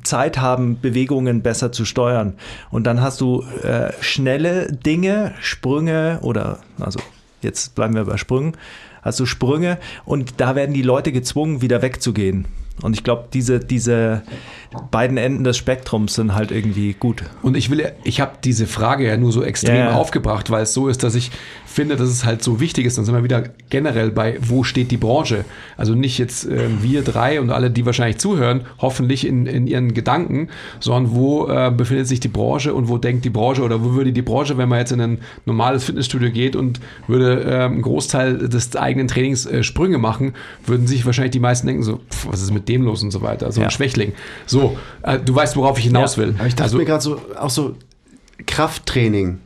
[0.03, 2.33] Zeit haben, Bewegungen besser zu steuern.
[2.69, 6.99] Und dann hast du äh, schnelle Dinge, Sprünge oder, also
[7.41, 8.57] jetzt bleiben wir bei Sprüngen,
[9.01, 12.45] hast du Sprünge und da werden die Leute gezwungen, wieder wegzugehen.
[12.81, 14.23] Und ich glaube, diese, diese
[14.91, 17.23] beiden Enden des Spektrums sind halt irgendwie gut.
[17.41, 19.93] Und ich will, ich habe diese Frage ja nur so extrem ja.
[19.93, 21.31] aufgebracht, weil es so ist, dass ich
[21.65, 22.97] finde, dass es halt so wichtig ist.
[22.97, 25.45] Dann sind wir wieder generell bei, wo steht die Branche?
[25.77, 29.93] Also nicht jetzt äh, wir drei und alle, die wahrscheinlich zuhören, hoffentlich in, in ihren
[29.93, 30.49] Gedanken,
[30.79, 34.13] sondern wo äh, befindet sich die Branche und wo denkt die Branche oder wo würde
[34.13, 38.49] die Branche, wenn man jetzt in ein normales Fitnessstudio geht und würde äh, einen Großteil
[38.49, 40.33] des eigenen Trainings äh, Sprünge machen,
[40.65, 43.21] würden sich wahrscheinlich die meisten denken so, pff, was ist mit dem los und so
[43.21, 43.51] weiter.
[43.51, 43.67] So Ja.
[43.67, 44.13] ein Schwächling.
[44.45, 46.35] So, äh, du weißt, worauf ich hinaus will.
[46.37, 47.75] Aber ich dachte also, mir gerade so, auch so
[48.45, 49.39] Krafttraining.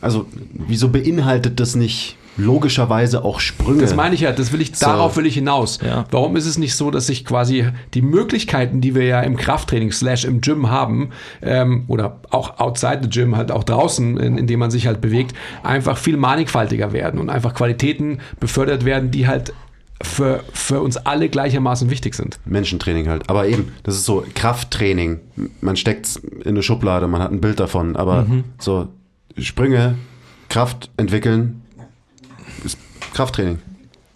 [0.00, 3.80] Also, wieso beinhaltet das nicht logischerweise auch Sprünge?
[3.80, 4.86] Das meine ich ja, das will ich, So.
[4.86, 5.78] darauf will ich hinaus.
[5.84, 6.04] Ja.
[6.10, 9.90] Warum ist es nicht so, dass sich quasi die Möglichkeiten, die wir ja im Krafttraining
[9.90, 11.10] slash im Gym haben,
[11.42, 15.00] ähm, oder auch outside the gym, halt auch draußen, in, in dem man sich halt
[15.00, 19.54] bewegt, einfach viel mannigfaltiger werden und einfach Qualitäten befördert werden, die halt
[20.02, 22.38] für, für uns alle gleichermaßen wichtig sind.
[22.44, 23.28] Menschentraining halt.
[23.30, 25.20] Aber eben, das ist so Krafttraining.
[25.60, 27.96] Man steckt in eine Schublade, man hat ein Bild davon.
[27.96, 28.44] Aber Mhm.
[28.58, 28.88] so
[29.38, 29.96] Sprünge,
[30.48, 31.62] Kraft entwickeln,
[32.64, 32.78] ist
[33.14, 33.58] Krafttraining.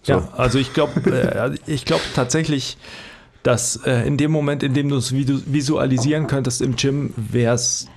[0.03, 0.13] So.
[0.13, 2.77] Ja, also ich glaube, äh, ich glaube tatsächlich,
[3.43, 7.87] dass äh, in dem Moment, in dem du es visu- visualisieren könntest im Gym, wär's,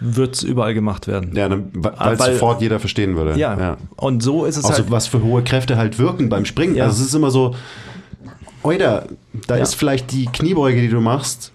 [0.00, 1.34] wird es überall gemacht werden.
[1.34, 3.38] Ja, weil Ah, es weil- sofort jeder verstehen würde.
[3.38, 3.76] Ja.
[3.96, 4.90] Und so ist es Auch halt.
[4.90, 6.76] was für hohe Kräfte halt wirken beim Springen.
[6.76, 6.84] Ja.
[6.84, 7.54] Also es ist immer so,
[8.62, 9.06] Oida,
[9.46, 9.62] da Ja.
[9.62, 11.52] ist vielleicht die Kniebeuge, die du machst,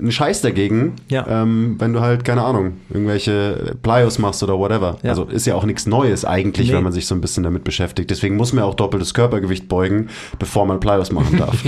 [0.00, 1.42] ein Scheiß dagegen, Ja.
[1.42, 4.98] ähm, wenn du halt, keine Ahnung, irgendwelche Plyos machst oder whatever.
[5.02, 5.10] Ja.
[5.10, 6.74] Also ist ja auch nichts Neues eigentlich, Nee.
[6.74, 8.10] wenn man sich so ein bisschen damit beschäftigt.
[8.10, 10.08] Deswegen muss man auch doppeltes Körpergewicht beugen,
[10.40, 11.56] bevor man Plyos machen darf.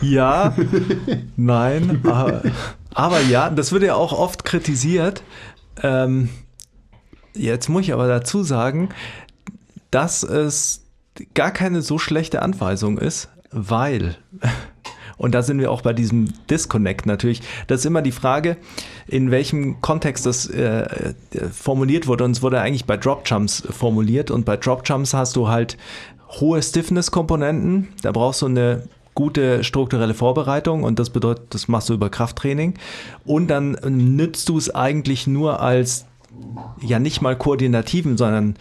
[0.00, 0.54] Ja,
[1.36, 2.42] nein, aber,
[2.92, 5.22] aber ja, das wird ja auch oft kritisiert.
[5.82, 6.28] Ähm,
[7.34, 8.88] jetzt muss ich aber dazu sagen,
[9.92, 10.84] dass es
[11.34, 14.16] gar keine so schlechte Anweisung ist, weil,
[15.16, 18.56] und da sind wir auch bei diesem Disconnect natürlich, das ist immer die Frage,
[19.06, 21.14] in welchem Kontext das äh,
[21.52, 22.24] formuliert wurde.
[22.24, 24.30] Und es wurde eigentlich bei Drop Jumps formuliert.
[24.30, 25.76] Und bei Drop Jumps hast du halt
[26.40, 28.84] hohe Stiffness-Komponenten, da brauchst du eine
[29.14, 30.84] gute strukturelle Vorbereitung.
[30.84, 32.74] Und das bedeutet, das machst du über Krafttraining.
[33.24, 36.06] Und dann nützt du es eigentlich nur als
[36.80, 38.56] ja nicht mal koordinativen, sondern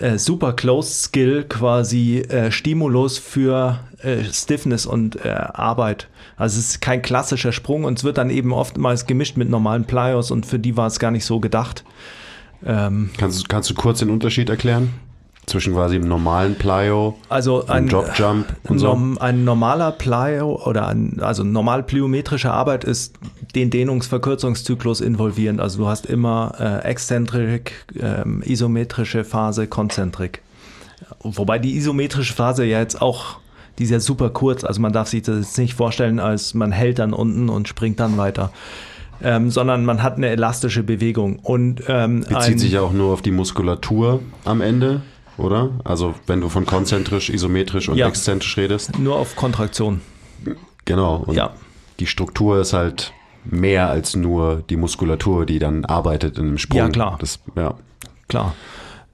[0.00, 6.08] äh, super close Skill quasi äh, Stimulus für äh, Stiffness und äh, Arbeit.
[6.36, 9.84] Also es ist kein klassischer Sprung und es wird dann eben oftmals gemischt mit normalen
[9.84, 11.84] Plyos und für die war es gar nicht so gedacht.
[12.64, 14.90] Ähm, kannst, kannst du kurz den Unterschied erklären?
[15.46, 18.96] Zwischen quasi einem normalen Plyo, also einem ein, Drop Jump und so?
[19.18, 23.14] Ein normaler Plyo oder ein, also normal plyometrische Arbeit ist
[23.54, 25.60] den Dehnungsverkürzungszyklus involvierend.
[25.60, 30.42] Also du hast immer äh, Exzentrik, ähm, isometrische Phase, Konzentrik.
[31.22, 33.38] Wobei die isometrische Phase ja jetzt auch,
[33.78, 34.64] die ist ja super kurz.
[34.64, 38.00] Also man darf sich das jetzt nicht vorstellen, als man hält dann unten und springt
[38.00, 38.52] dann weiter.
[39.22, 41.40] Ähm, sondern man hat eine elastische Bewegung.
[41.40, 45.02] Und ähm, Bezieht sich ja auch nur auf die Muskulatur am Ende,
[45.40, 45.70] oder?
[45.84, 48.08] Also wenn du von konzentrisch, isometrisch und Ja.
[48.08, 48.98] exzentrisch redest.
[48.98, 50.00] nur auf Kontraktion.
[50.84, 51.16] Genau.
[51.26, 51.50] Und Ja.
[51.98, 53.12] die Struktur ist halt
[53.44, 56.78] mehr als nur die Muskulatur, die dann arbeitet in einem Sprung.
[56.78, 57.16] Ja, klar.
[57.20, 57.74] Das, ja.
[58.28, 58.54] Klar.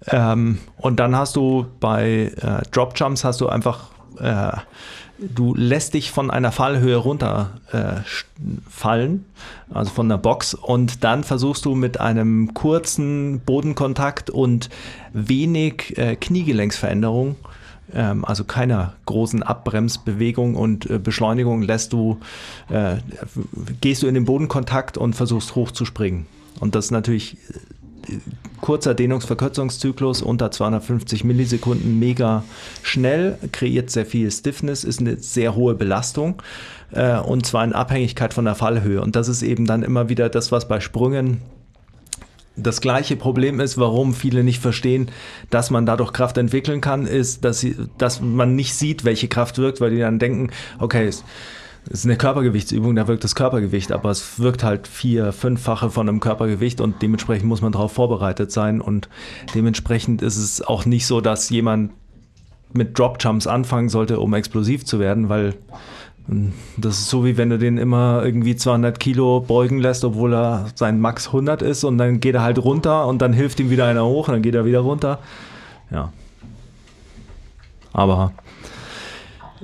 [0.08, 3.88] Ähm, und dann hast du bei äh, Drop Jumps hast du einfach,
[4.18, 4.52] äh,
[5.18, 8.00] du lässt dich von einer Fallhöhe runter äh,
[9.70, 14.68] also von der Box, und dann versuchst du mit einem kurzen Bodenkontakt und
[15.12, 17.36] wenig äh, Kniegelenksveränderung,
[17.94, 22.18] ähm, also keiner großen Abbremsbewegung und äh, Beschleunigung, lässt du,
[22.68, 22.96] äh,
[23.80, 26.26] gehst du in den Bodenkontakt und versuchst hochzuspringen.
[26.60, 27.36] Und das ist natürlich
[28.60, 32.44] kurzer Dehnungsverkürzungszyklus unter 250 Millisekunden, mega
[32.82, 36.42] schnell, kreiert sehr viel Stiffness, ist eine sehr hohe Belastung
[36.92, 39.00] äh, und zwar in Abhängigkeit von der Fallhöhe.
[39.00, 41.40] Und das ist eben dann immer wieder das, was bei Sprüngen
[42.56, 45.10] das gleiche Problem ist, warum viele nicht verstehen,
[45.50, 49.58] dass man dadurch Kraft entwickeln kann, ist, dass, sie, dass man nicht sieht, welche Kraft
[49.58, 51.10] wirkt, weil die dann denken, okay,
[51.88, 56.08] es ist eine Körpergewichtsübung, da wirkt das Körpergewicht, aber es wirkt halt vier, fünffache von
[56.08, 59.08] einem Körpergewicht und dementsprechend muss man darauf vorbereitet sein und
[59.54, 61.92] dementsprechend ist es auch nicht so, dass jemand
[62.72, 65.54] mit Drop Jumps anfangen sollte, um explosiv zu werden, weil
[66.26, 70.34] mm, das ist so wie wenn du den immer irgendwie 200 Kilo beugen lässt, obwohl
[70.34, 73.70] er sein Max 100 ist und dann geht er halt runter und dann hilft ihm
[73.70, 75.20] wieder einer hoch und dann geht er wieder runter.
[75.92, 76.12] Ja.
[77.92, 78.32] Aber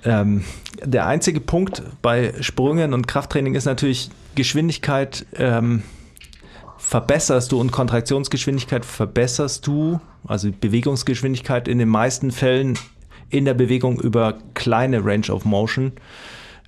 [0.04, 0.44] ähm,
[0.84, 5.82] der einzige Punkt bei Sprüngen und Krafttraining ist natürlich Geschwindigkeit ähm,
[6.78, 12.78] verbesserst du und Kontraktionsgeschwindigkeit verbesserst du, also Bewegungsgeschwindigkeit in den meisten Fällen
[13.30, 15.92] in der Bewegung über kleine Range of Motion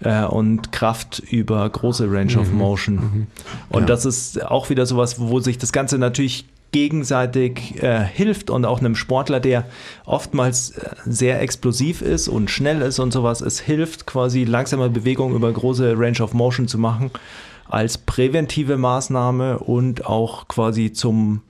[0.01, 3.27] äh, und Kraft über große Range of Motion.
[3.69, 8.65] Und das ist auch wieder sowas, wo sich das Ganze natürlich gegenseitig äh, hilft und
[8.65, 9.65] auch einem Sportler, der
[10.07, 15.37] oftmals äh, sehr explosiv ist und schnell ist und sowas, es hilft quasi langsame Bewegung
[15.37, 17.13] über große Range of Motion zu machen
[17.69, 21.43] als präventive Maßnahme und auch quasi zum,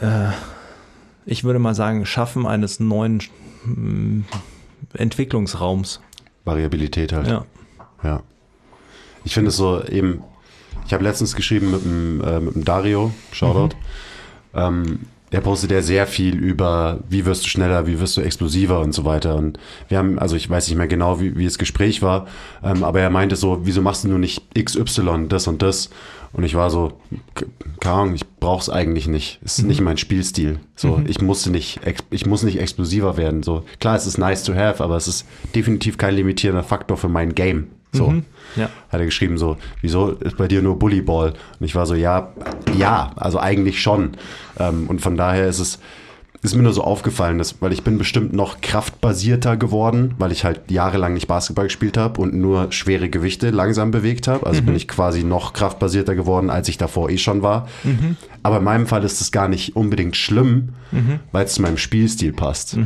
[0.00, 0.30] äh,
[1.24, 3.22] ich würde mal sagen, Schaffen eines neuen
[3.64, 4.22] mm,
[4.94, 6.00] Entwicklungsraums.
[6.44, 7.28] Variabilität halt.
[7.28, 7.44] Ja.
[8.02, 8.22] Ja.
[9.22, 10.24] Ich finde es so eben,
[10.86, 13.76] ich habe letztens geschrieben mit dem, äh, mit dem Dario, Shoutout.
[14.54, 15.00] Ähm,
[15.32, 18.92] der postet ja sehr viel über, wie wirst du schneller, wie wirst du explosiver und
[18.92, 19.36] so weiter.
[19.36, 22.26] Und wir haben, also ich weiß nicht mehr genau, wie, wie das Gespräch war,
[22.62, 25.90] ähm, aber er meinte so, wieso machst du nur nicht XY, das und das?
[26.32, 26.92] Und ich war so,
[27.80, 29.40] keine Ahnung, ich brauch's eigentlich nicht.
[29.42, 30.60] Es ist nicht mein Spielstil.
[30.76, 31.80] So, ich musste nicht,
[32.10, 33.42] ich muss nicht explosiver werden.
[33.42, 37.08] So, klar, es ist nice to have, aber es ist definitiv kein limitierender Faktor für
[37.08, 37.68] mein Game.
[37.92, 38.14] So.
[38.56, 38.70] Ja.
[38.90, 41.34] Hat er geschrieben so, wieso ist bei dir nur Bullyball?
[41.58, 42.32] Und ich war so, ja,
[42.76, 44.12] ja, also eigentlich schon.
[44.58, 45.78] Ähm, und von daher ist es,
[46.40, 50.44] ist mir nur so aufgefallen, dass, weil ich bin bestimmt noch kraftbasierter geworden, weil ich
[50.44, 54.46] halt jahrelang nicht Basketball gespielt habe und nur schwere Gewichte langsam bewegt habe.
[54.46, 57.66] Also bin ich quasi noch kraftbasierter geworden, als ich davor eh schon war.
[58.44, 60.70] Aber in meinem Fall ist es gar nicht unbedingt schlimm,
[61.32, 62.76] weil es zu meinem Spielstil passt.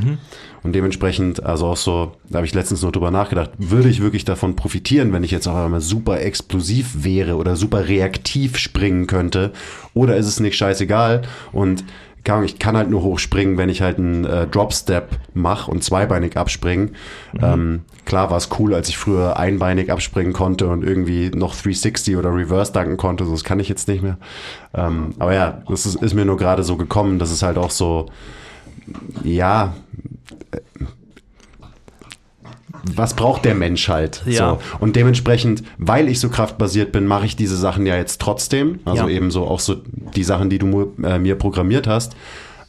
[0.63, 4.25] Und dementsprechend, also auch so, da habe ich letztens nur drüber nachgedacht, würde ich wirklich
[4.25, 9.53] davon profitieren, wenn ich jetzt auch einmal super explosiv wäre oder super reaktiv springen könnte?
[9.95, 11.23] Oder ist es nicht scheißegal?
[11.53, 11.85] Und
[12.45, 16.95] ich kann halt nur hochspringen, wenn ich halt einen äh, Dropstep mache und zweibeinig abspringen.
[17.41, 22.17] Ähm, klar war es cool, als ich früher einbeinig abspringen konnte und irgendwie noch 360
[22.17, 23.25] oder Reverse danken konnte.
[23.25, 24.19] So, das kann ich jetzt nicht mehr.
[24.73, 27.71] Ähm, aber ja, das ist, ist mir nur gerade so gekommen, dass es halt auch
[27.71, 28.07] so,
[29.25, 29.75] ja,
[32.97, 34.23] was braucht der Mensch halt?
[34.27, 34.59] Ja.
[34.61, 34.77] So.
[34.81, 38.81] Und dementsprechend, weil ich so kraftbasiert bin, mache ich diese Sachen ja jetzt trotzdem.
[38.85, 39.15] Also Ja.
[39.15, 39.77] eben so auch so
[40.17, 42.17] die Sachen, die du äh, mir programmiert hast.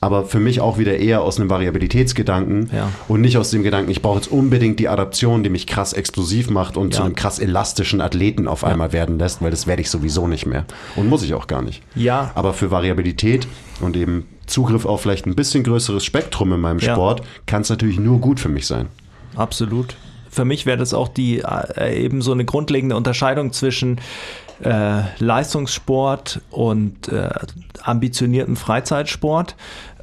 [0.04, 2.90] Aber für mich auch wieder eher aus einem Variabilitätsgedanken Ja.
[3.08, 6.50] und nicht aus dem Gedanken, ich brauche jetzt unbedingt die Adaption, die mich krass explosiv
[6.50, 7.06] macht und zu Ja.
[7.06, 10.66] einem krass elastischen Athleten auf einmal werden lässt, weil das werde ich sowieso nicht mehr.
[10.98, 11.82] Und muss ich auch gar nicht.
[11.96, 12.32] Ja.
[12.36, 13.48] Aber für Variabilität
[13.80, 16.92] und eben Zugriff auf vielleicht ein bisschen größeres Spektrum in meinem Ja.
[16.96, 18.88] Sport kann es natürlich nur gut für mich sein.
[19.38, 19.96] Absolut.
[20.30, 21.40] Für mich wäre das auch die
[21.78, 24.02] äh, eben so eine grundlegende Unterscheidung zwischen
[24.64, 27.30] äh, Leistungssport und äh,
[27.84, 29.56] ambitioniertem Freizeitsport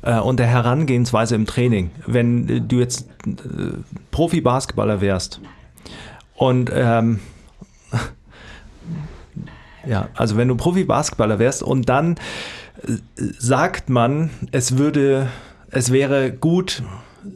[0.02, 1.90] und der Herangehensweise im Training.
[2.06, 3.78] Wenn äh, du jetzt äh,
[4.10, 5.40] Profi-Basketballer wärst
[6.34, 7.20] und ähm,
[9.86, 12.16] ja, also wenn du Profi-Basketballer wärst und dann
[12.86, 12.96] äh,
[13.38, 15.28] sagt man, es würde,
[15.70, 16.82] es wäre gut,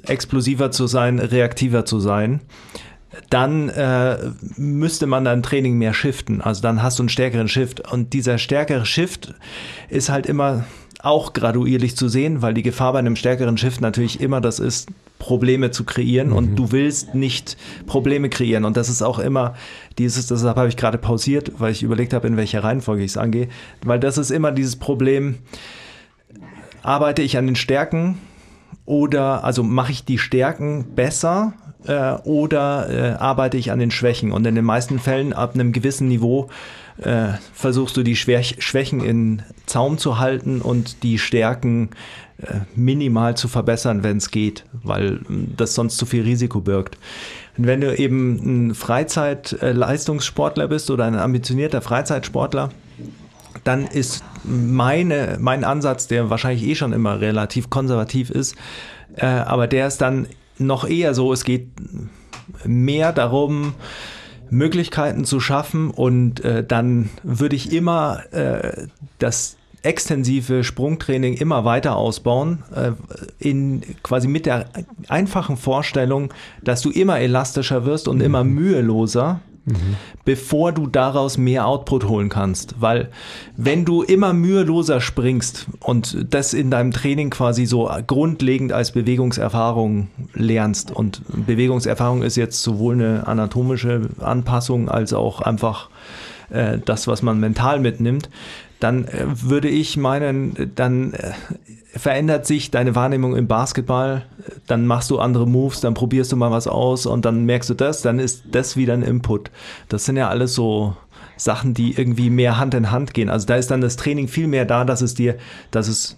[0.07, 2.41] explosiver zu sein, reaktiver zu sein,
[3.31, 4.19] dann äh,
[4.57, 6.41] müsste man dein Training mehr shiften.
[6.41, 7.81] Also dann hast du einen stärkeren Shift.
[7.93, 9.35] Und dieser stärkere Shift
[9.89, 10.65] ist halt immer
[11.05, 14.89] auch graduierlich zu sehen, weil die Gefahr bei einem stärkeren Shift natürlich immer das ist,
[15.19, 17.57] Probleme zu kreieren und du willst nicht
[17.87, 18.65] Probleme kreieren.
[18.65, 19.55] Und das ist auch immer
[19.97, 23.17] dieses, deshalb habe ich gerade pausiert, weil ich überlegt habe, in welcher Reihenfolge ich es
[23.17, 23.49] angehe,
[23.83, 25.37] weil das ist immer dieses Problem,
[26.83, 28.19] arbeite ich an den Stärken
[28.85, 31.55] oder also mache ich die Stärken besser
[31.87, 34.31] äh, oder äh, arbeite ich an den Schwächen?
[34.31, 36.51] Und in den meisten Fällen ab einem gewissen Niveau
[36.99, 41.91] äh, versuchst du die Schwäch Schwächen in Zaum zu halten und die Stärken
[42.39, 46.99] äh, minimal zu verbessern, wenn es geht, weil mh, das sonst zu viel Risiko birgt.
[47.57, 52.71] Und wenn du eben ein Freizeitleistungssportler bist oder ein ambitionierter Freizeitsportler,
[53.63, 58.57] dann ist meine, mein Ansatz, der wahrscheinlich eh schon immer relativ konservativ ist,
[59.17, 60.27] äh, aber der ist dann
[60.59, 61.69] noch eher so, es geht
[62.65, 63.75] mehr darum,
[64.55, 68.87] Möglichkeiten zu schaffen und äh, dann würde ich immer äh,
[69.19, 72.93] das extensive Sprungtraining immer weiter ausbauen, äh,
[73.39, 74.67] in quasi mit der
[75.09, 76.33] einfachen Vorstellung,
[76.63, 79.41] dass du immer elastischer wirst und immer müheloser,
[80.25, 82.77] bevor du daraus mehr Output holen kannst.
[82.81, 83.11] Weil
[83.57, 90.09] wenn du immer müheloser springst und das in deinem Training quasi so grundlegend als Bewegungserfahrung
[90.35, 95.89] lernst und Bewegungserfahrung ist jetzt sowohl eine anatomische Anpassung als auch einfach
[96.51, 98.29] äh, das, was man mental mitnimmt,
[98.81, 101.33] dann äh, würde ich meinen, dann äh,
[101.97, 104.27] verändert sich deine Wahrnehmung im Basketball,
[104.67, 107.75] dann machst du andere Moves, dann probierst du mal was aus und dann merkst du
[107.75, 109.51] das, dann ist das wieder ein Input.
[109.89, 110.97] Das sind ja alles so
[111.37, 113.31] Sachen, die irgendwie mehr Hand in Hand gehen.
[113.31, 115.37] Also da ist dann das Training viel mehr da, dass es dir,
[115.71, 116.17] dass es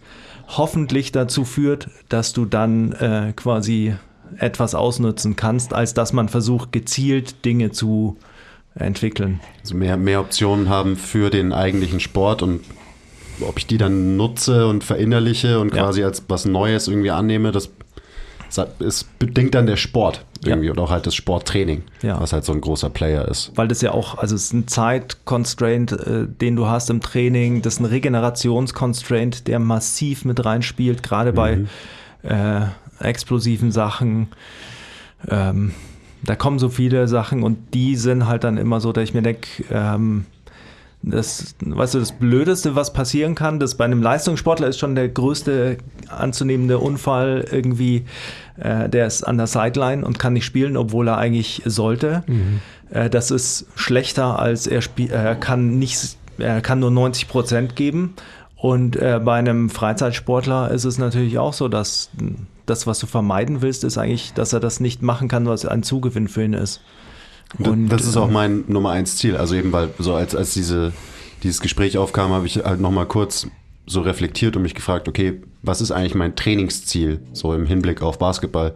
[0.49, 3.95] hoffentlich dazu führt, dass du dann äh, quasi
[4.39, 8.17] etwas ausnutzen kannst, als dass man versucht, gezielt Dinge zu
[8.75, 9.41] entwickeln.
[9.63, 12.61] Also mehr, mehr Optionen haben für den eigentlichen Sport und
[13.41, 15.85] ob ich die dann nutze und verinnerliche und Ja.
[15.85, 17.71] quasi als was Neues irgendwie annehme, das
[18.79, 20.73] ist bedingt dann der Sport irgendwie Ja.
[20.73, 22.21] oder auch halt das Sporttraining, Ja.
[22.21, 23.51] was halt so ein großer Player ist.
[23.57, 27.61] Weil das ja auch, also es ist ein Zeit-Constraint, äh, den du hast im Training,
[27.63, 31.65] das ist ein Regenerations-Constraint, der massiv mit reinspielt, gerade bei
[32.23, 32.61] äh,
[33.01, 34.29] explosiven Sachen.
[35.29, 35.73] Ähm,
[36.23, 39.23] da kommen so viele Sachen und die sind halt dann immer so, dass ich mir
[39.23, 40.25] denke, ähm,
[41.09, 45.09] das, weißt du, das Blödeste, was passieren kann, das bei einem Leistungssportler ist schon der
[45.09, 45.79] größte
[46.09, 48.05] anzunehmende Unfall irgendwie,
[48.59, 52.25] äh, der ist an der Sideline und kann nicht spielen, obwohl er eigentlich sollte.
[52.91, 57.77] Äh, das ist schlechter als er spielt, er kann nicht, er kann nur 90 Prozent
[57.77, 58.15] geben.
[58.57, 62.11] Und äh, bei einem Freizeitsportler ist es natürlich auch so, dass
[62.65, 65.85] das, was du vermeiden willst, ist eigentlich, dass er das nicht machen kann, was ein
[65.85, 66.81] Zugewinn für ihn ist.
[67.59, 69.37] Und das ist auch äh, mein Nummer eins Ziel.
[69.37, 70.93] Also eben, weil so als, als diese,
[71.43, 73.47] dieses Gespräch aufkam, habe ich halt nochmal kurz
[73.87, 78.19] so reflektiert und mich gefragt, okay, was ist eigentlich mein Trainingsziel, so im Hinblick auf
[78.19, 78.75] Basketball?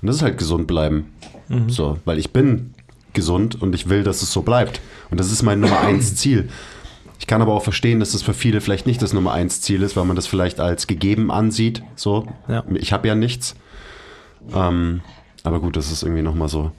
[0.00, 1.12] Und das ist halt gesund bleiben.
[1.68, 2.72] So, weil ich bin
[3.12, 4.80] gesund und ich will, dass es so bleibt.
[5.10, 6.48] Und das ist mein Nummer eins Ziel.
[7.18, 9.82] Ich kann aber auch verstehen, dass das für viele vielleicht nicht das Nummer eins Ziel
[9.82, 11.82] ist, weil man das vielleicht als gegeben ansieht.
[11.96, 12.64] So, Ja.
[12.74, 13.56] ich habe ja nichts.
[14.54, 15.00] Ähm,
[15.42, 16.72] aber gut, das ist irgendwie nochmal so,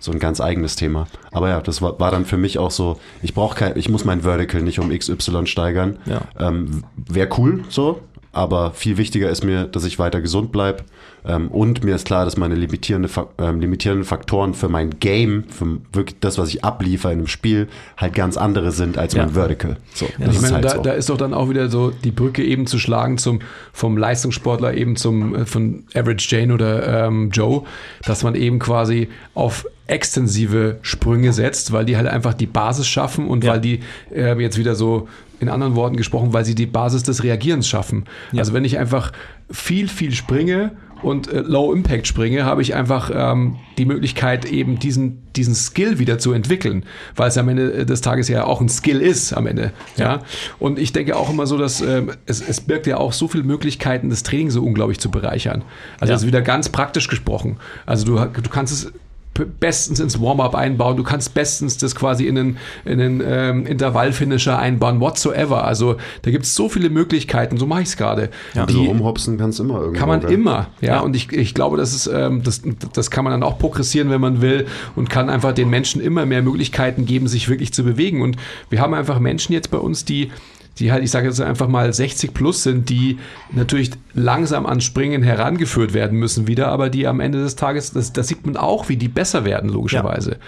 [0.00, 1.06] so ein ganz eigenes Thema.
[1.30, 4.04] Aber ja, das war, war dann für mich auch so, ich brauche kein, ich muss
[4.04, 5.98] mein Vertical nicht um XY steigern.
[6.06, 6.22] Ja.
[6.38, 8.00] Ähm, Wäre cool so,
[8.32, 10.84] aber viel wichtiger ist mir, dass ich weiter gesund bleibe.
[11.26, 15.78] Ähm, und mir ist klar, dass meine limitierende, ähm, limitierenden Faktoren für mein Game, für
[15.92, 19.24] wirklich das, was ich abliefere in einem Spiel, halt ganz andere sind als Ja.
[19.24, 19.76] mein Vertical.
[19.94, 20.82] So, das ich meine, halt da, so.
[20.82, 23.40] da ist doch dann auch wieder so die Brücke eben zu schlagen zum,
[23.72, 27.62] vom Leistungssportler eben zum äh, von Average Jane oder ähm, Joe,
[28.04, 33.28] dass man eben quasi auf extensive Sprünge setzt, weil die halt einfach die Basis schaffen
[33.28, 33.52] und Ja.
[33.52, 33.80] weil die
[34.14, 35.08] äh, jetzt wieder so
[35.40, 38.04] in anderen Worten gesprochen, weil sie die Basis des Reagierens schaffen.
[38.36, 39.10] Also wenn ich einfach
[39.50, 40.72] viel, viel springe
[41.02, 45.98] und äh, Low Impact springe, habe ich einfach ähm, die Möglichkeit, eben diesen, diesen Skill
[45.98, 46.84] wieder zu entwickeln,
[47.16, 49.72] weil es am Ende des Tages ja auch ein Skill ist am Ende.
[49.96, 50.20] Ja.
[50.58, 53.44] Und ich denke auch immer so, dass ähm, es, es birgt ja auch so viele
[53.44, 55.62] Möglichkeiten, das Training so unglaublich zu bereichern.
[55.98, 56.14] Also Ja.
[56.14, 57.56] das ist wieder ganz praktisch gesprochen.
[57.86, 58.92] Also du, du kannst es
[59.34, 64.58] bestens ins Warm-up einbauen, du kannst bestens das quasi in einen, in einen ähm, Intervallfinisher
[64.58, 65.64] einbauen, whatsoever.
[65.64, 68.30] Also da gibt es so viele Möglichkeiten, so mache ich es gerade.
[68.54, 69.98] also rumhopsen kannst du immer irgendwo.
[69.98, 70.32] Kann man gell?
[70.32, 70.94] immer, ja.
[70.94, 71.00] Ja.
[71.00, 72.62] Und ich, ich glaube, das ist, ähm, das,
[72.92, 74.66] das kann man dann auch progressieren, wenn man will
[74.96, 78.22] und kann einfach den Menschen immer mehr Möglichkeiten geben, sich wirklich zu bewegen.
[78.22, 78.36] Und
[78.68, 80.30] wir haben einfach Menschen jetzt bei uns, die
[80.78, 83.18] die halt, ich sage jetzt einfach mal 60 plus sind, die
[83.52, 88.12] natürlich langsam an Springen herangeführt werden müssen wieder, aber die am Ende des Tages, das,
[88.12, 90.38] das sieht man auch, wie die besser werden, logischerweise.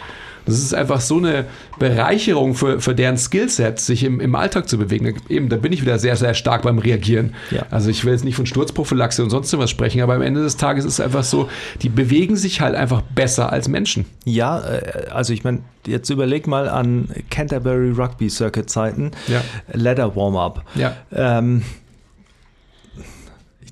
[0.47, 1.47] Das ist einfach so eine
[1.79, 5.15] Bereicherung für, für deren Skillset, sich im, im Alltag zu bewegen.
[5.29, 7.35] Eben, da bin ich wieder sehr, sehr stark beim Reagieren.
[7.51, 7.67] Ja.
[7.71, 10.57] Also ich will jetzt nicht von Sturzprophylaxe und sonst was sprechen, aber am Ende des
[10.57, 11.49] Tages ist es einfach so,
[11.83, 14.07] die bewegen sich halt einfach besser als Menschen.
[14.25, 19.43] Ja, äh, also ich meine, jetzt überleg mal an Canterbury Rugby Circuit Zeiten, Ja.
[19.73, 20.65] Ladder Warm-up.
[20.75, 20.97] Ja.
[21.13, 21.63] Ähm,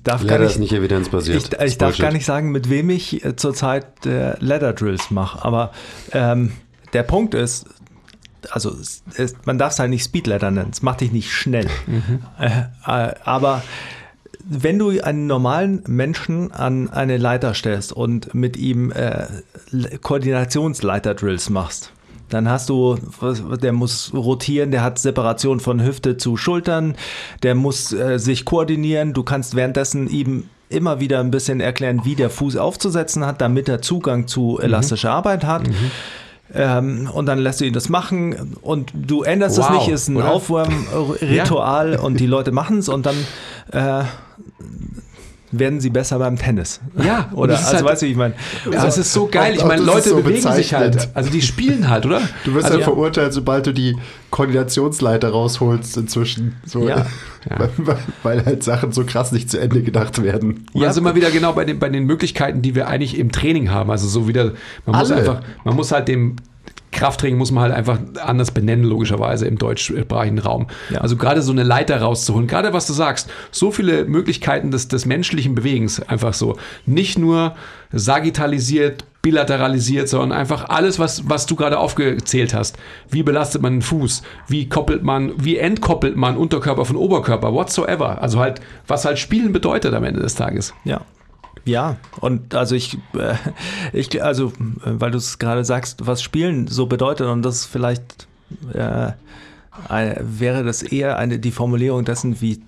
[0.01, 1.37] ich darf gar Leider nicht, ist nicht evidenzbasiert.
[1.37, 5.11] ich, ist ich darf gar nicht sagen, mit wem ich äh, zurzeit äh, Ladder Drills
[5.11, 5.71] mache, aber
[6.11, 6.53] ähm,
[6.93, 7.67] der Punkt ist,
[8.49, 11.31] also es, es, man darf es halt nicht Speed Ladder nennen, es macht dich nicht
[11.31, 11.67] schnell.
[12.39, 12.47] Äh,
[12.87, 13.61] äh, aber
[14.43, 19.27] wenn du einen normalen Menschen an eine Leiter stellst und mit ihm äh,
[20.01, 21.91] Koordinationsleiter-Drills machst,
[22.33, 22.97] dann hast du,
[23.61, 26.95] der muss rotieren, der hat Separation von Hüfte zu Schultern,
[27.43, 32.15] der muss äh, sich koordinieren, du kannst währenddessen ihm immer wieder ein bisschen erklären, wie
[32.15, 35.63] der Fuß aufzusetzen hat, damit er Zugang zu elastischer Arbeit hat.
[36.53, 38.55] Ähm, und dann lässt du ihn das machen.
[38.61, 40.21] Und du änderst es Wow, nicht, ist ein?
[40.21, 43.15] Aufwärmritual und die Leute machen es und dann
[43.71, 44.03] äh,
[45.51, 46.79] werden sie besser beim Tennis.
[47.03, 48.33] Ja, oder das ist also halt- weißt du, wie ich meine.
[48.71, 49.53] Ja, das ist so geil.
[49.55, 51.09] Ich auch meine, das ist Leute so bewegen sich halt.
[51.13, 52.21] Also die spielen halt, oder?
[52.45, 53.95] Du wirst also, halt verurteilt, sobald du die
[54.29, 56.55] Koordinationsleiter rausholst inzwischen.
[56.65, 57.05] So, Ja.
[57.57, 60.67] Weil, weil, weil halt Sachen so krass nicht zu Ende gedacht werden.
[60.75, 63.71] Ja, sind wir wieder genau bei den, bei den Möglichkeiten, die wir eigentlich im Training
[63.71, 63.89] haben.
[63.89, 64.51] Also so wieder,
[64.85, 65.21] man muss Alle.
[65.21, 66.35] einfach, man muss halt dem
[66.91, 70.67] Krafttraining muss man halt einfach anders benennen, logischerweise im deutschsprachigen Raum.
[70.89, 71.01] Ja.
[71.01, 75.05] Also gerade so eine Leiter rauszuholen, gerade was du sagst, so viele Möglichkeiten des, des
[75.05, 76.57] menschlichen Bewegens, einfach so.
[76.85, 77.55] Nicht nur
[77.91, 82.77] sagittalisiert, bilateralisiert, sondern einfach alles, was, was du gerade aufgezählt hast.
[83.09, 84.23] Wie belastet man den Fuß?
[84.47, 88.21] Wie koppelt man, wie entkoppelt man Unterkörper von Oberkörper, whatsoever.
[88.21, 90.73] Also halt, was halt Spielen bedeutet am Ende des Tages.
[90.83, 91.01] Ja.
[91.65, 93.35] Ja, und also ich, äh,
[93.93, 94.51] ich also, äh,
[94.83, 98.27] weil du es gerade sagst, was Spielen so bedeutet, und das vielleicht
[98.73, 99.11] äh,
[99.87, 102.59] ein- wäre das eher eine die Formulierung dessen, wie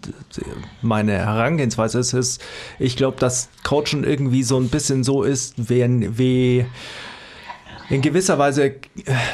[0.81, 2.41] meine Herangehensweise ist, ist
[2.79, 6.65] ich glaube, dass Coachen irgendwie so ein bisschen so ist, wenn, wie
[7.89, 8.79] in gewisser Weise äh,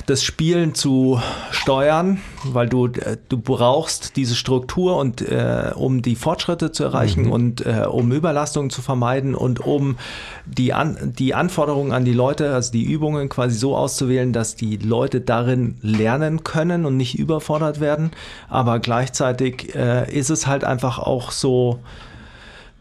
[0.06, 1.22] das Spielen zu
[1.52, 7.30] steuern, weil du, äh, du brauchst diese Struktur und äh, um die Fortschritte zu erreichen
[7.30, 9.98] und äh, um Überlastungen zu vermeiden und um
[10.46, 14.78] die, an, die Anforderungen an die Leute, also die Übungen quasi so auszuwählen, dass die
[14.78, 18.12] Leute darin lernen können und nicht überfordert werden.
[18.50, 21.80] Aber gleichzeitig äh, ist es halt einfach auch so,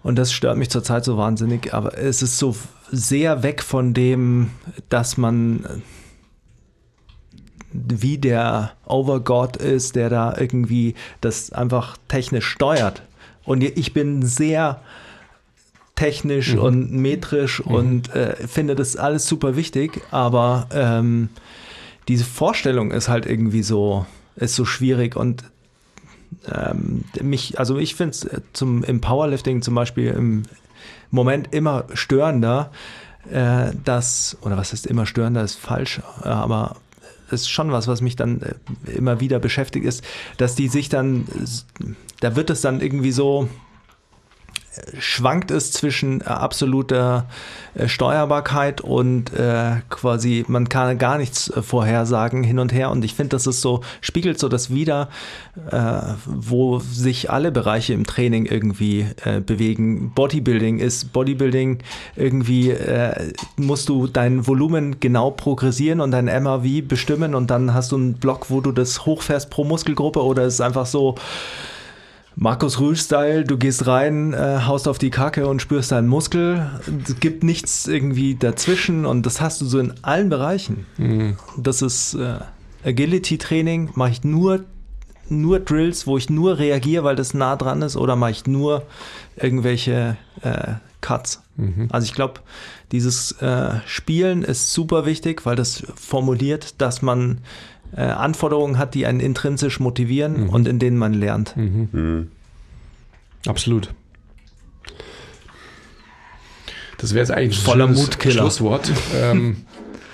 [0.02, 2.54] und das stört mich zurzeit so wahnsinnig, aber es ist so
[2.90, 4.50] sehr weg von dem,
[4.88, 5.82] dass man
[7.72, 13.02] wie der Overgod ist, der da irgendwie das einfach technisch steuert.
[13.44, 14.80] Und ich bin sehr
[15.96, 21.28] technisch und metrisch und äh, finde das alles super wichtig, aber ähm,
[22.06, 24.06] diese Vorstellung ist halt irgendwie so,
[24.36, 25.42] ist so schwierig und
[26.46, 30.44] ähm, mich, also ich finde es zum im Powerlifting zum Beispiel im
[31.10, 32.70] Moment immer störender,
[33.30, 36.76] äh, dass, oder was ist immer störender, ist falsch, äh, aber
[37.30, 40.02] ist schon was, was mich dann äh, immer wieder beschäftigt, ist,
[40.38, 41.26] dass die sich dann,
[42.20, 43.48] da wird es dann irgendwie so,
[44.98, 47.26] schwankt es zwischen äh, absoluter
[47.74, 52.90] äh, Steuerbarkeit und äh, quasi, man kann gar nichts äh, vorhersagen hin und her.
[52.90, 55.08] Und ich finde, das ist so, spiegelt so das wieder,
[55.70, 60.12] äh, wo sich alle Bereiche im Training irgendwie äh, bewegen.
[60.14, 61.78] Bodybuilding ist Bodybuilding
[62.16, 62.74] irgendwie,
[63.56, 68.14] musst du dein Volumen genau progressieren und dein MRV bestimmen und dann hast du einen
[68.14, 71.16] Block, wo du das hochfährst pro Muskelgruppe oder ist einfach so,
[72.40, 76.70] Markus Rühl-Style, du gehst rein, äh, haust auf die Kacke und spürst deinen Muskel.
[77.04, 80.86] Es gibt nichts irgendwie dazwischen und das hast du so in allen Bereichen.
[80.98, 81.36] Mhm.
[81.56, 82.38] Das ist äh,
[82.84, 84.64] Agility-Training, mache ich nur,
[85.28, 88.84] nur Drills, wo ich nur reagiere, weil das nah dran ist, oder mache ich nur
[89.34, 91.42] irgendwelche äh, Cuts.
[91.56, 91.88] Mhm.
[91.90, 92.40] Also ich glaube,
[92.92, 97.38] dieses äh, Spielen ist super wichtig, weil das formuliert, dass man
[97.96, 100.48] äh, Anforderungen hat, die einen intrinsisch motivieren mhm.
[100.50, 101.56] und in denen man lernt.
[101.56, 101.88] Mhm.
[101.92, 102.30] Mhm.
[103.46, 103.90] Absolut.
[106.98, 108.42] Das wäre jetzt eigentlich ein voller Mutkiller.
[108.42, 108.92] Schlusswort.
[109.14, 109.58] ähm.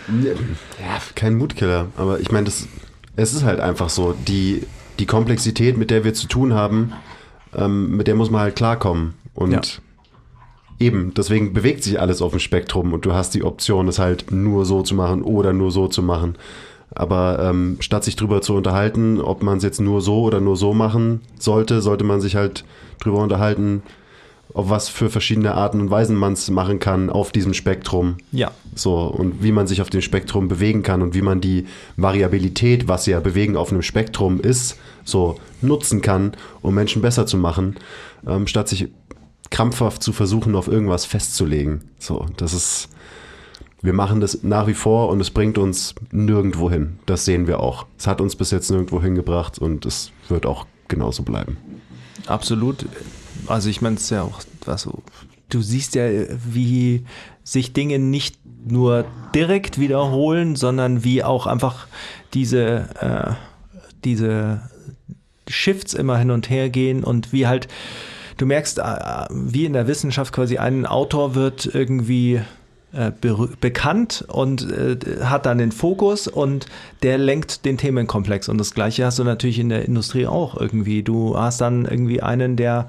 [0.07, 2.69] Ja, kein Mutkiller, aber ich meine, es
[3.17, 4.67] ist halt einfach so, die,
[4.99, 6.93] die Komplexität, mit der wir zu tun haben,
[7.55, 9.15] ähm, mit der muss man halt klarkommen.
[9.33, 9.61] Und ja.
[10.79, 14.31] eben, deswegen bewegt sich alles auf dem Spektrum und du hast die Option, es halt
[14.31, 16.37] nur so zu machen oder nur so zu machen.
[16.91, 20.57] Aber ähm, statt sich drüber zu unterhalten, ob man es jetzt nur so oder nur
[20.57, 22.65] so machen sollte, sollte man sich halt
[23.01, 23.83] drüber unterhalten,
[24.53, 28.19] auf was für verschiedene Arten und Weisen man es machen kann auf diesem Spektrum.
[28.31, 28.53] Ja.
[28.75, 31.67] So, und wie man sich auf dem Spektrum bewegen kann und wie man die
[31.97, 36.33] Variabilität, was ja Bewegen auf einem Spektrum ist, so nutzen kann,
[36.63, 37.77] um Menschen besser zu machen,
[38.27, 38.89] ähm, statt sich
[39.51, 41.83] krampfhaft zu versuchen, auf irgendwas festzulegen.
[41.99, 42.89] So, das ist
[43.85, 46.99] wir machen das nach wie vor und es bringt uns nirgendwo hin.
[47.05, 47.85] Das sehen wir auch.
[47.99, 51.59] Es hat uns bis jetzt nirgendwo hingebracht und es wird auch genauso bleiben.
[52.27, 52.87] Absolut.
[53.47, 55.03] Also ich meine, es ist ja auch, also,
[55.51, 56.07] du siehst ja,
[56.51, 57.05] wie
[57.43, 59.05] sich Dinge nicht nur
[59.35, 61.87] direkt wiederholen, sondern wie auch einfach
[62.33, 63.35] diese, äh,
[64.03, 64.63] diese
[65.47, 67.69] Shifts immer hin und her gehen und wie halt,
[68.39, 72.41] du merkst, äh, wie in der Wissenschaft quasi ein Autor wird irgendwie
[72.95, 73.13] äh,
[73.61, 76.67] bekannt und äh, hat dann den Fokus und
[77.03, 78.49] der lenkt den Themenkomplex.
[78.49, 81.03] Und das gleiche hast du natürlich in der Industrie auch irgendwie.
[81.03, 82.89] Du hast dann irgendwie einen, der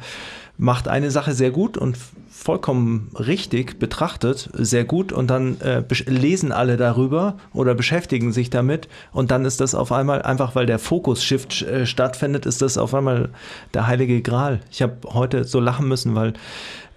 [0.57, 1.97] macht eine Sache sehr gut und
[2.29, 8.87] vollkommen richtig betrachtet, sehr gut und dann äh, lesen alle darüber oder beschäftigen sich damit
[9.11, 12.93] und dann ist das auf einmal, einfach weil der Fokus-Shift äh, stattfindet, ist das auf
[12.93, 13.29] einmal
[13.73, 14.59] der heilige Gral.
[14.69, 16.33] Ich habe heute so lachen müssen, weil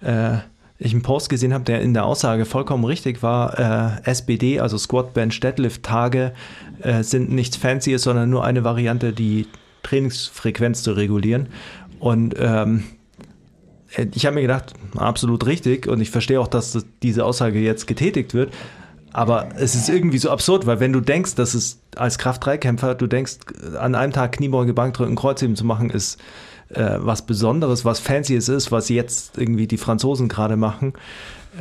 [0.01, 0.37] äh,
[0.79, 4.77] ich einen Post gesehen habe, der in der Aussage vollkommen richtig war, äh, SBD, also
[4.77, 6.33] Squat, Bench, Deadlift Tage
[6.81, 9.47] äh, sind nichts Fancyes, sondern nur eine Variante, die
[9.83, 11.49] Trainingsfrequenz zu regulieren.
[11.99, 12.85] Und ähm,
[14.13, 17.85] ich habe mir gedacht, absolut richtig und ich verstehe auch, dass das, diese Aussage jetzt
[17.85, 18.53] getätigt wird.
[19.11, 23.07] Aber es ist irgendwie so absurd, weil wenn du denkst, dass es als Kraft-3-Kämpfer, du
[23.07, 23.37] denkst,
[23.77, 26.19] an einem Tag Kniebeuge, Bankdrücken, Kreuzheben zu machen, ist
[26.69, 30.93] äh, was Besonderes, was Fancyes ist, was jetzt irgendwie die Franzosen gerade machen,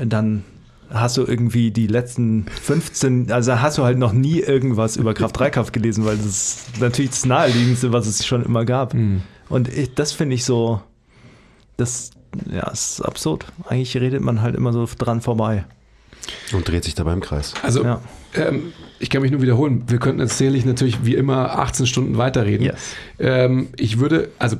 [0.02, 0.44] dann
[0.90, 5.72] hast du irgendwie die letzten 15, also hast du halt noch nie irgendwas über Kraft-3-Kampf
[5.72, 8.94] gelesen, weil das ist natürlich das Naheliegendste, was es schon immer gab.
[8.94, 9.22] Mhm.
[9.48, 10.80] Und ich, das finde ich so,
[11.76, 12.10] das
[12.50, 13.46] ja, ist absurd.
[13.66, 15.64] Eigentlich redet man halt immer so dran vorbei.
[16.52, 17.54] Und dreht sich dabei im Kreis.
[17.62, 18.00] Also, ja.
[18.34, 19.84] ähm, ich kann mich nur wiederholen.
[19.86, 22.66] Wir könnten erzählich natürlich wie immer 18 Stunden weiterreden.
[22.66, 22.94] Yes.
[23.18, 24.56] Ähm, ich würde, also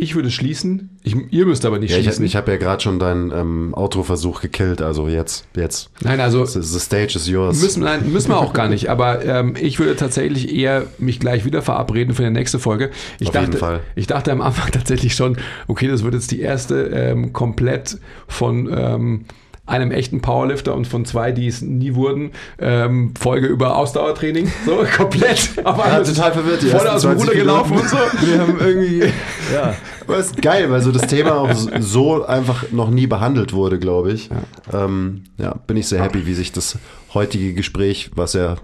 [0.00, 0.98] ich würde schließen.
[1.02, 2.24] Ich, ihr müsst aber nicht ja, schließen.
[2.24, 5.90] Ich, ich habe ja gerade schon deinen ähm, Autoversuch gekillt, also jetzt, jetzt.
[6.00, 7.60] Nein, also the, the stage is yours.
[7.60, 8.88] Müssen, nein, müssen wir auch gar nicht.
[8.88, 12.90] Aber ähm, ich würde tatsächlich eher mich gleich wieder verabreden für die nächste Folge.
[13.18, 13.80] Ich Auf dachte, jeden Fall.
[13.94, 15.36] Ich dachte am Anfang tatsächlich schon,
[15.68, 19.24] okay, das wird jetzt die erste ähm, komplett von ähm,
[19.70, 24.50] einem echten Powerlifter und von zwei, die es nie wurden, ähm, Folge über Ausdauertraining.
[24.66, 25.50] So, komplett.
[25.64, 26.62] Aber ja, total verwirrt.
[26.62, 27.96] Voll aus dem Ruder gelaufen und so.
[28.20, 29.12] Wir haben irgendwie.
[29.52, 29.74] ja.
[30.18, 34.28] Ist geil, weil so das Thema auch so einfach noch nie behandelt wurde, glaube ich.
[34.72, 34.84] Ja.
[34.84, 36.78] Ähm, ja, bin ich sehr happy, wie sich das
[37.14, 38.56] heutige Gespräch, was ja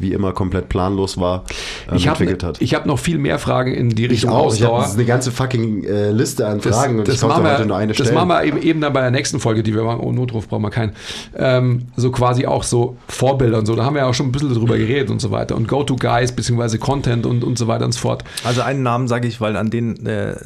[0.00, 1.44] wie immer komplett planlos war,
[1.90, 2.60] ähm, Ich habe entwickelt hat.
[2.60, 4.54] ich hab noch viel mehr Fragen in die Ich Richtung auch.
[4.54, 4.94] Ich habe Ausdauer.
[4.94, 7.66] eine ganze fucking äh, Liste an Das, Fragen und das, ich konnte machen heute wir,
[7.66, 8.14] nur eine das stellen.
[8.14, 10.00] machen wir eben, eben dann bei der nächsten Folge, die wir machen.
[10.02, 10.92] Oh, Notruf brauchen wir keinen.
[11.36, 13.76] Ähm, so quasi auch so Vorbilder und so.
[13.76, 15.56] Da haben wir ja auch schon ein bisschen drüber geredet und so weiter.
[15.56, 18.24] Und Go-To-Guys, beziehungsweise Content und, und so weiter und so fort.
[18.44, 20.36] Also einen Namen sage ich, weil an den, äh,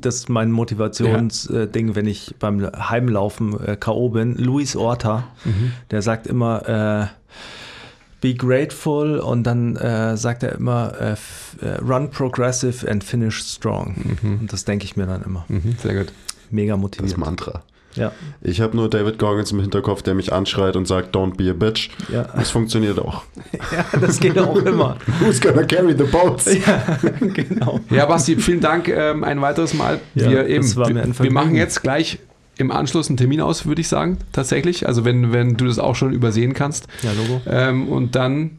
[0.00, 4.10] das ist mein Motivationsding, wenn ich beim Heimlaufen äh, K.O.
[4.10, 4.36] bin.
[4.36, 5.24] Luis Orta,
[5.90, 7.06] der sagt immer, äh,
[8.22, 11.12] be grateful und dann äh, sagt er immer, äh,
[11.64, 14.16] äh, run progressive and finish strong.
[14.22, 15.44] Und das denke ich mir dann immer.
[15.48, 16.12] Mhm, sehr gut.
[16.50, 17.18] Mega das motiviert.
[17.18, 17.62] Mantra.
[17.94, 21.50] Ja, Ich habe nur David Goggins im Hinterkopf, der mich anschreit und sagt, don't be
[21.50, 21.90] a bitch.
[22.10, 22.22] ja.
[22.22, 23.22] Das funktioniert auch.
[23.52, 24.96] ja, das geht auch immer.
[25.20, 26.46] Who's gonna carry the boats?
[27.20, 27.80] genau.
[27.90, 30.00] Ja, Basti, vielen Dank ähm, ein weiteres Mal.
[30.14, 32.18] Ja, wir, eben, das war mir wir, ein wir machen jetzt gleich
[32.58, 34.86] im Anschluss einen Termin aus, würde ich sagen, tatsächlich.
[34.86, 36.86] Also wenn, wenn du das auch schon übersehen kannst.
[37.02, 37.40] Ja, Logo.
[37.46, 38.58] Ähm, und dann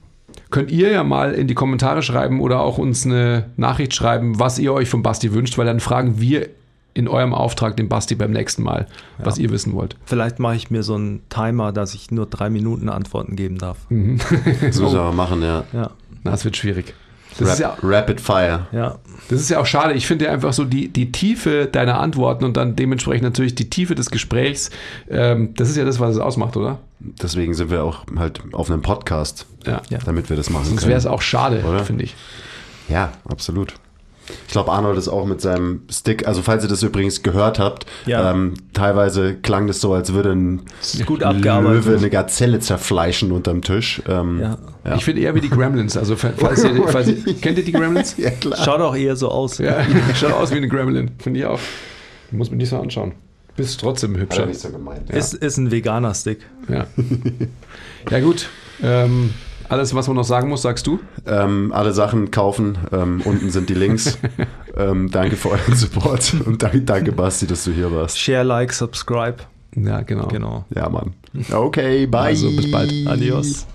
[0.50, 4.60] könnt ihr ja mal in die Kommentare schreiben oder auch uns eine Nachricht schreiben, was
[4.60, 6.50] ihr euch von Basti wünscht, weil dann fragen wir
[6.96, 8.88] in eurem Auftrag den Basti beim nächsten Mal,
[9.18, 9.96] was ihr wissen wollt.
[10.06, 13.78] Vielleicht mache ich mir so einen Timer, dass ich nur drei Minuten Antworten geben darf.
[13.90, 15.64] Das müssen wir aber machen, ja.
[15.74, 15.90] Ja,
[16.24, 16.94] Na, das wird schwierig.
[17.40, 18.68] Das ist, ja, Rap, Rapid Fire.
[18.72, 18.96] ja.
[19.30, 19.94] das ist ja auch schade.
[19.94, 23.70] Ich finde ja einfach so die, die Tiefe deiner Antworten und dann dementsprechend natürlich die
[23.70, 24.70] Tiefe des Gesprächs.
[25.10, 26.80] Ähm, das ist ja das, was es ausmacht, oder?
[27.00, 29.82] Deswegen sind wir auch halt auf einem Podcast, Ja.
[30.06, 30.90] Damit wir das machen Sonst können.
[30.90, 31.84] wäre es auch schade, Oder?
[31.84, 32.16] finde ich.
[32.90, 33.74] Ja, absolut.
[34.48, 37.86] Ich glaube, Arnold ist auch mit seinem Stick, also falls ihr das übrigens gehört habt,
[38.06, 38.32] Ja.
[38.32, 40.62] ähm, teilweise klang das so, als würde ein
[41.02, 41.74] ein.
[41.74, 44.02] Löwe eine Gazelle zerfleischen unterm Tisch.
[44.08, 44.58] Ähm, Ja.
[44.86, 44.96] Ja.
[44.96, 45.96] Ich finde eher wie die Gremlins.
[45.98, 48.16] Also falls ihr, falls ihr, kennt ihr die Gremlins?
[48.18, 48.58] ja, klar.
[48.64, 49.58] Schaut auch eher so aus.
[49.58, 49.78] Ja,
[50.16, 51.12] schaut aus wie eine Gremlin.
[51.20, 51.60] Finde ich auch.
[52.32, 53.14] Muss man nicht so anschauen.
[53.56, 54.46] Bist trotzdem er hübscher.
[54.46, 55.10] nicht so gemeint.
[55.12, 56.40] Ist, ist ein veganer Stick.
[56.70, 56.88] Ja,
[58.10, 58.50] ja gut.
[58.82, 59.30] Ähm,
[59.74, 61.00] alles, was man noch sagen muss, sagst du?
[61.26, 64.18] Ähm, alle Sachen kaufen, ähm, unten sind die Links.
[64.78, 68.20] ähm, danke für euren Support und danke, danke, Basti, dass du hier warst.
[68.20, 69.38] Share, like, subscribe.
[69.76, 70.28] Ja, genau.
[70.28, 70.66] Genau.
[70.76, 71.14] Ja, Mann.
[71.52, 72.22] Okay, bye.
[72.22, 72.92] Also, bis bald.
[73.08, 73.66] Adios.